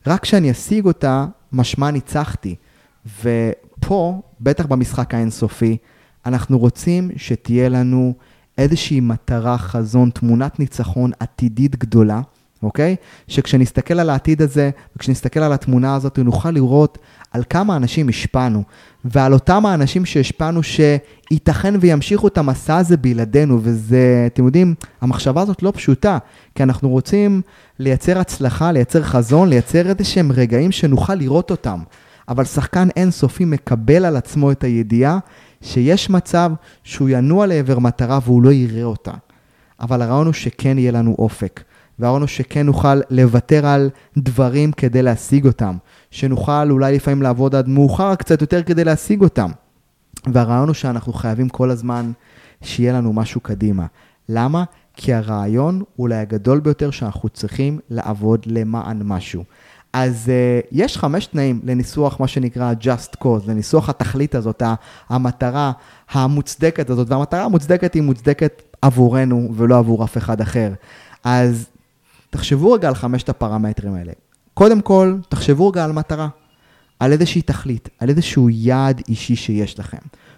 רק 0.07 0.21
כשאני 0.21 0.51
אשיג 0.51 0.85
אותה, 0.85 1.25
משמע 1.51 1.91
ניצחתי. 1.91 2.55
ופה, 3.23 4.21
בטח 4.41 4.65
במשחק 4.65 5.13
האינסופי, 5.13 5.77
אנחנו 6.25 6.59
רוצים 6.59 7.11
שתהיה 7.15 7.69
לנו 7.69 8.13
איזושהי 8.57 8.99
מטרה, 8.99 9.57
חזון, 9.57 10.09
תמונת 10.09 10.59
ניצחון 10.59 11.11
עתידית 11.19 11.75
גדולה, 11.75 12.21
אוקיי? 12.63 12.95
שכשנסתכל 13.27 13.99
על 13.99 14.09
העתיד 14.09 14.41
הזה, 14.41 14.69
וכשנסתכל 14.95 15.39
על 15.39 15.53
התמונה 15.53 15.95
הזאת, 15.95 16.19
נוכל 16.19 16.51
לראות 16.51 16.97
על 17.33 17.43
כמה 17.49 17.75
אנשים 17.75 18.09
השפענו, 18.09 18.63
ועל 19.05 19.33
אותם 19.33 19.65
האנשים 19.65 20.05
שהשפענו, 20.05 20.61
שייתכן 20.63 21.73
וימשיכו 21.79 22.27
את 22.27 22.37
המסע 22.37 22.77
הזה 22.77 22.97
בלעדינו, 22.97 23.59
וזה, 23.61 24.23
אתם 24.27 24.45
יודעים, 24.45 24.75
המחשבה 25.01 25.41
הזאת 25.41 25.63
לא 25.63 25.71
פשוטה, 25.75 26.17
כי 26.55 26.63
אנחנו 26.63 26.89
רוצים 26.89 27.41
לייצר 27.79 28.19
הצלחה, 28.19 28.71
לייצר 28.71 29.03
חזון, 29.03 29.49
לייצר 29.49 29.89
איזה 29.89 30.03
שהם 30.03 30.31
רגעים 30.31 30.71
שנוכל 30.71 31.15
לראות 31.15 31.51
אותם. 31.51 31.79
אבל 32.29 32.45
שחקן 32.45 32.87
אינסופי 32.95 33.45
מקבל 33.45 34.05
על 34.05 34.15
עצמו 34.15 34.51
את 34.51 34.63
הידיעה 34.63 35.19
שיש 35.61 36.09
מצב 36.09 36.51
שהוא 36.83 37.09
ינוע 37.11 37.47
לעבר 37.47 37.79
מטרה 37.79 38.19
והוא 38.23 38.41
לא 38.41 38.51
יראה 38.51 38.83
אותה. 38.83 39.11
אבל 39.79 40.01
הרעיון 40.01 40.25
הוא 40.25 40.33
שכן 40.33 40.77
יהיה 40.77 40.91
לנו 40.91 41.15
אופק. 41.19 41.63
והרעיון 41.99 42.21
הוא 42.21 42.27
שכן 42.27 42.65
נוכל 42.65 42.99
לוותר 43.09 43.65
על 43.65 43.89
דברים 44.17 44.71
כדי 44.71 45.01
להשיג 45.01 45.47
אותם, 45.47 45.77
שנוכל 46.13 46.71
אולי 46.71 46.95
לפעמים 46.95 47.21
לעבוד 47.21 47.55
עד 47.55 47.67
מאוחר 47.67 48.15
קצת 48.15 48.41
יותר 48.41 48.63
כדי 48.63 48.83
להשיג 48.83 49.21
אותם. 49.21 49.51
והרעיון 50.33 50.67
הוא 50.67 50.73
שאנחנו 50.73 51.13
חייבים 51.13 51.49
כל 51.49 51.69
הזמן 51.69 52.11
שיהיה 52.61 52.93
לנו 52.93 53.13
משהו 53.13 53.41
קדימה. 53.41 53.85
למה? 54.29 54.63
כי 54.93 55.13
הרעיון 55.13 55.83
אולי 55.99 56.15
הגדול 56.15 56.59
ביותר 56.59 56.91
שאנחנו 56.91 57.29
צריכים 57.29 57.79
לעבוד 57.89 58.39
למען 58.45 59.01
משהו. 59.03 59.43
אז 59.93 60.31
uh, 60.31 60.67
יש 60.71 60.97
חמש 60.97 61.25
תנאים 61.25 61.61
לניסוח 61.63 62.19
מה 62.19 62.27
שנקרא 62.27 62.73
just 62.81 63.23
cause, 63.23 63.47
לניסוח 63.47 63.89
התכלית 63.89 64.35
הזאת, 64.35 64.63
המטרה 65.09 65.71
המוצדקת 66.11 66.89
הזאת, 66.89 67.09
והמטרה 67.09 67.43
המוצדקת 67.43 67.93
היא 67.93 68.01
מוצדקת 68.01 68.61
עבורנו 68.81 69.49
ולא 69.55 69.77
עבור 69.77 70.03
אף 70.03 70.17
אחד 70.17 70.41
אחר. 70.41 70.73
אז 71.23 71.65
תחשבו 72.29 72.71
רגע 72.71 72.87
על 72.87 72.95
חמשת 72.95 73.29
הפרמטרים 73.29 73.93
האלה. 73.93 74.11
קודם 74.53 74.81
כל, 74.81 75.15
תחשבו 75.29 75.67
רגע 75.67 75.83
על 75.83 75.91
מטרה, 75.91 76.27
על 76.99 77.11
איזושהי 77.11 77.41
תכלית, 77.41 77.89
על 77.99 78.09
איזשהו 78.09 78.49
יעד 78.49 79.01
אישי 79.07 79.35
שיש 79.35 79.79
לכם. 79.79 79.97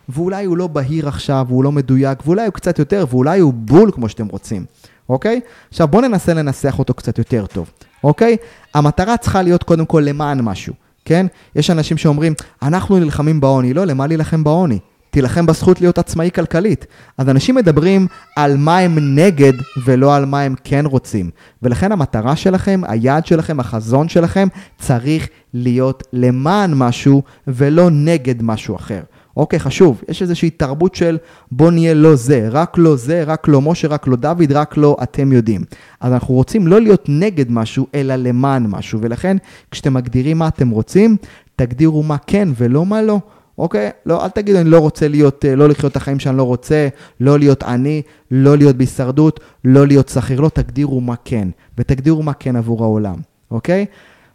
ואולי 0.09 0.45
הוא 0.45 0.57
לא 0.57 0.67
בהיר 0.67 1.07
עכשיו, 1.07 1.45
והוא 1.49 1.63
לא 1.63 1.71
מדויק, 1.71 2.19
ואולי 2.25 2.45
הוא 2.45 2.53
קצת 2.53 2.79
יותר, 2.79 3.05
ואולי 3.09 3.39
הוא 3.39 3.53
בול 3.53 3.91
כמו 3.91 4.09
שאתם 4.09 4.27
רוצים, 4.27 4.65
אוקיי? 5.09 5.39
עכשיו 5.69 5.87
בואו 5.87 6.01
ננסה 6.01 6.33
לנסח 6.33 6.79
אותו 6.79 6.93
קצת 6.93 7.17
יותר 7.17 7.45
טוב, 7.45 7.71
אוקיי? 8.03 8.37
המטרה 8.73 9.17
צריכה 9.17 9.41
להיות 9.41 9.63
קודם 9.63 9.85
כל 9.85 10.03
למען 10.05 10.41
משהו, 10.41 10.73
כן? 11.05 11.25
יש 11.55 11.69
אנשים 11.69 11.97
שאומרים, 11.97 12.33
אנחנו 12.61 12.99
נלחמים 12.99 13.41
בעוני, 13.41 13.73
לא, 13.73 13.85
למה 13.85 14.07
להילחם 14.07 14.43
בעוני? 14.43 14.79
תילחם 15.15 15.45
בזכות 15.45 15.81
להיות 15.81 15.97
עצמאי 15.97 16.29
כלכלית. 16.35 16.85
אז 17.17 17.29
אנשים 17.29 17.55
מדברים 17.55 18.07
על 18.35 18.57
מה 18.57 18.77
הם 18.79 19.15
נגד 19.15 19.53
ולא 19.85 20.15
על 20.15 20.25
מה 20.25 20.41
הם 20.41 20.55
כן 20.63 20.85
רוצים. 20.85 21.29
ולכן 21.61 21.91
המטרה 21.91 22.35
שלכם, 22.35 22.81
היעד 22.87 23.25
שלכם, 23.25 23.59
החזון 23.59 24.09
שלכם, 24.09 24.47
צריך 24.77 25.27
להיות 25.53 26.03
למען 26.13 26.73
משהו 26.73 27.23
ולא 27.47 27.89
נגד 27.91 28.43
משהו 28.43 28.75
אחר. 28.75 29.01
אוקיי, 29.37 29.59
חשוב, 29.59 30.01
יש 30.09 30.21
איזושהי 30.21 30.49
תרבות 30.49 30.95
של 30.95 31.17
בוא 31.51 31.71
נהיה 31.71 31.93
לא 31.93 32.15
זה, 32.15 32.47
רק 32.51 32.77
לא 32.77 32.95
זה, 32.95 33.23
רק 33.23 33.47
לא 33.47 33.61
משה, 33.61 33.87
רק 33.87 34.07
לא 34.07 34.15
דוד, 34.15 34.51
רק 34.51 34.77
לא 34.77 34.97
אתם 35.03 35.31
יודעים. 35.31 35.63
אז 35.99 36.13
אנחנו 36.13 36.33
רוצים 36.33 36.67
לא 36.67 36.81
להיות 36.81 37.05
נגד 37.09 37.51
משהו, 37.51 37.87
אלא 37.95 38.15
למען 38.15 38.65
משהו, 38.67 38.99
ולכן 39.01 39.37
כשאתם 39.71 39.93
מגדירים 39.93 40.37
מה 40.37 40.47
אתם 40.47 40.69
רוצים, 40.69 41.17
תגדירו 41.55 42.03
מה 42.03 42.17
כן 42.27 42.49
ולא 42.57 42.85
מה 42.85 43.01
לא. 43.01 43.19
אוקיי? 43.57 43.89
לא, 44.05 44.23
אל 44.23 44.29
תגידו, 44.29 44.59
אני 44.59 44.69
לא 44.69 44.79
רוצה 44.79 45.07
להיות, 45.07 45.45
אה, 45.45 45.55
לא 45.55 45.69
לחיות 45.69 45.91
את 45.91 45.97
החיים 45.97 46.19
שאני 46.19 46.37
לא 46.37 46.43
רוצה, 46.43 46.87
לא 47.19 47.39
להיות 47.39 47.63
עני, 47.63 48.01
לא 48.31 48.57
להיות 48.57 48.75
בהישרדות, 48.75 49.39
לא 49.63 49.87
להיות 49.87 50.09
שכיר, 50.09 50.41
לא, 50.41 50.49
תגדירו 50.49 51.01
מה 51.01 51.15
כן, 51.25 51.47
ותגדירו 51.77 52.23
מה 52.23 52.33
כן 52.33 52.55
עבור 52.55 52.83
העולם, 52.83 53.15
אוקיי? 53.51 53.85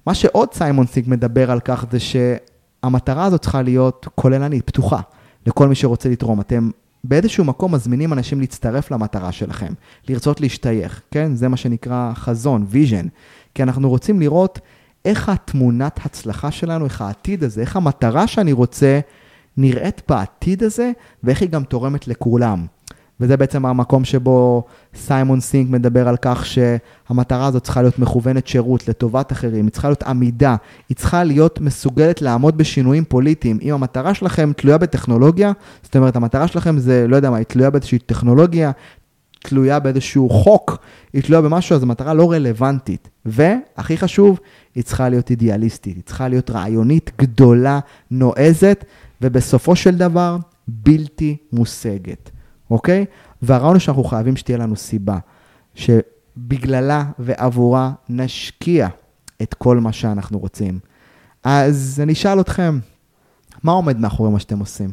מה 0.06 0.14
שעוד 0.14 0.54
סיימון 0.54 0.86
סינק 0.86 1.06
מדבר 1.06 1.50
על 1.50 1.60
כך 1.60 1.84
זה 1.90 1.98
שהמטרה 2.00 3.24
הזאת 3.24 3.42
צריכה 3.42 3.62
להיות 3.62 4.06
כוללנית, 4.14 4.66
פתוחה, 4.66 5.00
לכל 5.46 5.68
מי 5.68 5.74
שרוצה 5.74 6.08
לתרום. 6.08 6.40
אתם 6.40 6.70
באיזשהו 7.04 7.44
מקום 7.44 7.74
מזמינים 7.74 8.12
אנשים 8.12 8.40
להצטרף 8.40 8.90
למטרה 8.90 9.32
שלכם, 9.32 9.72
לרצות 10.08 10.40
להשתייך, 10.40 11.02
כן? 11.10 11.34
זה 11.34 11.48
מה 11.48 11.56
שנקרא 11.56 12.12
חזון, 12.14 12.64
vision. 12.68 13.06
כי 13.54 13.62
אנחנו 13.62 13.88
רוצים 13.88 14.20
לראות 14.20 14.58
איך 15.04 15.28
התמונת 15.28 16.00
הצלחה 16.04 16.50
שלנו, 16.50 16.84
איך 16.84 17.00
העתיד 17.00 17.44
הזה, 17.44 17.60
איך 17.60 17.76
המטרה 17.76 18.26
שאני 18.26 18.52
רוצה 18.52 19.00
נראית 19.56 20.02
בעתיד 20.08 20.62
הזה, 20.62 20.90
ואיך 21.24 21.40
היא 21.40 21.50
גם 21.50 21.64
תורמת 21.64 22.08
לכולם. 22.08 22.66
וזה 23.20 23.36
בעצם 23.36 23.66
המקום 23.66 24.04
שבו 24.04 24.64
סיימון 24.94 25.40
סינק 25.40 25.70
מדבר 25.70 26.08
על 26.08 26.16
כך 26.22 26.46
שהמטרה 26.46 27.46
הזאת 27.46 27.62
צריכה 27.62 27.82
להיות 27.82 27.98
מכוונת 27.98 28.46
שירות 28.46 28.88
לטובת 28.88 29.32
אחרים, 29.32 29.64
היא 29.64 29.72
צריכה 29.72 29.88
להיות 29.88 30.02
עמידה, 30.02 30.56
היא 30.88 30.96
צריכה 30.96 31.24
להיות 31.24 31.60
מסוגלת 31.60 32.22
לעמוד 32.22 32.58
בשינויים 32.58 33.04
פוליטיים. 33.04 33.58
אם 33.62 33.74
המטרה 33.74 34.14
שלכם 34.14 34.52
תלויה 34.56 34.78
בטכנולוגיה, 34.78 35.52
זאת 35.82 35.96
אומרת, 35.96 36.16
המטרה 36.16 36.48
שלכם 36.48 36.78
זה, 36.78 37.06
לא 37.08 37.16
יודע 37.16 37.30
מה, 37.30 37.36
היא 37.36 37.46
תלויה 37.46 37.70
באיזושהי 37.70 37.98
טכנולוגיה, 37.98 38.70
תלויה 39.42 39.78
באיזשהו 39.78 40.30
חוק, 40.30 40.78
היא 41.12 41.22
תלויה 41.22 41.42
במשהו, 41.42 41.76
אז 41.76 41.82
המטרה 41.82 42.14
לא 42.14 42.32
רלוונטית. 42.32 43.08
והכי 43.24 43.96
חשוב, 43.96 44.40
היא 44.74 44.84
צריכה 44.84 45.08
להיות 45.08 45.30
אידיאליסטית, 45.30 45.96
היא 45.96 46.04
צריכה 46.04 46.28
להיות 46.28 46.50
רעיונית 46.50 47.10
גדולה, 47.18 47.80
נועזת, 48.10 48.84
ובסופו 49.22 49.76
של 49.76 49.96
דבר, 49.96 50.36
בלתי 50.68 51.36
מושגת, 51.52 52.30
אוקיי? 52.70 53.04
והרעיון 53.42 53.74
הוא 53.74 53.80
שאנחנו 53.80 54.04
חייבים 54.04 54.36
שתהיה 54.36 54.58
לנו 54.58 54.76
סיבה, 54.76 55.18
שבגללה 55.74 57.04
ועבורה 57.18 57.92
נשקיע 58.08 58.88
את 59.42 59.54
כל 59.54 59.78
מה 59.78 59.92
שאנחנו 59.92 60.38
רוצים. 60.38 60.78
אז 61.44 62.00
אני 62.02 62.12
אשאל 62.12 62.40
אתכם, 62.40 62.78
מה 63.62 63.72
עומד 63.72 63.98
מאחורי 63.98 64.30
מה 64.30 64.40
שאתם 64.40 64.58
עושים? 64.58 64.92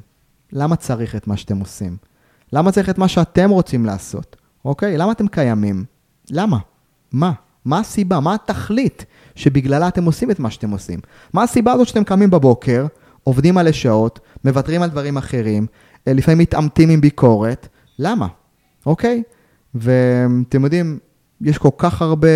למה 0.51 0.75
צריך 0.75 1.15
את 1.15 1.27
מה 1.27 1.37
שאתם 1.37 1.59
עושים? 1.59 1.97
למה 2.53 2.71
צריך 2.71 2.89
את 2.89 2.97
מה 2.97 3.07
שאתם 3.07 3.49
רוצים 3.49 3.85
לעשות? 3.85 4.35
אוקיי? 4.65 4.97
למה 4.97 5.11
אתם 5.11 5.27
קיימים? 5.27 5.85
למה? 6.31 6.57
מה? 7.11 7.31
מה 7.65 7.79
הסיבה? 7.79 8.19
מה 8.19 8.33
התכלית 8.33 9.05
שבגללה 9.35 9.87
אתם 9.87 10.03
עושים 10.03 10.31
את 10.31 10.39
מה 10.39 10.51
שאתם 10.51 10.69
עושים? 10.69 10.99
מה 11.33 11.43
הסיבה 11.43 11.71
הזאת 11.71 11.87
שאתם 11.87 12.03
קמים 12.03 12.29
בבוקר, 12.29 12.85
עובדים 13.23 13.55
מלא 13.55 13.71
שעות, 13.71 14.19
מוותרים 14.45 14.81
על 14.81 14.89
דברים 14.89 15.17
אחרים, 15.17 15.65
אה, 16.07 16.13
לפעמים 16.13 16.37
מתעמתים 16.37 16.89
עם 16.89 17.01
ביקורת? 17.01 17.67
למה? 17.99 18.27
אוקיי? 18.85 19.23
ואתם 19.75 20.63
יודעים, 20.63 20.99
יש 21.41 21.57
כל 21.57 21.69
כך 21.77 22.01
הרבה 22.01 22.27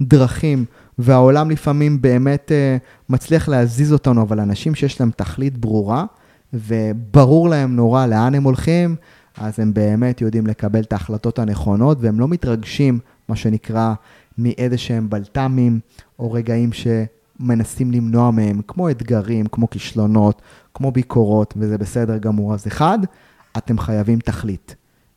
דרכים, 0.00 0.64
והעולם 0.98 1.50
לפעמים 1.50 2.02
באמת 2.02 2.50
uh, 2.50 3.12
מצליח 3.12 3.48
להזיז 3.48 3.92
אותנו, 3.92 4.22
אבל 4.22 4.40
אנשים 4.40 4.74
שיש 4.74 5.00
להם 5.00 5.10
תכלית 5.16 5.58
ברורה, 5.58 6.04
וברור 6.52 7.48
להם 7.48 7.76
נורא 7.76 8.06
לאן 8.06 8.34
הם 8.34 8.42
הולכים, 8.44 8.96
אז 9.38 9.60
הם 9.60 9.74
באמת 9.74 10.20
יודעים 10.20 10.46
לקבל 10.46 10.80
את 10.80 10.92
ההחלטות 10.92 11.38
הנכונות, 11.38 11.98
והם 12.00 12.20
לא 12.20 12.28
מתרגשים, 12.28 12.98
מה 13.28 13.36
שנקרא, 13.36 13.94
מאיזה 14.38 14.78
שהם 14.78 15.10
בלת"מים, 15.10 15.80
או 16.18 16.32
רגעים 16.32 16.70
שמנסים 16.72 17.92
למנוע 17.92 18.30
מהם, 18.30 18.60
כמו 18.68 18.90
אתגרים, 18.90 19.46
כמו 19.46 19.70
כישלונות, 19.70 20.42
כמו 20.74 20.92
ביקורות, 20.92 21.54
וזה 21.56 21.78
בסדר 21.78 22.18
גמור. 22.18 22.54
אז 22.54 22.66
אחד, 22.66 22.98
אתם 23.56 23.78
חייבים 23.78 24.18
תכלית. 24.18 24.74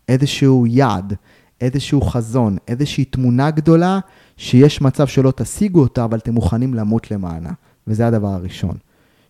איזשהו 0.10 0.68
יעד, 0.68 1.14
איזשהו 1.62 2.02
חזון, 2.02 2.58
איזושהי 2.68 3.06
תמונה 3.06 3.52
גדולה, 3.52 4.00
שיש 4.38 4.82
מצב 4.82 5.08
שלא 5.08 5.34
תשיגו 5.36 5.80
אותה, 5.80 6.04
אבל 6.04 6.18
אתם 6.18 6.34
מוכנים 6.34 6.74
למות 6.74 7.12
למענה. 7.12 7.52
וזה 7.88 8.08
הדבר 8.08 8.28
הראשון. 8.28 8.78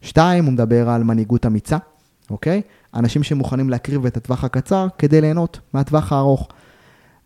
שתיים, 0.02 0.46
הוא 0.46 0.54
מדבר 0.54 0.90
על 0.90 1.04
מנהיגות 1.04 1.46
אמיצה, 1.46 1.78
אוקיי? 2.30 2.62
אנשים 2.94 3.24
שמוכנים 3.24 3.70
להקריב 3.70 4.06
את 4.06 4.18
הטווח 4.18 4.44
הקצר 4.44 4.88
כדי 4.98 5.22
ליהנות 5.22 5.60
מהטווח 5.74 6.14
הארוך. 6.14 6.48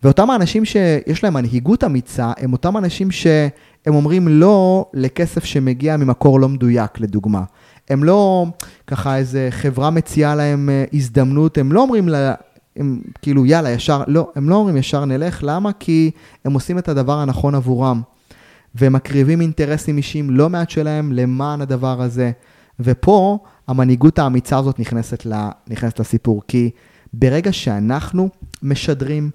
ואותם 0.04 0.30
האנשים 0.30 0.66
שיש 0.66 1.24
להם 1.24 1.34
מנהיגות 1.34 1.84
אמיצה, 1.84 2.32
הם 2.38 2.54
אותם 2.54 2.78
אנשים 2.78 3.12
שהם 3.12 3.96
אומרים 3.96 4.28
לא 4.28 4.86
לכסף 4.94 5.44
שמגיע 5.44 5.98
ממקור 5.98 6.40
לא 6.40 6.50
מדויק, 6.50 7.00
לדוגמה. 7.00 7.44
הם 7.90 8.04
לא, 8.04 8.46
ככה 8.88 9.18
איזה 9.18 9.48
חברה 9.52 9.90
מציעה 9.90 10.36
להם 10.36 10.70
אה, 10.70 10.84
הזדמנות, 10.94 11.58
הם 11.58 11.72
לא 11.72 11.82
אומרים 11.82 12.10
לה, 12.10 12.34
הם 12.76 13.02
כאילו 13.22 13.46
יאללה 13.46 13.70
ישר, 13.70 14.04
לא, 14.08 14.32
הם 14.36 14.50
לא 14.50 14.56
אומרים 14.56 14.78
ישר 14.78 15.06
נלך, 15.06 15.40
למה? 15.44 15.72
כי 15.80 16.12
הם 16.46 16.54
עושים 16.54 16.78
את 16.78 16.90
הדבר 16.90 17.18
הנכון 17.18 17.56
עבורם. 17.56 18.02
והם 18.76 18.94
מקריבים 18.94 19.42
אינטרסים 19.42 19.98
אישיים 19.98 20.30
לא 20.30 20.50
מעט 20.50 20.70
שלהם 20.70 21.12
למען 21.12 21.62
הדבר 21.62 22.02
הזה. 22.02 22.32
ופה 22.84 23.40
המנהיגות 23.68 24.20
האמיצה 24.20 24.58
הזאת 24.58 24.80
נכנסת, 24.80 25.26
ל, 25.26 25.50
נכנסת 25.68 26.00
לסיפור, 26.00 26.42
כי 26.48 26.70
ברגע 27.14 27.54
שאנחנו 27.54 28.30
משדרים 28.64 29.32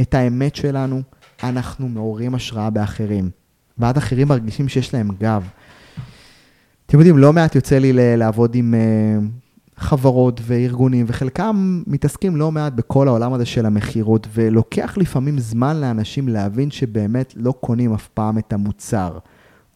את 0.00 0.14
האמת 0.14 0.56
שלנו, 0.56 1.02
אנחנו 1.42 1.88
מעוררים 1.88 2.34
השראה 2.34 2.70
באחרים. 2.70 3.30
ואז 3.78 3.98
אחרים 3.98 4.28
מרגישים 4.28 4.68
שיש 4.68 4.94
להם 4.94 5.10
גב. 5.20 5.48
אתם 6.86 6.98
יודעים, 6.98 7.18
לא 7.18 7.32
מעט 7.32 7.54
יוצא 7.54 7.78
לי 7.78 7.92
לעבוד 8.16 8.54
עם 8.54 8.74
uh, 8.74 9.80
חברות 9.80 10.40
וארגונים, 10.44 11.06
וחלקם 11.08 11.82
מתעסקים 11.86 12.36
לא 12.36 12.52
מעט 12.52 12.72
בכל 12.72 13.08
העולם 13.08 13.32
הזה 13.32 13.46
של 13.46 13.66
המכירות, 13.66 14.26
ולוקח 14.34 14.98
לפעמים 14.98 15.38
זמן 15.38 15.80
לאנשים 15.80 16.28
להבין 16.28 16.70
שבאמת 16.70 17.34
לא 17.36 17.52
קונים 17.60 17.94
אף 17.94 18.08
פעם 18.08 18.38
את 18.38 18.52
המוצר. 18.52 19.18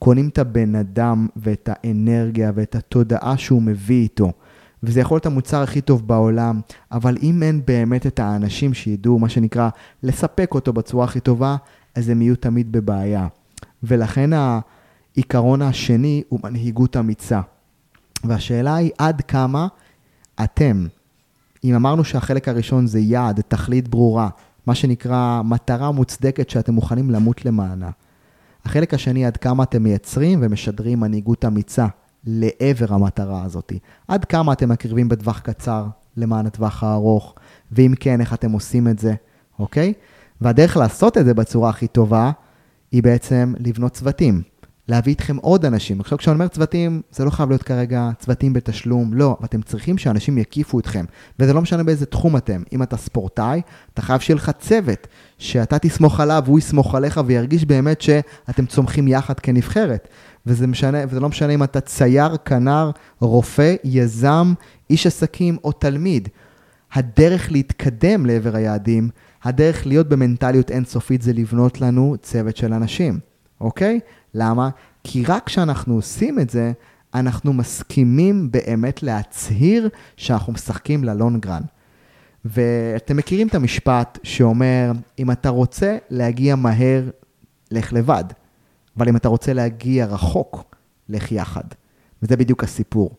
קונים 0.05 0.28
את 0.28 0.38
הבן 0.38 0.74
אדם 0.74 1.26
ואת 1.36 1.68
האנרגיה 1.72 2.52
ואת 2.55 2.74
התודעה 2.74 3.38
שהוא 3.38 3.62
מביא 3.62 4.02
איתו. 4.02 4.32
וזה 4.82 5.00
יכול 5.00 5.14
להיות 5.14 5.26
המוצר 5.26 5.62
הכי 5.62 5.80
טוב 5.80 6.09
בעולם, 6.09 6.61
אבל 6.92 7.16
אם 7.22 7.42
אין 7.42 7.62
באמת 7.66 8.07
את 8.07 8.20
האנשים 8.20 8.74
שידעו, 8.74 9.18
מה 9.18 9.28
שנקרא, 9.28 9.68
לספק 10.02 10.55
אותו 10.55 10.72
בצורה 10.72 11.05
הכי 11.05 11.20
טובה, 11.20 11.57
אז 11.94 12.09
הם 12.09 12.22
יהיו 12.22 12.36
תמיד 12.36 12.72
בבעיה. 12.72 13.26
ולכן 13.82 14.30
העיקרון 14.32 15.62
השני 15.62 16.22
הוא 16.28 16.40
מנהיגות 16.44 16.96
אמיצה. 16.96 17.40
והשאלה 18.24 18.76
היא 18.76 18.90
עד 18.98 19.20
כמה 19.20 19.66
אתם, 20.44 20.86
אם 21.64 21.74
אמרנו 21.74 22.05
שהחלק 22.05 22.48
הראשון 22.48 22.86
זה 22.86 23.00
יעד, 23.00 23.40
תכלית 23.48 23.88
ברורה, 23.88 24.28
מה 24.66 24.74
שנקרא 24.74 25.42
מטרה 25.44 25.92
מוצדקת 25.92 26.50
שאתם 26.50 26.74
מוכנים 26.74 27.11
למות 27.11 27.44
למענה. 27.44 27.90
החלק 28.65 28.95
השני, 28.95 29.27
עד 29.27 29.37
כמה 29.37 29.62
אתם 29.62 29.83
מייצרים 29.83 30.39
ומשדרים 30.43 31.01
מנהיגות 31.01 31.45
אמיצה 31.45 31.87
לעבר 32.27 32.95
המטרה 32.95 33.43
הזאת. 33.43 33.73
עד 34.09 34.25
כמה 34.25 34.53
אתם 34.53 34.69
מקריבים 34.69 35.09
בטווח 35.09 35.39
קצר 35.39 35.87
למען 36.17 36.47
הטווח 36.47 36.85
הארוך, 36.85 37.35
ואם 37.73 37.95
כן, 38.01 38.21
איך 38.21 38.35
אתם 38.35 38.53
עושים 38.53 38.89
את 38.89 38.99
זה, 38.99 39.15
אוקיי? 39.59 39.93
והדרך 40.41 40.77
לעשות 40.77 41.19
את 41.19 41.25
זה 41.25 41.35
בצורה 41.35 41.71
הכי 41.71 41.87
טובה, 41.87 42.31
היא 42.93 43.03
בעצם 43.03 43.55
לבנות 43.59 43.93
צוותים. 43.93 44.43
להביא 44.89 45.12
איתכם 45.12 45.37
עוד 45.37 45.64
אנשים. 45.64 46.01
עכשיו, 46.01 46.18
כשאני 46.18 46.35
אומר 46.35 46.49
צוותים, 46.49 47.03
זה 47.11 47.24
לא 47.24 47.30
חייב 47.30 47.49
להיות 47.49 47.62
כרגע 47.62 48.11
צוותים 48.18 48.53
בתשלום, 48.53 49.14
לא, 49.14 49.37
אתם 49.45 49.62
צריכים 49.62 49.99
שאנשים 49.99 50.39
יקיפו 50.39 50.78
אתכם. 50.78 51.05
וזה 51.39 51.53
לא 51.53 51.62
משנה 51.62 51.82
באיזה 51.82 52.07
תחום 52.07 52.37
אתם. 52.37 52.62
אם 52.72 52.82
אתה 52.82 52.97
ספורטאי, 52.97 53.61
אתה 53.95 54.03
חייב 54.03 54.20
שיהיה 54.20 54.37
לך 54.37 54.51
צוות, 54.59 55.07
שאתה 55.39 55.78
תסמוך 55.78 56.20
עליו, 56.20 56.43
הוא 56.47 56.59
יסמוך 56.59 56.95
עליך, 56.95 57.20
וירגיש 57.26 57.64
באמת 57.64 58.01
שאתם 58.01 58.66
צומחים 58.66 59.09
יחד 59.09 59.41
כנבחרת. 59.41 60.09
וזה, 60.47 60.66
משנה, 60.66 60.99
וזה 61.09 61.20
לא 61.20 61.28
משנה 61.28 61.53
אם 61.53 61.62
אתה 61.62 61.80
צייר, 61.80 62.37
כנר, 62.37 62.91
רופא, 63.20 63.74
יזם, 63.85 64.55
איש 64.91 65.07
עסקים 65.07 65.57
או 65.64 65.72
תלמיד. 65.72 66.28
הדרך 66.93 67.53
להתקדם 67.53 68.26
לעבר 68.26 68.57
היעדים, 68.57 69.09
הדרך 69.43 69.87
להיות 69.87 70.09
במנטליות 70.09 70.70
אינסופית 70.70 71.22
זה 71.22 71.32
לבנות 71.32 71.80
לנו 71.80 72.16
צוות 72.22 72.57
של 72.57 72.72
אנשים, 72.72 73.18
אוקיי? 73.61 74.01
למה? 74.35 74.68
כי 75.05 75.24
רק 75.24 75.47
כשאנחנו 75.47 75.95
עושים 75.95 76.39
את 76.39 76.51
זה, 76.51 76.72
אנחנו 77.14 77.53
מסכימים 77.53 78.51
באמת 78.51 79.03
להצהיר 79.03 79.89
שאנחנו 80.16 80.53
משחקים 80.53 81.05
ללונגרן. 81.05 81.62
ואתם 82.45 83.16
מכירים 83.16 83.49
את 83.49 83.55
המשפט 83.55 84.18
שאומר, 84.22 84.93
אם 85.18 85.30
אתה 85.30 85.49
רוצה 85.49 85.97
להגיע 86.11 86.57
מהר, 86.57 87.11
לך 87.70 87.93
לבד. 87.93 88.24
אבל 88.97 89.09
אם 89.09 89.16
אתה 89.16 89.28
רוצה 89.28 89.53
להגיע 89.53 90.07
רחוק, 90.07 90.74
לך 91.09 91.32
יחד. 91.32 91.64
וזה 92.22 92.37
בדיוק 92.37 92.64
הסיפור. 92.64 93.11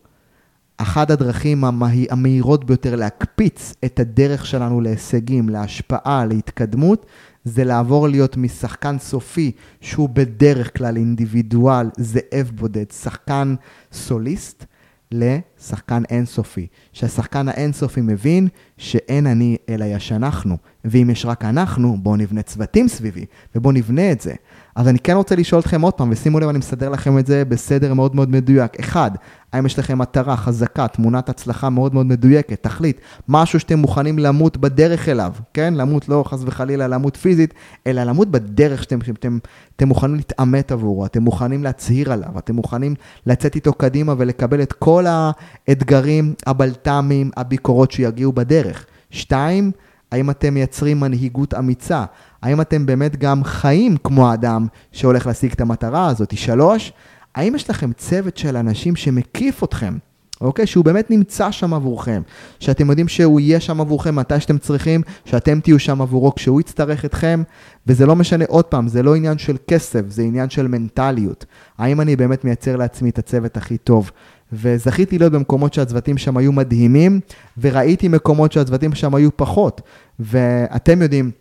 אחת 0.77 1.09
הדרכים 1.09 1.63
המהירות 2.09 2.65
ביותר 2.65 2.95
להקפיץ 2.95 3.73
את 3.85 3.99
הדרך 3.99 4.45
שלנו 4.45 4.81
להישגים, 4.81 5.49
להשפעה, 5.49 6.25
להתקדמות, 6.25 7.05
זה 7.45 7.63
לעבור 7.63 8.07
להיות 8.07 8.37
משחקן 8.37 8.99
סופי, 8.99 9.51
שהוא 9.81 10.09
בדרך 10.09 10.77
כלל 10.77 10.97
אינדיבידואל, 10.97 11.89
זאב 11.97 12.51
בודד, 12.55 12.91
שחקן 12.91 13.55
סוליסט, 13.91 14.65
לשחקן 15.11 16.03
אינסופי. 16.09 16.67
שהשחקן 16.93 17.49
האינסופי 17.49 18.01
מבין 18.01 18.47
שאין 18.77 19.27
אני 19.27 19.57
אלא 19.69 19.85
יש 19.85 20.11
אנחנו, 20.11 20.57
ואם 20.85 21.09
יש 21.09 21.25
רק 21.25 21.45
אנחנו, 21.45 21.97
בואו 22.01 22.15
נבנה 22.15 22.41
צוותים 22.41 22.87
סביבי, 22.87 23.25
ובואו 23.55 23.73
נבנה 23.73 24.11
את 24.11 24.21
זה. 24.21 24.33
אז 24.75 24.87
אני 24.87 24.99
כן 24.99 25.15
רוצה 25.15 25.35
לשאול 25.35 25.61
אתכם 25.61 25.81
עוד 25.81 25.93
פעם, 25.93 26.09
ושימו 26.11 26.39
לב, 26.39 26.49
אני 26.49 26.57
מסדר 26.57 26.89
לכם 26.89 27.17
את 27.19 27.25
זה 27.25 27.45
בסדר 27.45 27.93
מאוד 27.93 28.15
מאוד 28.15 28.29
מדויק. 28.29 28.79
אחד, 28.79 29.11
האם 29.53 29.65
יש 29.65 29.79
לכם 29.79 29.97
מטרה 29.97 30.37
חזקה, 30.37 30.87
תמונת 30.87 31.29
הצלחה 31.29 31.69
מאוד 31.69 31.93
מאוד 31.93 32.05
מדויקת, 32.05 32.63
תחליט, 32.63 32.99
משהו 33.27 33.59
שאתם 33.59 33.79
מוכנים 33.79 34.19
למות 34.19 34.57
בדרך 34.57 35.09
אליו, 35.09 35.33
כן? 35.53 35.73
למות 35.73 36.09
לא 36.09 36.23
חס 36.27 36.39
וחלילה 36.45 36.87
למות 36.87 37.17
פיזית, 37.17 37.53
אלא 37.87 38.03
למות 38.03 38.31
בדרך 38.31 38.83
שאתם, 38.83 39.01
שאתם 39.01 39.37
אתם 39.75 39.87
מוכנים 39.87 40.15
להתעמת 40.15 40.71
עבורו, 40.71 41.05
אתם 41.05 41.21
מוכנים 41.23 41.63
להצהיר 41.63 42.11
עליו, 42.11 42.39
אתם 42.39 42.55
מוכנים 42.55 42.95
לצאת 43.25 43.55
איתו 43.55 43.73
קדימה 43.73 44.13
ולקבל 44.17 44.61
את 44.61 44.73
כל 44.73 45.05
האתגרים, 45.07 46.33
הבלת"מים, 46.45 47.31
הביקורות 47.37 47.91
שיגיעו 47.91 48.33
בדרך. 48.33 48.85
שתיים, 49.09 49.71
האם 50.11 50.29
אתם 50.29 50.53
מייצרים 50.53 50.99
מנהיגות 50.99 51.53
אמיצה? 51.53 52.05
האם 52.45 52.61
אתם 52.61 52.85
באמת 52.85 53.15
גם 53.15 53.43
חיים 53.43 53.97
כמו 54.03 54.29
האדם 54.31 54.67
שהולך 54.91 55.27
להשיג 55.27 55.51
את 55.51 55.61
המטרה 55.61 56.07
הזאת? 56.07 56.37
שלוש, 56.37 56.93
האם 57.35 57.55
יש 57.55 57.69
לכם 57.69 57.91
צוות 57.93 58.37
של 58.37 58.57
אנשים 58.57 58.95
שמקיף 58.95 59.63
אתכם? 59.63 59.97
אוקיי? 60.41 60.67
שהוא 60.67 60.85
באמת 60.85 61.11
נמצא 61.11 61.51
שם 61.51 61.73
עבורכם, 61.73 62.21
שאתם 62.59 62.89
יודעים 62.89 63.07
שהוא 63.07 63.39
יהיה 63.39 63.59
שם 63.59 63.81
עבורכם 63.81 64.15
מתי 64.15 64.39
שאתם 64.39 64.57
צריכים, 64.57 65.01
שאתם 65.25 65.59
תהיו 65.59 65.79
שם 65.79 66.01
עבורו 66.01 66.35
כשהוא 66.35 66.61
יצטרך 66.61 67.05
אתכם, 67.05 67.43
וזה 67.87 68.05
לא 68.05 68.15
משנה 68.15 68.45
עוד 68.47 68.65
פעם, 68.65 68.87
זה 68.87 69.03
לא 69.03 69.15
עניין 69.15 69.37
של 69.37 69.57
כסף, 69.67 70.01
זה 70.07 70.21
עניין 70.21 70.49
של 70.49 70.67
מנטליות. 70.67 71.45
האם 71.77 72.01
אני 72.01 72.15
באמת 72.15 72.45
מייצר 72.45 72.75
לעצמי 72.75 73.09
את 73.09 73.19
הצוות 73.19 73.57
הכי 73.57 73.77
טוב? 73.77 74.11
וזכיתי 74.53 75.19
להיות 75.19 75.33
במקומות 75.33 75.73
שהצוותים 75.73 76.17
שם 76.17 76.37
היו 76.37 76.51
מדהימים, 76.51 77.19
וראיתי 77.57 78.07
מקומות 78.07 78.51
שהצוותים 78.51 78.95
שם 78.95 79.15
היו 79.15 79.37
פחות. 79.37 79.81
ואתם 80.19 81.01
יודעים, 81.01 81.31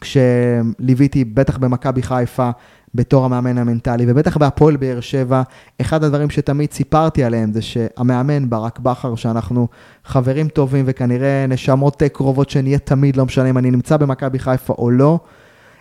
כשליוויתי, 0.00 1.24
בטח 1.24 1.58
במכבי 1.58 2.02
חיפה, 2.02 2.50
בתור 2.94 3.24
המאמן 3.24 3.58
המנטלי, 3.58 4.04
ובטח 4.08 4.36
בהפועל 4.36 4.76
באר 4.76 5.00
שבע, 5.00 5.42
אחד 5.80 6.04
הדברים 6.04 6.30
שתמיד 6.30 6.72
סיפרתי 6.72 7.24
עליהם 7.24 7.52
זה 7.52 7.62
שהמאמן 7.62 8.50
ברק 8.50 8.78
בכר, 8.78 9.14
שאנחנו 9.14 9.68
חברים 10.04 10.48
טובים 10.48 10.84
וכנראה 10.88 11.46
נשמות 11.48 12.02
קרובות 12.12 12.50
שנהיה 12.50 12.78
תמיד, 12.78 13.16
לא 13.16 13.24
משנה 13.24 13.50
אם 13.50 13.58
אני 13.58 13.70
נמצא 13.70 13.96
במכבי 13.96 14.38
חיפה 14.38 14.74
או 14.78 14.90
לא, 14.90 15.18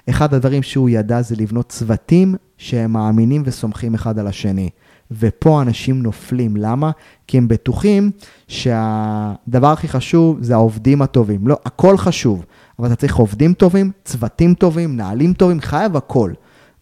אחד 0.10 0.34
הדברים 0.34 0.64
שהוא 0.64 0.90
ידע 0.90 1.22
זה 1.22 1.36
לבנות 1.36 1.70
צוותים 1.70 2.36
שהם 2.58 2.94
מאמינים 2.94 3.44
וסומכים 3.46 3.94
אחד 3.94 4.20
על 4.20 4.28
השני. 4.28 4.70
ופה 5.12 5.62
אנשים 5.62 6.04
נופלים. 6.04 6.58
למה? 6.58 6.92
כי 7.28 7.38
הם 7.38 7.48
בטוחים 7.48 8.12
שהדבר 8.48 9.68
הכי 9.68 9.88
חשוב 9.88 10.38
זה 10.42 10.54
העובדים 10.54 11.02
הטובים. 11.02 11.48
לא, 11.48 11.58
הכל 11.66 11.98
חשוב, 11.98 12.46
אבל 12.80 12.88
אתה 12.88 12.96
צריך 12.96 13.16
עובדים 13.16 13.54
טובים, 13.54 13.92
צוותים 14.06 14.54
טובים, 14.54 14.98
נהלים 14.98 15.34
טובים, 15.34 15.62
חייב 15.62 15.98
הכל. 15.98 16.32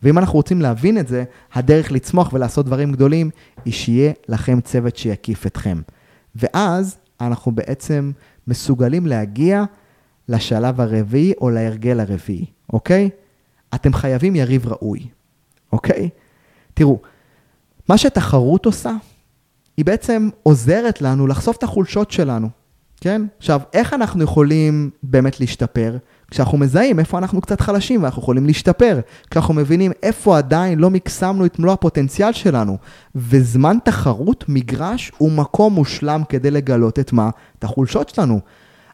ואם 0.03 0.17
אנחנו 0.17 0.33
רוצים 0.33 0.61
להבין 0.61 0.97
את 0.97 1.07
זה, 1.07 1.23
הדרך 1.53 1.91
לצמוח 1.91 2.33
ולעשות 2.33 2.65
דברים 2.65 2.91
גדולים, 2.91 3.29
היא 3.65 3.73
שיהיה 3.73 4.11
לכם 4.29 4.61
צוות 4.61 4.97
שיקיף 4.97 5.45
אתכם. 5.45 5.81
ואז 6.35 6.97
אנחנו 7.21 7.51
בעצם 7.51 8.11
מסוגלים 8.47 9.05
להגיע 9.05 9.63
לשלב 10.29 10.81
הרביעי 10.81 11.33
או 11.41 11.49
להרגל 11.49 11.99
הרביעי, 11.99 12.45
אוקיי? 12.73 13.09
אתם 13.75 13.93
חייבים 13.93 14.35
יריב 14.35 14.67
ראוי, 14.67 15.07
אוקיי? 15.73 16.09
תראו, 16.73 16.99
מה 17.89 17.97
שתחרות 17.97 18.65
עושה, 18.65 18.91
היא 19.77 19.85
בעצם 19.85 20.29
עוזרת 20.43 21.01
לנו 21.01 21.27
לחשוף 21.27 21.57
את 21.57 21.63
החולשות 21.63 22.11
שלנו, 22.11 22.49
כן? 23.01 23.21
עכשיו, 23.37 23.61
איך 23.73 23.93
אנחנו 23.93 24.23
יכולים 24.23 24.89
באמת 25.03 25.39
להשתפר? 25.39 25.97
כשאנחנו 26.31 26.57
מזהים 26.57 26.99
איפה 26.99 27.17
אנחנו 27.17 27.41
קצת 27.41 27.61
חלשים 27.61 28.03
ואנחנו 28.03 28.21
יכולים 28.21 28.45
להשתפר, 28.45 28.99
כשאנחנו 29.29 29.53
מבינים 29.53 29.91
איפה 30.03 30.37
עדיין 30.37 30.79
לא 30.79 30.89
מקסמנו 30.89 31.45
את 31.45 31.59
מלוא 31.59 31.73
הפוטנציאל 31.73 32.31
שלנו. 32.31 32.77
וזמן 33.15 33.77
תחרות, 33.83 34.45
מגרש, 34.47 35.11
הוא 35.17 35.31
מקום 35.31 35.73
מושלם 35.73 36.21
כדי 36.29 36.51
לגלות 36.51 36.99
את 36.99 37.13
מה? 37.13 37.29
את 37.59 37.63
החולשות 37.63 38.09
שלנו. 38.09 38.39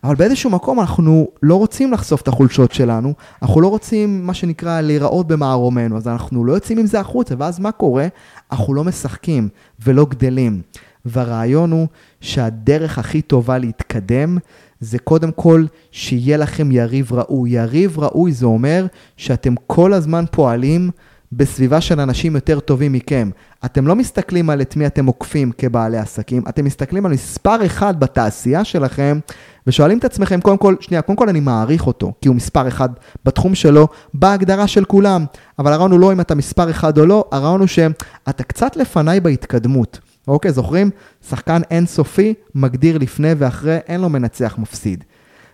אבל 0.03 0.15
באיזשהו 0.15 0.49
מקום 0.49 0.79
אנחנו 0.79 1.27
לא 1.43 1.55
רוצים 1.55 1.91
לחשוף 1.91 2.21
את 2.21 2.27
החולשות 2.27 2.71
שלנו, 2.71 3.13
אנחנו 3.41 3.61
לא 3.61 3.67
רוצים, 3.67 4.25
מה 4.25 4.33
שנקרא, 4.33 4.81
להיראות 4.81 5.27
במערומנו, 5.27 5.97
אז 5.97 6.07
אנחנו 6.07 6.45
לא 6.45 6.53
יוצאים 6.53 6.77
עם 6.77 6.85
זה 6.85 6.99
החוצה, 6.99 7.35
ואז 7.37 7.59
מה 7.59 7.71
קורה? 7.71 8.07
אנחנו 8.51 8.73
לא 8.73 8.83
משחקים 8.83 9.49
ולא 9.85 10.05
גדלים. 10.05 10.61
והרעיון 11.05 11.71
הוא 11.71 11.87
שהדרך 12.21 12.99
הכי 12.99 13.21
טובה 13.21 13.57
להתקדם 13.57 14.37
זה 14.79 14.99
קודם 14.99 15.31
כל 15.31 15.65
שיהיה 15.91 16.37
לכם 16.37 16.71
יריב 16.71 17.13
ראוי. 17.13 17.49
יריב 17.49 17.99
ראוי 17.99 18.31
זה 18.31 18.45
אומר 18.45 18.85
שאתם 19.17 19.53
כל 19.67 19.93
הזמן 19.93 20.25
פועלים 20.31 20.89
בסביבה 21.31 21.81
של 21.81 21.99
אנשים 21.99 22.35
יותר 22.35 22.59
טובים 22.59 22.93
מכם. 22.93 23.29
אתם 23.65 23.87
לא 23.87 23.95
מסתכלים 23.95 24.49
על 24.49 24.61
את 24.61 24.75
מי 24.75 24.85
אתם 24.85 25.05
עוקפים 25.05 25.51
כבעלי 25.57 25.97
עסקים, 25.97 26.43
אתם 26.49 26.65
מסתכלים 26.65 27.05
על 27.05 27.11
מספר 27.11 27.65
אחד 27.65 27.99
בתעשייה 27.99 28.63
שלכם 28.63 29.19
ושואלים 29.67 29.97
את 29.97 30.05
עצמכם, 30.05 30.41
קודם 30.41 30.57
כל, 30.57 30.75
שנייה, 30.79 31.01
קודם 31.01 31.17
כל 31.17 31.29
אני 31.29 31.39
מעריך 31.39 31.87
אותו, 31.87 32.13
כי 32.21 32.27
הוא 32.27 32.35
מספר 32.35 32.67
אחד 32.67 32.89
בתחום 33.25 33.55
שלו, 33.55 33.87
בהגדרה 34.13 34.67
של 34.67 34.85
כולם. 34.85 35.25
אבל 35.59 35.73
הרעיון 35.73 35.91
הוא 35.91 35.99
לא 35.99 36.13
אם 36.13 36.21
אתה 36.21 36.35
מספר 36.35 36.69
אחד 36.69 36.97
או 36.97 37.05
לא, 37.05 37.25
הרעיון 37.31 37.59
הוא 37.59 37.67
שאתה 37.67 38.43
קצת 38.43 38.75
לפניי 38.75 39.19
בהתקדמות. 39.19 39.99
אוקיי, 40.27 40.51
זוכרים? 40.51 40.89
שחקן 41.29 41.61
אינסופי 41.71 42.33
מגדיר 42.55 42.97
לפני 42.97 43.31
ואחרי, 43.37 43.77
אין 43.87 44.01
לו 44.01 44.09
מנצח 44.09 44.55
מפסיד. 44.57 45.03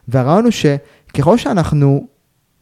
והרעיון 0.07 0.43
הוא 0.43 0.51
שככל 0.51 1.37
שאנחנו 1.37 2.07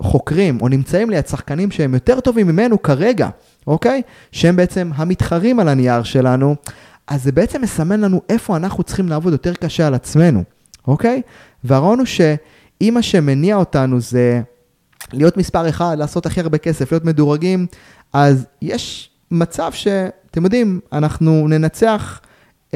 חוקרים 0.02 0.58
או 0.62 0.68
נמצאים 0.68 1.10
ליד 1.10 1.28
שחקנים 1.28 1.72
שהם 1.72 1.94
יותר 1.94 2.20
טובים 2.20 2.48
ממנו 2.48 2.82
כרגע, 2.82 3.30
אוקיי? 3.68 4.02
שהם 4.32 4.56
בעצם 4.56 4.92
המתחרים 4.96 5.60
על 5.60 5.68
הנייר 5.68 6.04
שלנו, 6.04 6.56
אז 7.08 7.24
זה 7.24 7.32
בעצם 7.32 7.62
מסמן 7.62 8.02
לנו 8.02 8.22
איפה 8.30 8.56
אנחנו 8.56 8.84
צריכים 8.84 9.10
לעבוד 9.10 9.34
יותר 9.34 9.54
קשה 9.54 9.88
על 9.88 9.94
עצמנו, 9.94 10.44
אוקיי? 10.88 11.22
והרעיון 11.64 12.00
הוא 12.00 12.06
שאם 12.06 12.92
מה 12.94 13.02
שמניע 13.02 13.56
אותנו 13.56 14.02
זה 14.02 14.42
להיות 15.14 15.38
מספר 15.38 15.70
אחד, 15.70 15.96
לעשות 16.00 16.26
הכי 16.26 16.42
הרבה 16.42 16.58
כסף, 16.58 16.92
להיות 16.92 17.06
מדורגים, 17.06 17.68
אז 18.14 18.46
יש 18.62 19.11
מצב 19.32 19.72
שאתם 19.72 20.44
יודעים, 20.44 20.80
אנחנו 20.94 21.48
ננצח 21.48 22.22
um, 22.72 22.74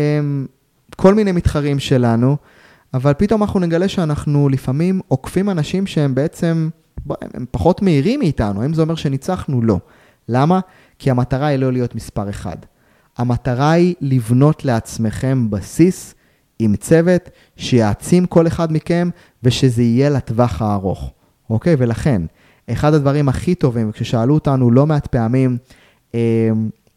כל 0.95 1.13
מיני 1.13 1.31
מתחרים 1.31 1.79
שלנו, 1.79 2.37
אבל 2.93 3.13
פתאום 3.13 3.43
אנחנו 3.43 3.59
נגלה 3.59 3.87
שאנחנו 3.87 4.49
לפעמים 4.49 5.01
עוקפים 5.07 5.49
אנשים 5.49 5.87
שהם 5.87 6.15
בעצם 6.15 6.69
הם 7.09 7.45
פחות 7.51 7.81
מהירים 7.81 8.19
מאיתנו, 8.19 8.61
האם 8.61 8.73
זה 8.73 8.81
אומר 8.81 8.95
שניצחנו? 8.95 9.61
לא. 9.61 9.79
למה? 10.29 10.59
כי 10.99 11.11
המטרה 11.11 11.47
היא 11.47 11.59
לא 11.59 11.71
להיות 11.71 11.95
מספר 11.95 12.29
אחד. 12.29 12.55
המטרה 13.17 13.71
היא 13.71 13.95
לבנות 14.01 14.65
לעצמכם 14.65 15.49
בסיס 15.49 16.15
עם 16.59 16.75
צוות 16.75 17.29
שיעצים 17.57 18.25
כל 18.25 18.47
אחד 18.47 18.73
מכם 18.73 19.09
ושזה 19.43 19.81
יהיה 19.81 20.09
לטווח 20.09 20.61
הארוך, 20.61 21.11
אוקיי? 21.49 21.75
ולכן, 21.79 22.21
אחד 22.71 22.93
הדברים 22.93 23.29
הכי 23.29 23.55
טובים, 23.55 23.91
כששאלו 23.91 24.33
אותנו 24.33 24.71
לא 24.71 24.87
מעט 24.87 25.07
פעמים, 25.07 25.49
אמ, 25.49 25.57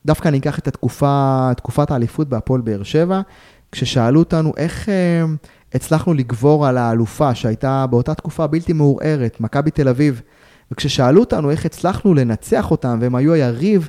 דווקא 0.06 0.28
אני 0.28 0.38
אקח 0.38 0.58
את 0.58 0.68
התקופה, 0.68 1.50
תקופת 1.56 1.90
האליפות 1.90 2.28
בהפועל 2.28 2.60
באר 2.60 2.82
שבע, 2.82 3.20
כששאלו 3.72 4.18
אותנו 4.18 4.52
איך 4.56 4.88
אמ, 4.88 5.36
הצלחנו 5.74 6.14
לגבור 6.14 6.66
על 6.66 6.78
האלופה 6.78 7.34
שהייתה 7.34 7.86
באותה 7.86 8.14
תקופה 8.14 8.46
בלתי 8.46 8.72
מעורערת, 8.72 9.40
מכבי 9.40 9.70
תל 9.70 9.88
אביב, 9.88 10.22
וכששאלו 10.72 11.20
אותנו 11.20 11.50
איך 11.50 11.66
הצלחנו 11.66 12.14
לנצח 12.14 12.70
אותם 12.70 12.98
והם 13.00 13.14
היו 13.14 13.32
היריב, 13.32 13.88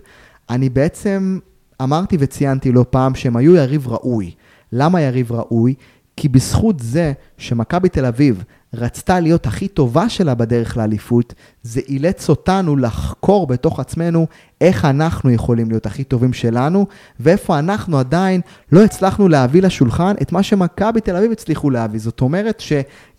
אני 0.50 0.70
בעצם 0.70 1.40
אמרתי 1.82 2.18
וציינתי 2.20 2.72
לא 2.72 2.86
פעם 2.90 3.16
שהם 3.16 3.38
היו 3.38 3.56
יריב 3.56 3.88
ראוי. 3.88 4.32
למה 4.72 5.02
יריב 5.02 5.32
ראוי? 5.32 5.74
כי 6.18 6.30
בזכות 6.30 6.80
זה 6.80 7.14
שמכבי 7.38 7.90
תל 7.90 8.06
אביב 8.06 8.44
רצתה 8.74 9.20
להיות 9.20 9.46
הכי 9.46 9.68
טובה 9.68 10.10
שלה 10.10 10.36
בדרך 10.36 10.78
לאליפות, 10.78 11.34
זה 11.64 11.82
אילץ 11.88 12.30
אותנו 12.30 12.76
לחקור 12.76 13.48
בתוך 13.48 13.80
עצמנו 13.80 14.28
איך 14.62 14.86
אנחנו 14.86 15.30
יכולים 15.30 15.70
להיות 15.70 15.86
הכי 15.86 16.04
טובים 16.04 16.34
שלנו, 16.34 16.86
ואיפה 17.20 17.60
אנחנו 17.60 18.00
עדיין 18.00 18.42
לא 18.72 18.84
הצלחנו 18.84 19.28
להביא 19.28 19.62
לשולחן 19.62 20.14
את 20.22 20.32
מה 20.32 20.44
שמכבי 20.44 21.02
תל 21.02 21.16
אביב 21.16 21.32
הצליחו 21.32 21.70
להביא. 21.70 22.00
זאת 22.00 22.22
אומרת 22.22 22.62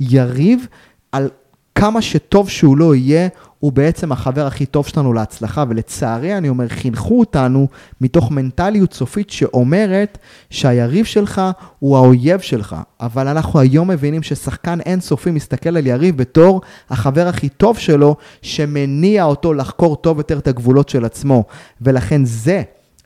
שיריב 0.00 0.66
על 1.12 1.30
כמה 1.74 2.02
שטוב 2.02 2.48
שהוא 2.48 2.76
לא 2.76 2.94
יהיה, 2.94 3.28
הוא 3.60 3.72
בעצם 3.72 4.12
החבר 4.12 4.46
הכי 4.46 4.66
טוב 4.66 4.86
שלנו 4.86 5.12
להצלחה, 5.12 5.64
ולצערי, 5.68 6.38
אני 6.38 6.48
אומר, 6.48 6.68
חינכו 6.68 7.20
אותנו 7.20 7.68
מתוך 8.00 8.30
מנטליות 8.30 8.92
סופית 8.92 9.30
שאומרת 9.30 10.18
שהיריב 10.50 11.04
שלך 11.04 11.42
הוא 11.78 11.96
האויב 11.96 12.40
שלך. 12.40 12.76
אבל 13.00 13.28
אנחנו 13.28 13.60
היום 13.60 13.90
מבינים 13.90 14.22
ששחקן 14.22 14.80
אינסופי 14.80 15.30
מסתכל 15.30 15.76
על 15.76 15.86
יריב 15.86 16.16
בתור 16.16 16.60
החבר 16.90 17.28
הכי 17.28 17.48
טוב 17.48 17.78
שלו, 17.78 18.16
שמניע 18.42 19.24
אותו 19.24 19.54
לחקור 19.54 19.96
טוב 19.96 20.18
יותר 20.18 20.38
את 20.38 20.48
הגבולות 20.48 20.88
של 20.88 21.04
עצמו. 21.04 21.44
ולכן 21.80 22.24
זה 22.24 22.62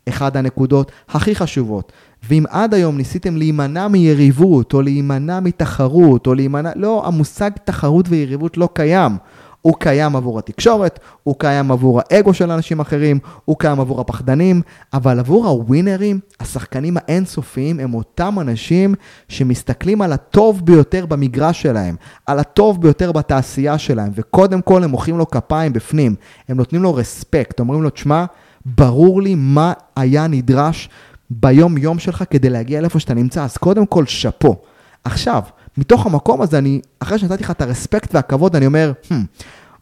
אחד 0.09 0.37
הנקודות 0.37 0.93
הכי 1.09 1.35
חשובות. 1.35 1.93
ואם 2.29 2.45
עד 2.49 2.75
היום 2.75 2.97
ניסיתם 2.97 3.37
להימנע 3.37 3.89
מיריבות, 3.89 4.75
או 4.75 4.83
להימנע 4.83 5.41
מתחרות, 5.41 6.27
או 6.27 6.35
להימנע... 6.35 6.71
לא, 6.77 7.07
המושג 7.07 7.51
תחרות 7.65 8.07
ויריבות 8.09 8.57
לא 8.57 8.69
קיים. 8.73 9.17
הוא 9.65 9.75
קיים 9.79 10.17
עבור 10.17 10.39
התקשורת, 10.39 10.99
הוא 11.23 11.35
קיים 11.39 11.71
עבור 11.71 12.01
האגו 12.01 12.35
של 12.35 12.51
אנשים 12.51 12.81
אחרים, 12.81 13.19
הוא 13.45 13.57
קיים 13.59 13.81
עבור 13.81 14.01
הפחדנים, 14.01 14.63
אבל 14.93 15.19
עבור 15.19 15.47
הווינרים, 15.47 16.21
השחקנים 16.41 16.97
האינסופיים 16.97 17.81
הם 17.81 17.95
אותם 17.95 18.37
אנשים 18.41 18.95
שמסתכלים 19.29 20.03
על 20.03 20.13
הטוב 20.13 20.67
ביותר 20.67 21.07
במגרש 21.07 21.63
שלהם, 21.63 21.97
על 22.27 22.39
הטוב 22.39 22.83
ביותר 22.83 23.13
בתעשייה 23.13 23.79
שלהם, 23.79 24.11
וקודם 24.15 24.63
כל 24.63 24.85
הם 24.85 24.91
מוחאים 24.91 25.19
לו 25.19 25.31
כפיים 25.31 25.73
בפנים, 25.73 26.15
הם 26.49 26.57
נותנים 26.57 26.83
לו 26.83 26.95
רספקט, 26.95 27.61
אומרים 27.61 27.83
לו, 27.83 27.91
תשמע, 27.91 28.25
ברור 28.67 29.23
לי 29.23 29.35
מה 29.35 29.73
היה 29.97 30.27
נדרש 30.27 30.89
ביום-יום 31.31 31.99
שלך 31.99 32.25
כדי 32.31 32.51
להגיע 32.51 32.81
לאיפה 32.81 32.99
שאתה 32.99 33.15
נמצא, 33.15 33.45
אז 33.45 33.57
קודם 33.57 33.87
כל 33.87 34.07
שאפו. 34.07 34.57
עכשיו, 35.05 35.43
מתוך 35.77 36.07
המקום 36.07 36.43
הזה, 36.43 36.59
אני, 36.59 36.81
אחרי 36.99 37.19
שנתתי 37.19 37.43
לך 37.43 37.51
את 37.51 37.63
הרספקט 37.63 38.15
והכבוד, 38.15 38.57
אני 38.57 38.67
אומר, 38.67 38.93
hmm, 39.09 39.15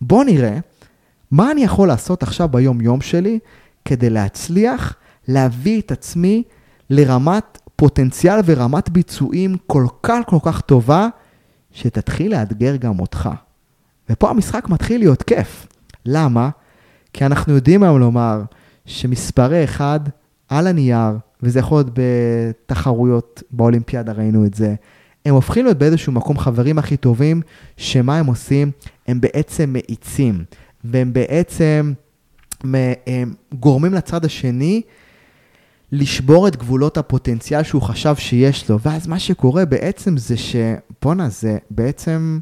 בוא 0.01 0.24
נראה 0.24 0.59
מה 1.30 1.51
אני 1.51 1.64
יכול 1.64 1.88
לעשות 1.88 2.22
עכשיו 2.22 2.49
ביום-יום 2.49 3.01
שלי 3.01 3.38
כדי 3.84 4.11
להצליח 4.11 4.95
להביא 5.28 5.80
את 5.80 5.93
עצמי 5.93 6.43
לרמת 6.90 7.59
פוטנציאל 7.76 8.40
ורמת 8.45 8.90
ביצועים 8.90 9.57
כל 9.66 9.86
כך 10.03 10.18
כל 10.26 10.38
כך 10.43 10.61
טובה, 10.61 11.09
שתתחיל 11.70 12.32
לאתגר 12.32 12.76
גם 12.76 13.01
אותך. 13.01 13.28
ופה 14.11 14.30
המשחק 14.30 14.68
מתחיל 14.68 15.01
להיות 15.01 15.22
כיף. 15.22 15.66
למה? 16.07 16.51
כי 17.12 17.26
אנחנו 17.26 17.55
יודעים 17.55 17.82
היום 17.82 18.01
לומר 18.01 18.43
שמספרי 18.86 19.64
אחד 19.64 20.01
על 20.49 20.66
הנייר, 20.66 21.16
וזה 21.43 21.59
יכול 21.59 21.78
להיות 21.78 21.90
בתחרויות, 21.95 23.43
באולימפיאדה 23.51 24.12
ראינו 24.12 24.47
את 24.47 24.55
זה, 24.55 24.74
הם 25.25 25.35
הופכים 25.35 25.64
להיות 25.64 25.79
באיזשהו 25.79 26.12
מקום 26.12 26.39
חברים 26.39 26.79
הכי 26.79 26.97
טובים, 26.97 27.43
שמה 27.77 28.18
הם 28.18 28.27
עושים? 28.27 28.70
הם 29.07 29.20
בעצם 29.20 29.73
מאיצים, 29.73 30.45
והם 30.85 31.12
בעצם 31.12 31.93
הם 33.07 33.35
גורמים 33.53 33.95
לצד 33.95 34.25
השני 34.25 34.83
לשבור 35.93 36.49
את 36.49 36.57
גבולות 36.57 36.99
הפוטנציאל 36.99 37.62
שהוא 37.62 37.83
חשב 37.83 38.14
שיש 38.16 38.70
לו, 38.70 38.81
ואז 38.81 39.07
מה 39.07 39.18
שקורה 39.18 39.64
בעצם 39.64 40.16
זה 40.16 40.37
ש... 40.37 40.57
בואנה, 41.03 41.29
זה 41.29 41.59
בעצם 41.70 42.39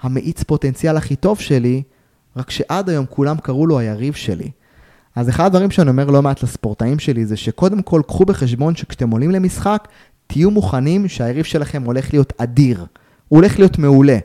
המאיץ 0.00 0.42
פוטנציאל 0.42 0.96
הכי 0.96 1.16
טוב 1.16 1.40
שלי, 1.40 1.82
רק 2.36 2.50
שעד 2.50 2.90
היום 2.90 3.06
כולם 3.10 3.36
קראו 3.36 3.66
לו 3.66 3.78
היריב 3.78 4.14
שלי. 4.14 4.50
אז 5.14 5.28
אחד 5.28 5.44
הדברים 5.44 5.70
שאני 5.70 5.90
אומר 5.90 6.10
לא 6.10 6.22
מעט 6.22 6.42
לספורטאים 6.42 6.98
שלי 6.98 7.26
זה 7.26 7.36
שקודם 7.36 7.82
כל 7.82 8.02
קחו 8.06 8.24
בחשבון 8.24 8.76
שכשאתם 8.76 9.10
עולים 9.10 9.30
למשחק, 9.30 9.88
תהיו 10.26 10.50
מוכנים 10.50 11.08
שהיריב 11.08 11.44
שלכם 11.44 11.82
הולך 11.82 12.12
להיות 12.12 12.32
אדיר, 12.38 12.86
הוא 13.28 13.38
הולך 13.38 13.58
להיות 13.58 13.78
מעולה. 13.78 14.18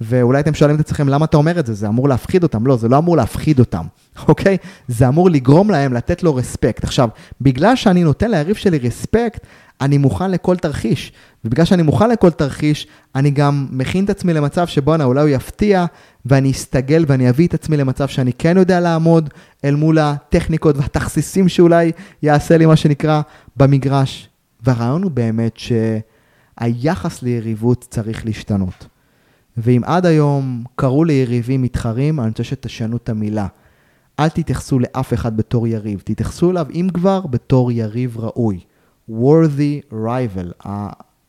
ואולי 0.00 0.40
אתם 0.40 0.54
שואלים 0.54 0.76
את 0.76 0.80
עצמכם, 0.80 1.08
למה 1.08 1.24
אתה 1.24 1.36
אומר 1.36 1.60
את 1.60 1.66
זה? 1.66 1.74
זה 1.74 1.88
אמור 1.88 2.08
להפחיד 2.08 2.42
אותם. 2.42 2.66
לא, 2.66 2.76
זה 2.76 2.88
לא 2.88 2.98
אמור 2.98 3.16
להפחיד 3.16 3.58
אותם, 3.58 3.86
אוקיי? 4.28 4.56
זה 4.88 5.08
אמור 5.08 5.30
לגרום 5.30 5.70
להם 5.70 5.92
לתת 5.92 6.22
לו 6.22 6.34
רספקט. 6.34 6.84
עכשיו, 6.84 7.08
בגלל 7.40 7.76
שאני 7.76 8.04
נותן 8.04 8.30
ליריב 8.30 8.56
שלי 8.56 8.78
רספקט, 8.78 9.46
אני 9.80 9.98
מוכן 9.98 10.30
לכל 10.30 10.56
תרחיש. 10.56 11.12
ובגלל 11.44 11.64
שאני 11.64 11.82
מוכן 11.82 12.10
לכל 12.10 12.30
תרחיש, 12.30 12.86
אני 13.14 13.30
גם 13.30 13.66
מכין 13.70 14.04
את 14.04 14.10
עצמי 14.10 14.34
למצב 14.34 14.66
שבואנה, 14.66 15.04
אולי 15.04 15.20
הוא 15.20 15.28
יפתיע, 15.28 15.84
ואני 16.26 16.50
אסתגל 16.50 17.04
ואני 17.08 17.30
אביא 17.30 17.46
את 17.46 17.54
עצמי 17.54 17.76
למצב 17.76 18.08
שאני 18.08 18.32
כן 18.32 18.56
יודע 18.56 18.80
לעמוד 18.80 19.30
אל 19.64 19.74
מול 19.74 19.98
הטכניקות 19.98 20.76
והתכסיסים 20.76 21.48
שאולי 21.48 21.92
יעשה 22.22 22.56
לי, 22.56 22.66
מה 22.66 22.76
שנקרא, 22.76 23.20
במגרש. 23.56 24.27
והרעיון 24.62 25.02
הוא 25.02 25.10
באמת 25.10 25.56
שהיחס 25.56 27.22
ליריבות 27.22 27.86
צריך 27.90 28.26
להשתנות. 28.26 28.86
ואם 29.56 29.82
עד 29.84 30.06
היום 30.06 30.64
קראו 30.76 31.04
ליריבים 31.04 31.62
מתחרים, 31.62 32.20
אני 32.20 32.28
רוצה 32.28 32.44
שתשנו 32.44 32.96
את 32.96 33.08
המילה. 33.08 33.46
אל 34.20 34.28
תתייחסו 34.28 34.78
לאף 34.78 35.14
אחד 35.14 35.36
בתור 35.36 35.66
יריב, 35.66 36.02
תתייחסו 36.04 36.50
אליו, 36.50 36.66
אם 36.74 36.88
כבר, 36.94 37.20
בתור 37.20 37.72
יריב 37.72 38.18
ראוי. 38.18 38.60
worthy 39.10 39.92
rival, 39.92 40.68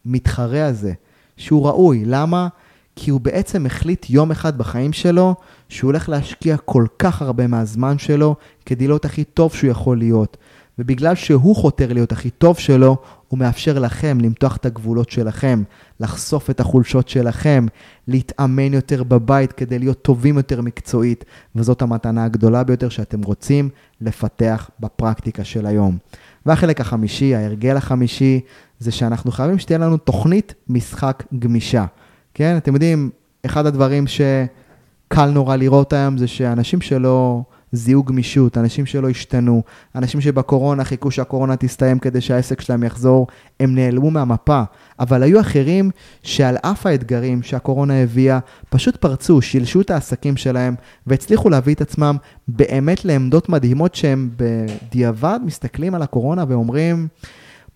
המתחרה 0.06 0.66
הזה, 0.66 0.94
שהוא 1.38 1.68
ראוי. 1.68 2.04
למה? 2.06 2.48
כי 2.96 3.12
הוא 3.12 3.22
בעצם 3.22 3.66
החליט 3.66 4.10
יום 4.10 4.32
אחד 4.32 4.58
בחיים 4.58 4.94
שלו 4.94 5.36
שהוא 5.70 5.90
הולך 5.90 6.10
להשקיע 6.10 6.58
כל 6.58 6.86
כך 7.00 7.22
הרבה 7.22 7.48
מהזמן 7.48 7.98
שלו 7.98 8.36
כדי 8.66 8.88
להיות 8.88 9.06
הכי 9.06 9.24
טוב 9.24 9.54
שהוא 9.54 9.70
יכול 9.70 9.98
להיות. 9.98 10.38
ובגלל 10.80 11.16
שהוא 11.16 11.56
חותר 11.56 11.94
להיות 11.94 12.12
הכי 12.12 12.30
טוב 12.30 12.58
שלו, 12.58 12.98
הוא 13.28 13.40
מאפשר 13.40 13.80
לכם 13.80 14.18
למתוח 14.22 14.58
את 14.58 14.66
הגבולות 14.66 15.10
שלכם, 15.10 15.64
לחשוף 16.00 16.50
את 16.50 16.60
החולשות 16.60 17.10
שלכם, 17.10 17.66
להתאמן 18.08 18.74
יותר 18.74 19.04
בבית 19.04 19.52
כדי 19.54 19.80
להיות 19.80 20.02
טובים 20.02 20.38
יותר 20.38 20.62
מקצועית, 20.62 21.26
וזאת 21.56 21.82
המתנה 21.82 22.24
הגדולה 22.24 22.64
ביותר 22.64 22.90
שאתם 22.90 23.24
רוצים 23.24 23.70
לפתח 24.02 24.70
בפרקטיקה 24.80 25.44
של 25.44 25.66
היום. 25.66 25.98
והחלק 26.46 26.82
החמישי, 26.82 27.36
ההרגל 27.36 27.78
החמישי, 27.78 28.40
זה 28.80 28.92
שאנחנו 28.92 29.32
חייבים 29.32 29.60
שתהיה 29.60 29.80
לנו 29.80 29.98
תוכנית 29.98 30.54
משחק 30.70 31.24
גמישה. 31.40 31.86
כן, 32.34 32.58
אתם 32.58 32.74
יודעים, 32.74 33.10
אחד 33.46 33.66
הדברים 33.66 34.06
שקל 34.08 35.30
נורא 35.30 35.56
לראות 35.56 35.94
היום 35.94 36.18
זה 36.18 36.28
שאנשים 36.28 36.82
שלא... 36.82 37.44
זיהו 37.72 38.04
גמישות, 38.04 38.58
אנשים 38.58 38.86
שלא 38.86 39.10
השתנו, 39.10 39.64
אנשים 39.96 40.22
שבקורונה 40.22 40.84
חיכו 40.84 41.12
שהקורונה 41.12 41.56
תסתיים 41.56 42.00
כדי 42.00 42.22
שהעסק 42.22 42.62
שלהם 42.62 42.84
יחזור, 42.84 43.28
הם 43.60 43.76
נעלמו 43.76 44.12
מהמפה. 44.12 44.62
אבל 45.00 45.24
היו 45.24 45.40
אחרים 45.40 45.92
שעל 46.24 46.58
אף 46.62 46.86
האתגרים 46.86 47.44
שהקורונה 47.44 47.94
הביאה, 48.04 48.40
פשוט 48.70 48.96
פרצו, 48.96 49.42
שילשו 49.42 49.82
את 49.82 49.92
העסקים 49.92 50.38
שלהם 50.38 50.76
והצליחו 51.08 51.50
להביא 51.50 51.74
את 51.74 51.82
עצמם 51.82 52.16
באמת 52.48 53.06
לעמדות 53.06 53.50
מדהימות 53.50 53.96
שהם 53.96 54.30
בדיעבד 54.38 55.40
מסתכלים 55.46 55.96
על 55.96 56.02
הקורונה 56.02 56.46
ואומרים, 56.48 57.08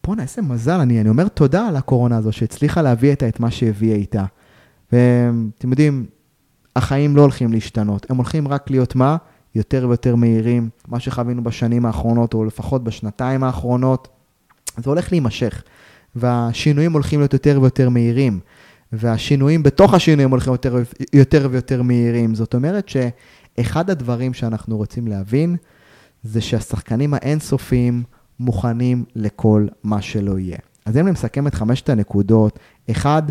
בואנה, 0.03 0.21
איזה 0.21 0.41
מזל, 0.41 0.79
אני, 0.79 1.01
אני 1.01 1.09
אומר 1.09 1.27
תודה 1.27 1.67
על 1.67 1.75
הקורונה 1.75 2.17
הזו 2.17 2.31
שהצליחה 2.31 2.81
להביא 2.81 3.09
איתה 3.09 3.27
את 3.27 3.39
מה 3.39 3.51
שהביאה 3.51 3.95
איתה. 3.95 4.25
ואתם 4.91 5.69
יודעים, 5.69 6.05
החיים 6.75 7.15
לא 7.15 7.21
הולכים 7.21 7.53
להשתנות, 7.53 8.05
הם 8.09 8.17
הולכים 8.17 8.47
רק 8.47 8.69
להיות 8.69 8.95
מה? 8.95 9.17
יותר 9.56 9.86
ויותר 9.88 10.16
מהירים, 10.16 10.70
מה 10.88 10.99
שחווינו 10.99 11.43
בשנים 11.43 11.86
האחרונות, 11.86 12.34
או 12.34 12.45
לפחות 12.45 12.84
בשנתיים 12.84 13.43
האחרונות, 13.43 14.08
זה 14.78 14.89
הולך 14.89 15.12
להימשך, 15.12 15.64
והשינויים 16.16 16.93
הולכים 16.93 17.20
להיות 17.20 17.34
יותר 17.34 17.60
ויותר 17.62 17.89
מהירים. 17.89 18.39
והשינויים 18.93 19.64
בתוך 19.64 19.93
השינויים 19.93 20.32
הולכים 20.32 20.54
יותר, 20.54 20.84
יותר 21.14 21.47
ויותר 21.51 21.82
מהירים. 21.82 22.36
זאת 22.36 22.54
אומרת 22.54 22.89
שאחד 22.89 23.89
הדברים 23.89 24.34
שאנחנו 24.34 24.78
רוצים 24.78 25.08
להבין, 25.08 25.56
זה 26.24 26.41
שהשחקנים 26.41 27.14
האינסופיים 27.14 28.04
מוכנים 28.39 29.04
לכל 29.16 29.68
מה 29.84 30.01
שלא 30.01 30.39
יהיה. 30.39 30.58
אז 30.86 30.97
אם 30.97 31.01
אני 31.01 31.12
מסכם 31.12 31.47
את 31.47 31.54
חמשת 31.54 31.89
הנקודות, 31.89 32.60
אחד, 32.91 33.24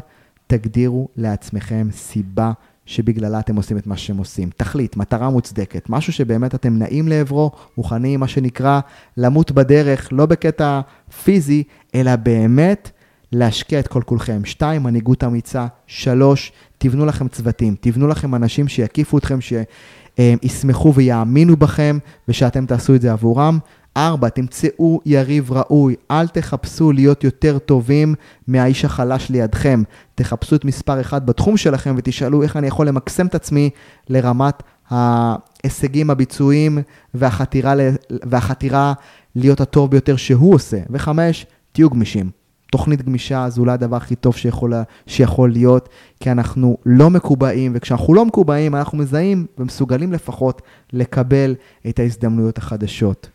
תגדירו 0.47 1.09
לעצמכם 1.17 1.89
סיבה 1.91 2.53
שבגללה 2.87 3.41
אתם 3.41 3.57
עושים 3.57 3.79
את 3.79 3.87
מה 3.87 3.97
שהם 3.97 4.17
עושים. 4.17 4.51
תכלית, 4.57 4.97
מטרה 4.97 5.31
מוצדקת, 5.31 5.87
משהו 5.89 6.13
שבאמת 6.13 6.55
אתם 6.55 6.79
נעים 6.79 7.09
לעברו, 7.09 7.51
מוכנים, 7.77 8.21
מה 8.21 8.29
שנקרא, 8.29 8.81
למות 9.17 9.53
בדרך, 9.53 10.09
לא 10.13 10.27
בקטע 10.27 10.81
פיזי, 11.25 11.63
אלא 11.95 12.17
באמת 12.17 12.91
להשקיע 13.33 13.81
את 13.81 13.89
כל 13.89 14.03
כולכם. 14.07 14.45
שתיים, 14.45 14.83
מנהיגות 14.83 15.25
אמיצה. 15.25 15.67
שלוש, 15.87 16.53
תבנו 16.79 17.07
לכם 17.07 17.29
צוותים, 17.29 17.77
תבנו 17.81 18.09
לכם 18.09 18.35
אנשים 18.35 18.69
שיקיפו 18.69 19.19
אתכם, 19.19 19.39
שישמחו 19.41 20.95
ויאמינו 20.95 21.57
בכם, 21.57 21.99
ושאתם 22.29 22.67
תעשו 22.67 22.95
את 22.95 23.01
זה 23.01 23.13
עבורם. 23.13 23.59
ארבע, 23.97 24.29
תמצאו 24.29 25.01
יריב 25.07 25.53
ראוי, 25.53 25.95
אל 26.11 26.29
תחפשו 26.29 26.93
להיות 26.93 27.25
יותר 27.25 27.59
טובים 27.59 28.15
מהאיש 28.49 28.85
החלש 28.85 29.31
לידכם. 29.31 29.83
תחפשו 30.15 30.57
את 30.57 30.65
מספר 30.65 31.01
אחד 31.01 31.27
בתחום 31.27 31.57
שלכם 31.57 31.95
ותשאלו 31.99 32.43
איך 32.43 32.57
אני 32.57 32.67
יכול 32.67 32.89
למקסם 32.89 33.27
את 33.27 33.35
עצמי 33.35 33.71
לרמת 34.09 34.63
ההישגים 34.91 36.11
הביצועיים 36.11 36.79
והחתירה, 37.15 37.75
והחתירה 38.11 38.93
להיות 39.35 39.61
הטוב 39.61 39.91
ביותר 39.91 40.17
שהוא 40.17 40.55
עושה. 40.55 40.79
וחמש, 40.91 41.47
תהיו 41.73 41.91
גמישים. 41.91 42.31
תוכנית 42.73 43.03
גמישה 43.03 43.51
זה 43.51 43.61
אולי 43.61 43.73
הדבר 43.73 43.97
הכי 43.97 44.15
טוב 44.15 44.37
שיכול, 44.37 44.73
שיכול 45.07 45.53
להיות, 45.53 45.89
כי 46.21 46.31
אנחנו 46.31 46.77
לא 46.87 47.11
מקובעים, 47.11 47.73
וכשאנחנו 47.75 48.15
לא 48.15 48.25
מקובעים, 48.25 48.75
אנחנו 48.75 48.99
מזהים 48.99 49.47
ומסוגלים 49.59 50.13
לפחות 50.13 50.63
לקבל 50.93 51.55
את 51.89 51.99
ההזדמנויות 51.99 52.59
החדשות. 52.59 53.29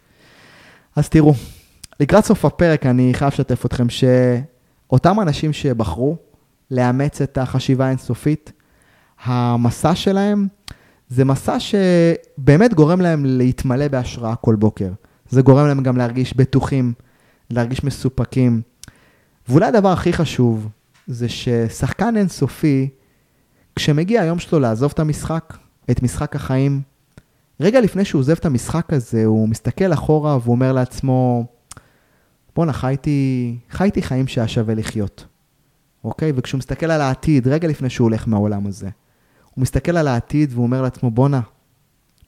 אז 0.97 1.09
תראו, 1.09 1.33
לקראת 1.99 2.25
סוף 2.25 2.45
הפרק 2.45 2.85
אני 2.85 3.13
חייב 3.13 3.31
לשתף 3.33 3.65
אתכם 3.65 3.87
שאותם 3.89 5.19
אנשים 5.21 5.53
שבחרו 5.53 6.17
לאמץ 6.71 7.21
את 7.21 7.37
החשיבה 7.37 7.85
האינסופית, 7.85 8.51
המסע 9.23 9.95
שלהם 9.95 10.47
זה 11.09 11.25
מסע 11.25 11.57
שבאמת 11.59 12.73
גורם 12.73 13.01
להם 13.01 13.25
להתמלא 13.25 13.87
בהשראה 13.87 14.35
כל 14.35 14.55
בוקר. 14.55 14.89
זה 15.29 15.41
גורם 15.41 15.67
להם 15.67 15.83
גם 15.83 15.97
להרגיש 15.97 16.37
בטוחים, 16.37 16.93
להרגיש 17.49 17.83
מסופקים. 17.83 18.61
ואולי 19.49 19.65
הדבר 19.65 19.89
הכי 19.91 20.13
חשוב 20.13 20.69
זה 21.07 21.29
ששחקן 21.29 22.17
אינסופי, 22.17 22.89
כשמגיע 23.75 24.21
היום 24.21 24.39
שלו 24.39 24.59
לעזוב 24.59 24.91
את 24.93 24.99
המשחק, 24.99 25.57
את 25.91 26.03
משחק 26.03 26.35
החיים, 26.35 26.81
רגע 27.59 27.81
לפני 27.81 28.05
שהוא 28.05 28.19
עוזב 28.19 28.35
את 28.39 28.45
המשחק 28.45 28.93
הזה, 28.93 29.25
הוא 29.25 29.49
מסתכל 29.49 29.93
אחורה 29.93 30.37
והוא 30.37 30.55
אומר 30.55 30.73
לעצמו, 30.73 31.45
בואנה, 32.55 32.73
חייתי, 32.73 33.55
חייתי 33.69 34.01
חיים 34.01 34.27
שהיה 34.27 34.47
שווה 34.47 34.75
לחיות, 34.75 35.25
אוקיי? 36.03 36.31
וכשהוא 36.35 36.57
מסתכל 36.57 36.91
על 36.91 37.01
העתיד, 37.01 37.47
רגע 37.47 37.67
לפני 37.67 37.89
שהוא 37.89 38.05
הולך 38.05 38.27
מהעולם 38.27 38.67
הזה, 38.67 38.89
הוא 39.53 39.61
מסתכל 39.61 39.97
על 39.97 40.07
העתיד 40.07 40.53
והוא 40.53 40.63
אומר 40.63 40.81
לעצמו, 40.81 41.11
בואנה, 41.11 41.41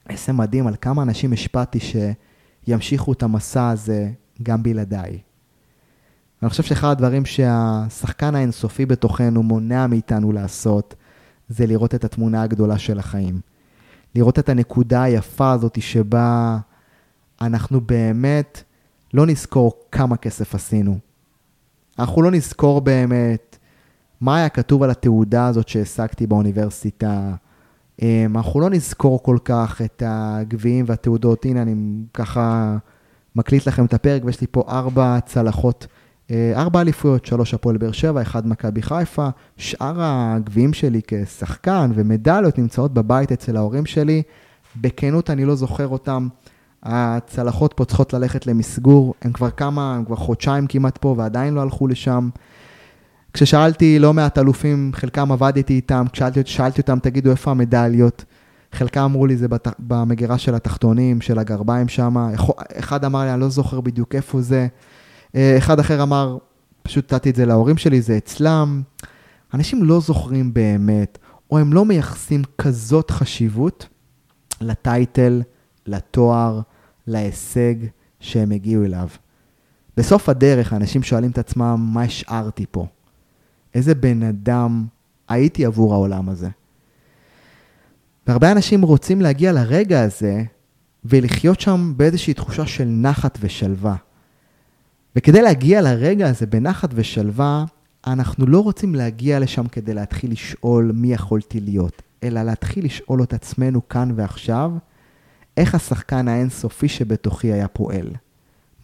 איזה 0.08 0.32
מדהים, 0.32 0.66
על 0.66 0.74
כמה 0.80 1.02
אנשים 1.02 1.32
השפעתי 1.32 1.78
שימשיכו 2.66 3.12
את 3.12 3.22
המסע 3.22 3.68
הזה 3.68 4.10
גם 4.42 4.62
בלעדיי. 4.62 5.18
אני 6.42 6.50
חושב 6.50 6.62
שאחד 6.62 6.90
הדברים 6.90 7.24
שהשחקן 7.24 8.34
האינסופי 8.34 8.86
בתוכנו 8.86 9.42
מונע 9.42 9.86
מאיתנו 9.86 10.32
לעשות, 10.32 10.94
זה 11.48 11.66
לראות 11.66 11.94
את 11.94 12.04
התמונה 12.04 12.42
הגדולה 12.42 12.78
של 12.78 12.98
החיים. 12.98 13.40
לראות 14.14 14.38
את 14.38 14.48
הנקודה 14.48 15.02
היפה 15.02 15.52
הזאת 15.52 15.82
שבה 15.82 16.58
אנחנו 17.40 17.80
באמת 17.80 18.62
לא 19.14 19.26
נזכור 19.26 19.72
כמה 19.92 20.16
כסף 20.16 20.54
עשינו. 20.54 20.98
אנחנו 21.98 22.22
לא 22.22 22.30
נזכור 22.30 22.80
באמת 22.80 23.58
מה 24.20 24.36
היה 24.36 24.48
כתוב 24.48 24.82
על 24.82 24.90
התעודה 24.90 25.46
הזאת 25.46 25.68
שהעסקתי 25.68 26.26
באוניברסיטה. 26.26 27.34
אמ, 28.02 28.36
אנחנו 28.36 28.60
לא 28.60 28.70
נזכור 28.70 29.22
כל 29.22 29.38
כך 29.44 29.82
את 29.84 30.02
הגביעים 30.06 30.84
והתעודות. 30.88 31.44
הנה, 31.44 31.62
אני 31.62 31.74
ככה 32.14 32.76
מקליט 33.36 33.66
לכם 33.66 33.84
את 33.84 33.94
הפרק 33.94 34.22
ויש 34.24 34.40
לי 34.40 34.46
פה 34.50 34.64
ארבע 34.68 35.18
צלחות 35.26 35.86
ארבע 36.54 36.80
אליפויות, 36.80 37.26
שלוש 37.26 37.54
הפועל 37.54 37.76
באר 37.76 37.92
שבע, 37.92 38.22
אחד 38.22 38.48
מכבי 38.48 38.82
חיפה. 38.82 39.28
שאר 39.56 39.94
הגביעים 39.98 40.72
שלי 40.72 41.00
כשחקן 41.06 41.90
ומדליות 41.94 42.58
נמצאות 42.58 42.94
בבית 42.94 43.32
אצל 43.32 43.56
ההורים 43.56 43.86
שלי. 43.86 44.22
בכנות 44.76 45.30
אני 45.30 45.44
לא 45.44 45.54
זוכר 45.54 45.88
אותם. 45.88 46.28
הצלחות 46.82 47.72
פה 47.72 47.84
צריכות 47.84 48.12
ללכת 48.12 48.46
למסגור, 48.46 49.14
הם 49.22 49.32
כבר 49.32 49.50
כמה, 49.50 49.94
הם 49.96 50.04
כבר 50.04 50.16
חודשיים 50.16 50.66
כמעט 50.66 50.98
פה 50.98 51.14
ועדיין 51.18 51.54
לא 51.54 51.60
הלכו 51.60 51.86
לשם. 51.86 52.28
כששאלתי 53.32 53.98
לא 53.98 54.12
מעט 54.12 54.38
אלופים, 54.38 54.90
חלקם 54.94 55.32
עבדתי 55.32 55.74
איתם, 55.74 56.04
כששאלתי 56.12 56.80
אותם, 56.80 56.98
תגידו 56.98 57.30
איפה 57.30 57.50
המדליות? 57.50 58.24
חלקם 58.72 59.00
אמרו 59.00 59.26
לי 59.26 59.36
זה 59.36 59.48
בת... 59.48 59.68
במגירה 59.78 60.38
של 60.38 60.54
התחתונים, 60.54 61.20
של 61.20 61.38
הגרביים 61.38 61.88
שם. 61.88 62.16
אחד 62.78 63.04
אמר 63.04 63.24
לי, 63.24 63.32
אני 63.32 63.40
לא 63.40 63.48
זוכר 63.48 63.80
בדיוק 63.80 64.14
איפה 64.14 64.40
זה. 64.40 64.66
אה, 65.34 65.58
אחד 65.58 65.78
אחר 65.80 66.02
אמר, 66.02 66.38
פשוט 66.82 67.12
נתתי 67.12 67.30
את 67.30 67.36
זה 67.36 67.46
להורים 67.46 67.76
שלי, 67.76 68.02
זה 68.02 68.16
אצלם. 68.16 68.82
אנשים 69.54 69.84
לא 69.84 70.00
זוכרים 70.00 70.54
באמת, 70.54 71.18
או 71.50 71.58
הם 71.58 71.72
לא 71.72 71.84
מייחסים 71.84 72.42
כזאת 72.58 73.10
חשיבות 73.10 73.88
לטייטל, 74.60 75.42
לתואר, 75.86 76.60
להישג 77.06 77.74
שהם 78.20 78.50
הגיעו 78.50 78.84
אליו. 78.84 79.08
בסוף 79.96 80.28
הדרך 80.28 80.72
אנשים 80.72 81.02
שואלים 81.02 81.30
את 81.30 81.38
עצמם, 81.38 81.90
מה 81.92 82.02
השארתי 82.02 82.66
פה? 82.70 82.86
איזה 83.74 83.94
בן 83.94 84.22
אדם 84.22 84.86
הייתי 85.28 85.64
עבור 85.64 85.94
העולם 85.94 86.28
הזה? 86.28 86.48
והרבה 88.26 88.52
אנשים 88.52 88.82
רוצים 88.82 89.20
להגיע 89.20 89.52
לרגע 89.52 90.02
הזה 90.02 90.42
ולחיות 91.04 91.60
שם 91.60 91.92
באיזושהי 91.96 92.34
תחושה 92.34 92.66
של 92.66 92.84
נחת 92.84 93.38
ושלווה. 93.40 93.96
וכדי 95.16 95.42
להגיע 95.42 95.82
לרגע 95.82 96.28
הזה 96.28 96.46
בנחת 96.46 96.90
ושלווה, 96.94 97.64
אנחנו 98.06 98.46
לא 98.46 98.60
רוצים 98.60 98.94
להגיע 98.94 99.38
לשם 99.38 99.68
כדי 99.68 99.94
להתחיל 99.94 100.32
לשאול 100.32 100.92
מי 100.94 101.12
יכולתי 101.12 101.60
להיות, 101.60 102.02
אלא 102.22 102.42
להתחיל 102.42 102.84
לשאול 102.84 103.22
את 103.22 103.32
עצמנו 103.32 103.88
כאן 103.88 104.12
ועכשיו, 104.16 104.72
איך 105.56 105.74
השחקן 105.74 106.28
האינסופי 106.28 106.88
שבתוכי 106.88 107.52
היה 107.52 107.68
פועל. 107.68 108.08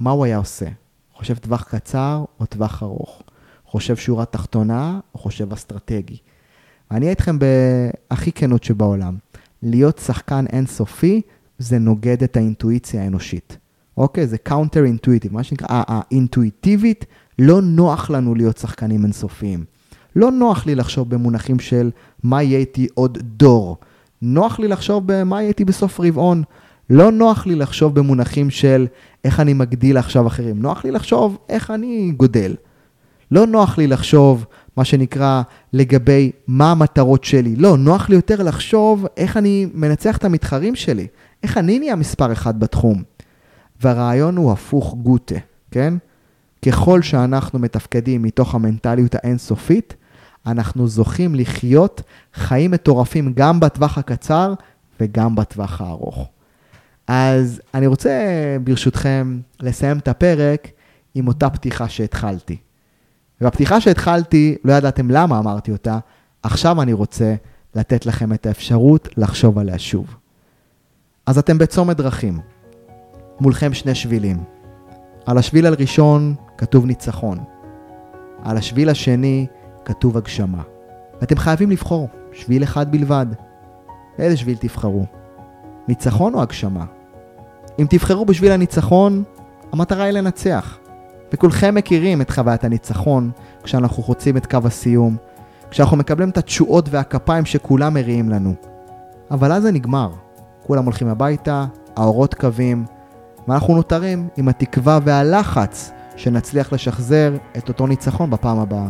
מה 0.01 0.11
הוא 0.11 0.25
היה 0.25 0.37
עושה? 0.37 0.67
חושב 1.15 1.35
טווח 1.35 1.63
קצר 1.63 2.25
או 2.41 2.47
טווח 2.47 2.83
ארוך? 2.83 3.23
חושב 3.67 3.97
שורה 3.97 4.25
תחתונה 4.25 5.01
או 5.15 5.19
חושב 5.19 5.53
אסטרטגי? 5.53 6.17
ואני 6.91 7.01
אהיה 7.01 7.11
איתכם 7.11 7.39
בהכי 7.39 8.33
כנות 8.33 8.65
שבעולם. 8.65 9.17
להיות 9.63 9.99
שחקן 9.99 10.45
אינסופי 10.53 11.23
זה 11.59 11.79
נוגד 11.79 12.23
את 12.23 12.37
האינטואיציה 12.37 13.03
האנושית. 13.03 13.59
אוקיי? 13.97 14.27
זה 14.27 14.39
counter 14.39 14.85
intuitive, 14.85 15.35
מה 15.35 15.43
שנקרא, 15.43 15.67
האינטואיטיבית, 15.69 17.05
לא 17.39 17.63
נוח 17.63 18.11
לנו 18.11 18.35
להיות 18.35 18.59
שחקנים 18.59 19.05
אינסופיים. 19.05 19.65
לא 20.17 20.31
נוח 20.31 20.67
לי 20.67 20.75
לחשוב 20.75 21.11
במונחים 21.11 21.59
של 21.59 21.91
מה 22.23 22.43
יהיה 22.43 22.59
איתי 22.59 22.87
עוד 22.95 23.19
דור. 23.23 23.77
נוח 24.23 24.59
לי 24.59 24.69
לחשוב 24.69 25.03
במה 25.07 25.41
יהיה 25.41 25.49
איתי 25.49 25.65
בסוף 25.65 26.01
רבעון. 26.01 26.43
לא 26.91 27.13
נוח 27.13 27.47
לי 27.47 27.55
לחשוב 27.55 27.95
במונחים 27.95 28.51
של 28.51 28.87
איך 29.25 29.41
אני 29.41 29.53
מגדיל 29.53 29.97
עכשיו 29.97 30.27
אחרים. 30.27 30.63
נוח 30.63 30.85
לי 30.85 30.91
לחשוב 30.91 31.39
איך 31.49 31.71
אני 31.71 32.13
גודל. 32.17 32.55
לא 33.31 33.47
נוח 33.47 33.79
לי 33.79 33.87
לחשוב, 33.87 34.47
מה 34.77 34.85
שנקרא, 34.85 35.43
לגבי 35.73 36.31
מה 36.47 36.71
המטרות 36.71 37.25
שלי. 37.25 37.57
לא, 37.57 37.77
נוח 37.77 38.09
לי 38.09 38.17
יותר 38.17 38.43
לחשוב 38.43 39.07
איך 39.17 39.37
אני 39.37 39.67
מנצח 39.75 40.17
את 40.17 40.25
המתחרים 40.25 40.75
שלי. 40.75 41.07
איך 41.43 41.59
אני 41.59 41.79
נהיה 41.79 41.97
מספר 41.97 42.33
אחד 42.33 42.61
בתחום. 42.61 43.03
והרעיון 43.81 44.37
הוא 44.37 44.53
הפוך 44.53 44.95
גוטה, 44.95 45.35
כן? 45.71 45.95
ככל 46.67 47.03
שאנחנו 47.03 47.59
מתפקדים 47.59 48.23
מתוך 48.23 48.55
המנטליות 48.55 49.15
האינסופית, 49.15 49.95
אנחנו 50.47 50.89
זוכים 50.89 51.35
לחיות 51.35 52.03
חיים 52.35 52.71
מטורפים 52.71 53.33
גם 53.33 53.61
בטווח 53.61 53.99
הקצר 53.99 54.55
וגם 55.01 55.35
בטווח 55.35 55.81
הארוך. 55.81 56.29
אז 57.07 57.61
אני 57.75 57.87
רוצה, 57.87 58.11
ברשותכם, 58.65 59.41
לסיים 59.61 59.99
את 59.99 60.09
הפרק 60.09 60.69
עם 61.15 61.29
אותה 61.29 61.51
פתיחה 61.51 61.89
שהתחלתי. 61.89 62.57
והפתיחה 63.41 63.81
שהתחלתי, 63.81 64.57
לא 64.65 64.73
ידעתם 64.73 65.11
למה 65.11 65.39
אמרתי 65.39 65.73
אותה, 65.73 65.99
עכשיו 66.43 66.83
אני 66.83 66.93
רוצה 66.93 67.35
לתת 67.75 68.07
לכם 68.07 68.33
את 68.33 68.47
האפשרות 68.47 69.09
לחשוב 69.17 69.59
עליה 69.59 69.79
שוב. 69.79 70.17
אז 71.27 71.39
אתם 71.39 71.59
בצומת 71.59 71.97
דרכים. 71.97 72.41
מולכם 73.41 73.75
שני 73.75 73.95
שבילים. 73.95 74.45
על 75.27 75.39
השביל 75.39 75.67
הראשון 75.67 76.35
כתוב 76.59 76.87
ניצחון. 76.87 77.39
על 78.43 78.57
השביל 78.57 78.89
השני 78.89 79.47
כתוב 79.85 80.17
הגשמה. 80.17 80.63
אתם 81.23 81.37
חייבים 81.37 81.71
לבחור 81.71 82.09
שביל 82.33 82.63
אחד 82.63 82.93
בלבד. 82.93 83.27
איזה 84.19 84.37
שביל 84.37 84.57
תבחרו? 84.57 85.07
ניצחון 85.89 86.35
או 86.35 86.43
הגשמה? 86.43 86.85
אם 87.79 87.87
תבחרו 87.91 88.25
בשביל 88.25 88.53
הניצחון, 88.53 89.25
המטרה 89.73 90.05
היא 90.05 90.13
לנצח. 90.13 90.79
וכולכם 91.33 91.75
מכירים 91.75 92.21
את 92.21 92.31
חוויית 92.31 92.65
הניצחון 92.65 93.31
כשאנחנו 93.63 94.03
חוצים 94.03 94.37
את 94.37 94.47
קו 94.47 94.59
הסיום, 94.65 95.17
כשאנחנו 95.71 95.97
מקבלים 95.97 96.31
את 96.31 96.39
התשואות 96.39 96.89
והכפיים 96.91 97.45
שכולם 97.45 97.95
מריעים 97.95 98.29
לנו. 98.29 98.55
אבל 99.31 99.53
אז 99.53 99.63
זה 99.63 99.73
נגמר. 99.73 100.11
כולם 100.63 100.85
הולכים 100.85 101.09
הביתה, 101.09 101.67
האורות 101.97 102.35
קווים, 102.35 102.85
ואנחנו 103.49 103.75
נותרים 103.75 104.29
עם 104.37 104.49
התקווה 104.49 104.99
והלחץ 105.05 105.93
שנצליח 106.17 106.73
לשחזר 106.73 107.37
את 107.59 107.69
אותו 107.69 107.87
ניצחון 107.87 108.31
בפעם 108.31 108.59
הבאה. 108.59 108.89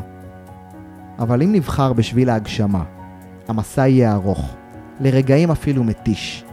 אבל 1.18 1.42
אם 1.42 1.52
נבחר 1.52 1.92
בשביל 1.92 2.30
ההגשמה, 2.30 2.84
המסע 3.48 3.88
יהיה 3.88 4.12
ארוך, 4.12 4.54
לרגעים 5.00 5.50
אפילו 5.50 5.84
מתיש. 5.84 6.44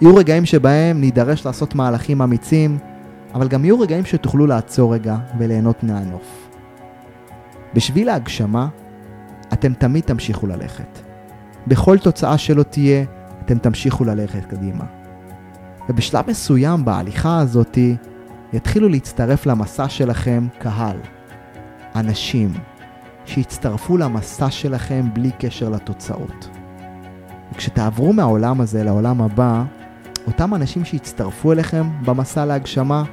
יהיו 0.00 0.16
רגעים 0.16 0.46
שבהם 0.46 1.00
נידרש 1.00 1.46
לעשות 1.46 1.74
מהלכים 1.74 2.22
אמיצים, 2.22 2.78
אבל 3.34 3.48
גם 3.48 3.64
יהיו 3.64 3.80
רגעים 3.80 4.04
שתוכלו 4.04 4.46
לעצור 4.46 4.94
רגע 4.94 5.16
וליהנות 5.38 5.82
מהנוף. 5.82 6.48
בשביל 7.74 8.08
ההגשמה, 8.08 8.68
אתם 9.52 9.74
תמיד 9.74 10.04
תמשיכו 10.04 10.46
ללכת. 10.46 10.98
בכל 11.66 11.98
תוצאה 11.98 12.38
שלא 12.38 12.62
תהיה, 12.62 13.04
אתם 13.44 13.58
תמשיכו 13.58 14.04
ללכת 14.04 14.44
קדימה. 14.44 14.97
ובשלב 15.88 16.24
מסוים 16.28 16.84
בהליכה 16.84 17.38
הזאתי, 17.38 17.96
יתחילו 18.52 18.88
להצטרף 18.88 19.46
למסע 19.46 19.88
שלכם 19.88 20.46
קהל, 20.58 20.96
אנשים, 21.96 22.52
שיצטרפו 23.26 23.96
למסע 23.96 24.50
שלכם 24.50 25.06
בלי 25.12 25.30
קשר 25.38 25.68
לתוצאות. 25.68 26.48
וכשתעברו 27.52 28.12
מהעולם 28.12 28.60
הזה 28.60 28.84
לעולם 28.84 29.22
הבא, 29.22 29.64
אותם 30.26 30.54
אנשים 30.54 30.84
שיצטרפו 30.84 31.52
אליכם 31.52 31.90
במסע 32.04 32.44
להגשמה, 32.44 33.04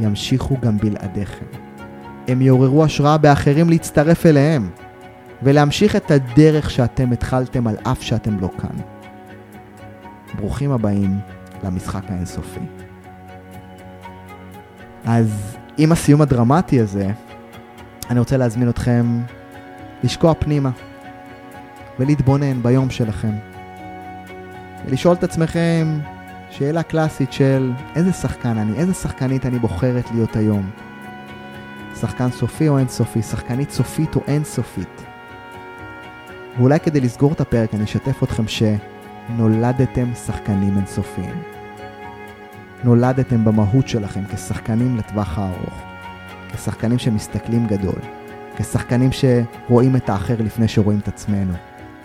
ימשיכו 0.00 0.56
גם 0.60 0.78
בלעדיכם. 0.78 1.44
הם 2.28 2.42
יעוררו 2.42 2.84
השראה 2.84 3.18
באחרים 3.18 3.70
להצטרף 3.70 4.26
אליהם, 4.26 4.70
ולהמשיך 5.42 5.96
את 5.96 6.10
הדרך 6.10 6.70
שאתם 6.70 7.12
התחלתם 7.12 7.66
על 7.66 7.76
אף 7.82 8.02
שאתם 8.02 8.40
לא 8.40 8.48
כאן. 8.60 8.76
ברוכים 10.38 10.70
הבאים 10.70 11.18
למשחק 11.62 12.02
האינסופי. 12.08 12.60
אז 15.04 15.56
עם 15.78 15.92
הסיום 15.92 16.22
הדרמטי 16.22 16.80
הזה, 16.80 17.10
אני 18.10 18.18
רוצה 18.18 18.36
להזמין 18.36 18.68
אתכם 18.68 19.20
לשקוע 20.04 20.34
פנימה 20.34 20.70
ולהתבונן 21.98 22.62
ביום 22.62 22.90
שלכם. 22.90 23.32
ולשאול 24.86 25.14
את 25.14 25.24
עצמכם 25.24 25.98
שאלה 26.50 26.82
קלאסית 26.82 27.32
של 27.32 27.72
איזה 27.96 28.12
שחקן 28.12 28.58
אני, 28.58 28.78
איזה 28.78 28.94
שחקנית 28.94 29.46
אני 29.46 29.58
בוחרת 29.58 30.10
להיות 30.10 30.36
היום. 30.36 30.70
שחקן 32.00 32.30
סופי 32.30 32.68
או 32.68 32.78
אינסופי, 32.78 33.22
שחקנית 33.22 33.70
סופית 33.70 34.16
או 34.16 34.20
אינסופית. 34.28 35.02
ואולי 36.58 36.80
כדי 36.80 37.00
לסגור 37.00 37.32
את 37.32 37.40
הפרק 37.40 37.74
אני 37.74 37.84
אשתף 37.84 38.22
אתכם 38.22 38.44
שנולדתם 38.48 40.14
שחקנים 40.14 40.76
אינסופיים. 40.76 41.51
נולדתם 42.84 43.44
במהות 43.44 43.88
שלכם 43.88 44.20
כשחקנים 44.34 44.96
לטווח 44.96 45.38
הארוך. 45.38 45.82
כשחקנים 46.52 46.98
שמסתכלים 46.98 47.66
גדול. 47.66 47.98
כשחקנים 48.56 49.10
שרואים 49.12 49.96
את 49.96 50.08
האחר 50.08 50.34
לפני 50.38 50.68
שרואים 50.68 50.98
את 50.98 51.08
עצמנו. 51.08 51.52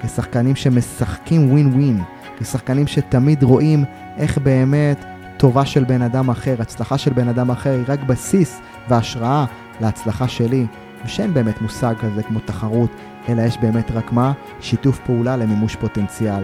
כשחקנים 0.02 0.56
שמשחקים 0.56 1.52
ווין 1.52 1.68
ווין. 1.68 2.02
כשחקנים 2.40 2.88
שתמיד 2.88 3.44
רואים 3.44 3.86
איך 4.18 4.38
באמת 4.38 5.06
טובה 5.38 5.66
של 5.66 5.84
בן 5.84 6.02
אדם 6.02 6.30
אחר, 6.30 6.56
הצלחה 6.60 6.98
של 6.98 7.14
בן 7.14 7.28
אדם 7.28 7.52
אחר 7.52 7.72
היא 7.72 7.84
רק 7.88 8.00
בסיס 8.00 8.62
והשראה 8.90 9.46
להצלחה 9.82 10.28
שלי. 10.28 10.66
ושאין 11.06 11.34
באמת 11.34 11.62
מושג 11.62 11.94
כזה 12.02 12.24
כמו 12.24 12.40
תחרות, 12.40 12.92
אלא 13.30 13.42
יש 13.42 13.58
באמת 13.58 13.92
רק 13.92 14.12
מה? 14.12 14.34
שיתוף 14.60 15.00
פעולה 15.06 15.38
למימוש 15.38 15.76
פוטנציאל. 15.76 16.44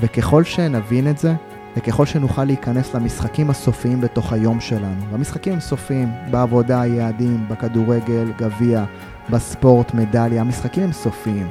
וככל 0.00 0.44
שנבין 0.44 1.10
את 1.10 1.18
זה, 1.18 1.34
וככל 1.76 2.06
שנוכל 2.06 2.44
להיכנס 2.44 2.94
למשחקים 2.94 3.50
הסופיים 3.50 4.00
בתוך 4.00 4.32
היום 4.32 4.60
שלנו, 4.60 5.10
והמשחקים 5.10 5.52
הם 5.52 5.60
סופיים, 5.60 6.08
בעבודה, 6.30 6.86
יעדים, 6.86 7.48
בכדורגל, 7.48 8.32
גביע, 8.38 8.84
בספורט, 9.30 9.94
מדליה, 9.94 10.40
המשחקים 10.40 10.82
הם 10.82 10.92
סופיים. 10.92 11.48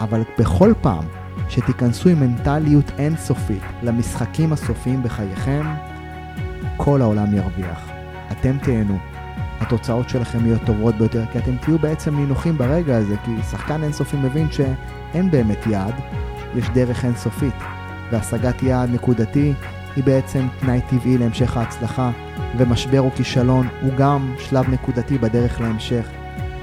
אבל 0.00 0.22
בכל 0.38 0.72
פעם 0.80 1.04
שתיכנסו 1.48 2.08
עם 2.08 2.20
מנטליות 2.20 2.90
אינסופית 2.98 3.62
למשחקים 3.82 4.52
הסופיים 4.52 5.02
בחייכם, 5.02 5.66
כל 6.76 7.02
העולם 7.02 7.34
ירוויח. 7.34 7.88
אתם 8.32 8.58
תהנו. 8.58 8.98
התוצאות 9.60 10.08
שלכם 10.08 10.46
יהיו 10.46 10.58
טובות 10.66 10.94
ביותר, 10.94 11.24
כי 11.32 11.38
אתם 11.38 11.56
תהיו 11.56 11.78
בעצם 11.78 12.16
נינוחים 12.16 12.58
ברגע 12.58 12.96
הזה, 12.96 13.16
כי 13.24 13.30
שחקן 13.50 13.82
אינסופי 13.82 14.16
מבין 14.16 14.50
שאין 14.50 15.30
באמת 15.30 15.66
יעד, 15.66 15.94
יש 16.54 16.68
דרך 16.68 17.04
אינסופית. 17.04 17.54
והשגת 18.12 18.62
יעד 18.62 18.90
נקודתי 18.90 19.52
היא 19.96 20.04
בעצם 20.04 20.46
תנאי 20.60 20.80
טבעי 20.90 21.18
להמשך 21.18 21.56
ההצלחה, 21.56 22.10
ומשבר 22.56 23.00
או 23.00 23.10
כישלון 23.16 23.68
הוא 23.82 23.92
גם 23.96 24.34
שלב 24.38 24.70
נקודתי 24.70 25.18
בדרך 25.18 25.60
להמשך. 25.60 26.08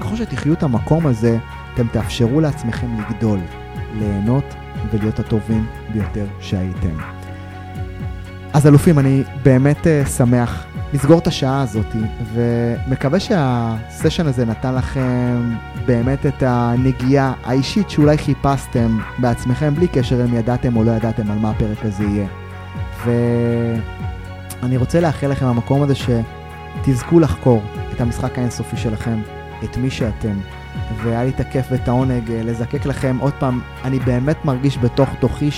ככל 0.00 0.16
שתחיו 0.16 0.52
את 0.52 0.62
המקום 0.62 1.06
הזה, 1.06 1.38
אתם 1.74 1.86
תאפשרו 1.92 2.40
לעצמכם 2.40 2.86
לגדול, 3.00 3.38
ליהנות 3.98 4.54
ולהיות 4.92 5.18
הטובים 5.18 5.66
ביותר 5.92 6.26
שהייתם. 6.40 6.96
אז 8.52 8.66
אלופים, 8.66 8.98
אני 8.98 9.22
באמת 9.42 9.86
uh, 9.86 10.08
שמח 10.08 10.66
לסגור 10.92 11.18
את 11.18 11.26
השעה 11.26 11.62
הזאת, 11.62 11.86
ומקווה 12.34 13.20
שהסשן 13.20 14.26
הזה 14.26 14.44
נתן 14.44 14.74
לכם 14.74 15.54
באמת 15.86 16.26
את 16.26 16.42
הנגיעה 16.46 17.32
האישית 17.44 17.90
שאולי 17.90 18.18
חיפשתם 18.18 18.98
בעצמכם, 19.18 19.74
בלי 19.74 19.88
קשר 19.88 20.24
אם 20.24 20.34
ידעתם 20.34 20.76
או 20.76 20.84
לא 20.84 20.90
ידעתם 20.90 21.30
על 21.30 21.38
מה 21.38 21.50
הפרק 21.50 21.84
הזה 21.84 22.04
יהיה. 22.04 22.26
ואני 23.04 24.76
רוצה 24.76 25.00
לאחל 25.00 25.26
לכם 25.26 25.46
במקום 25.46 25.82
הזה 25.82 25.94
שתזכו 25.94 27.20
לחקור 27.20 27.62
את 27.94 28.00
המשחק 28.00 28.38
האינסופי 28.38 28.76
שלכם, 28.76 29.20
את 29.64 29.76
מי 29.76 29.90
שאתם. 29.90 30.34
והיה 30.96 31.24
לי 31.24 31.30
את 31.30 31.40
הכיף 31.40 31.66
ואת 31.70 31.88
העונג 31.88 32.30
אה, 32.30 32.42
לזקק 32.42 32.86
לכם 32.86 33.16
עוד 33.20 33.32
פעם, 33.38 33.60
אני 33.84 33.98
באמת 33.98 34.44
מרגיש 34.44 34.78
בתוך 34.78 35.08
תוכי 35.20 35.50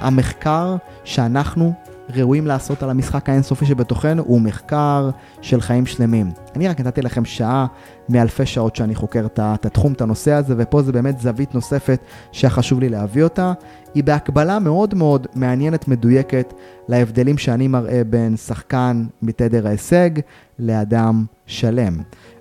שהמחקר 0.00 0.76
שאנחנו 1.04 1.74
ראויים 2.14 2.46
לעשות 2.46 2.82
על 2.82 2.90
המשחק 2.90 3.28
האינסופי 3.28 3.66
שבתוכנו 3.66 4.22
הוא 4.26 4.40
מחקר 4.40 5.10
של 5.40 5.60
חיים 5.60 5.86
שלמים. 5.86 6.30
אני 6.56 6.68
רק 6.68 6.80
נתתי 6.80 7.02
לכם 7.02 7.24
שעה 7.24 7.66
מאלפי 8.08 8.46
שעות 8.46 8.76
שאני 8.76 8.94
חוקר 8.94 9.26
את 9.26 9.66
התחום, 9.66 9.92
את 9.92 10.00
הנושא 10.00 10.32
הזה, 10.32 10.54
ופה 10.58 10.82
זה 10.82 10.92
באמת 10.92 11.18
זווית 11.18 11.54
נוספת 11.54 12.00
שחשוב 12.32 12.80
לי 12.80 12.88
להביא 12.88 13.22
אותה. 13.22 13.52
היא 13.94 14.04
בהקבלה 14.04 14.58
מאוד 14.58 14.94
מאוד 14.94 15.26
מעניינת, 15.34 15.88
מדויקת, 15.88 16.54
להבדלים 16.88 17.38
שאני 17.38 17.68
מראה 17.68 18.02
בין 18.04 18.36
שחקן 18.36 19.06
מתדר 19.22 19.66
ההישג 19.66 20.10
לאדם 20.58 21.24
שלם. 21.46 21.96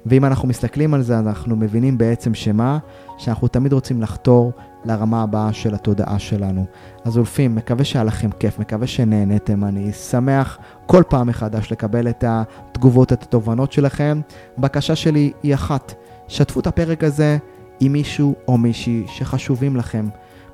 ואם 0.06 0.26
אנחנו 0.26 0.48
מסתכלים 0.48 0.94
על 0.94 1.02
זה, 1.02 1.20
אנחנו 1.20 1.56
מבינים 1.56 1.98
בעצם 1.98 2.34
שמה? 2.34 2.78
שאנחנו 3.20 3.48
תמיד 3.48 3.74
רוצים 3.74 4.02
לחתור 4.02 4.52
לרמה 4.86 5.24
הבאה 5.24 5.54
של 5.54 5.76
התודעה 5.76 6.20
שלנו. 6.20 6.66
אז 7.06 7.18
אולפים, 7.18 7.56
מקווה 7.56 7.86
שהיה 7.86 8.04
לכם 8.04 8.30
כיף, 8.40 8.60
מקווה 8.60 8.88
שנהנתם, 8.88 9.64
אני 9.64 9.94
שמח 9.94 10.58
כל 10.86 11.04
פעם 11.10 11.28
מחדש 11.28 11.72
לקבל 11.72 12.08
את 12.08 12.24
התגובות, 12.28 13.14
את 13.14 13.24
התובנות 13.24 13.72
שלכם. 13.72 14.22
בקשה 14.58 14.96
שלי 14.96 15.32
היא 15.44 15.54
אחת, 15.54 15.94
שתפו 16.28 16.60
את 16.60 16.68
הפרק 16.68 17.04
הזה 17.04 17.38
עם 17.80 17.92
מישהו 17.92 18.36
או 18.48 18.58
מישהי 18.58 19.04
שחשובים 19.08 19.76
לכם. 19.76 20.08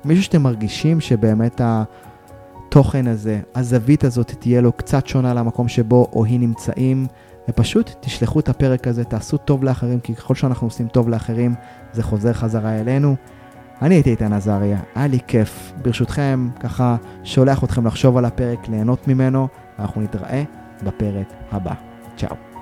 מישהו 0.04 0.24
שאתם 0.24 0.42
מרגישים 0.42 1.00
שבאמת 1.00 1.60
התוכן 1.64 3.06
הזה, 3.06 3.40
הזווית 3.54 4.04
הזאת 4.04 4.32
תהיה 4.38 4.60
לו 4.60 4.72
קצת 4.72 5.06
שונה 5.06 5.34
למקום 5.34 5.68
שבו 5.68 6.08
או 6.12 6.24
היא 6.24 6.40
נמצאים. 6.40 7.06
ופשוט 7.48 7.90
תשלחו 8.00 8.40
את 8.40 8.48
הפרק 8.48 8.86
הזה, 8.86 9.04
תעשו 9.04 9.36
טוב 9.36 9.64
לאחרים, 9.64 10.00
כי 10.00 10.14
ככל 10.14 10.34
שאנחנו 10.34 10.66
עושים 10.66 10.88
טוב 10.88 11.08
לאחרים, 11.08 11.54
זה 11.96 12.02
חוזר 12.02 12.32
חזרה 12.32 12.80
אלינו. 12.80 13.16
אני 13.82 13.94
הייתי 13.94 14.10
איתן 14.10 14.32
עזריה, 14.32 14.78
היה 14.94 15.06
לי 15.06 15.18
כיף. 15.26 15.72
ברשותכם, 15.82 16.48
ככה 16.60 16.96
שולח 17.24 17.64
אתכם 17.64 17.86
לחשוב 17.86 18.16
על 18.16 18.24
הפרק, 18.24 18.68
ליהנות 18.68 19.08
ממנו, 19.08 19.48
ואנחנו 19.78 20.00
נתראה 20.00 20.42
בפרק 20.82 21.26
הבא. 21.52 21.74
צ'או. 22.16 22.55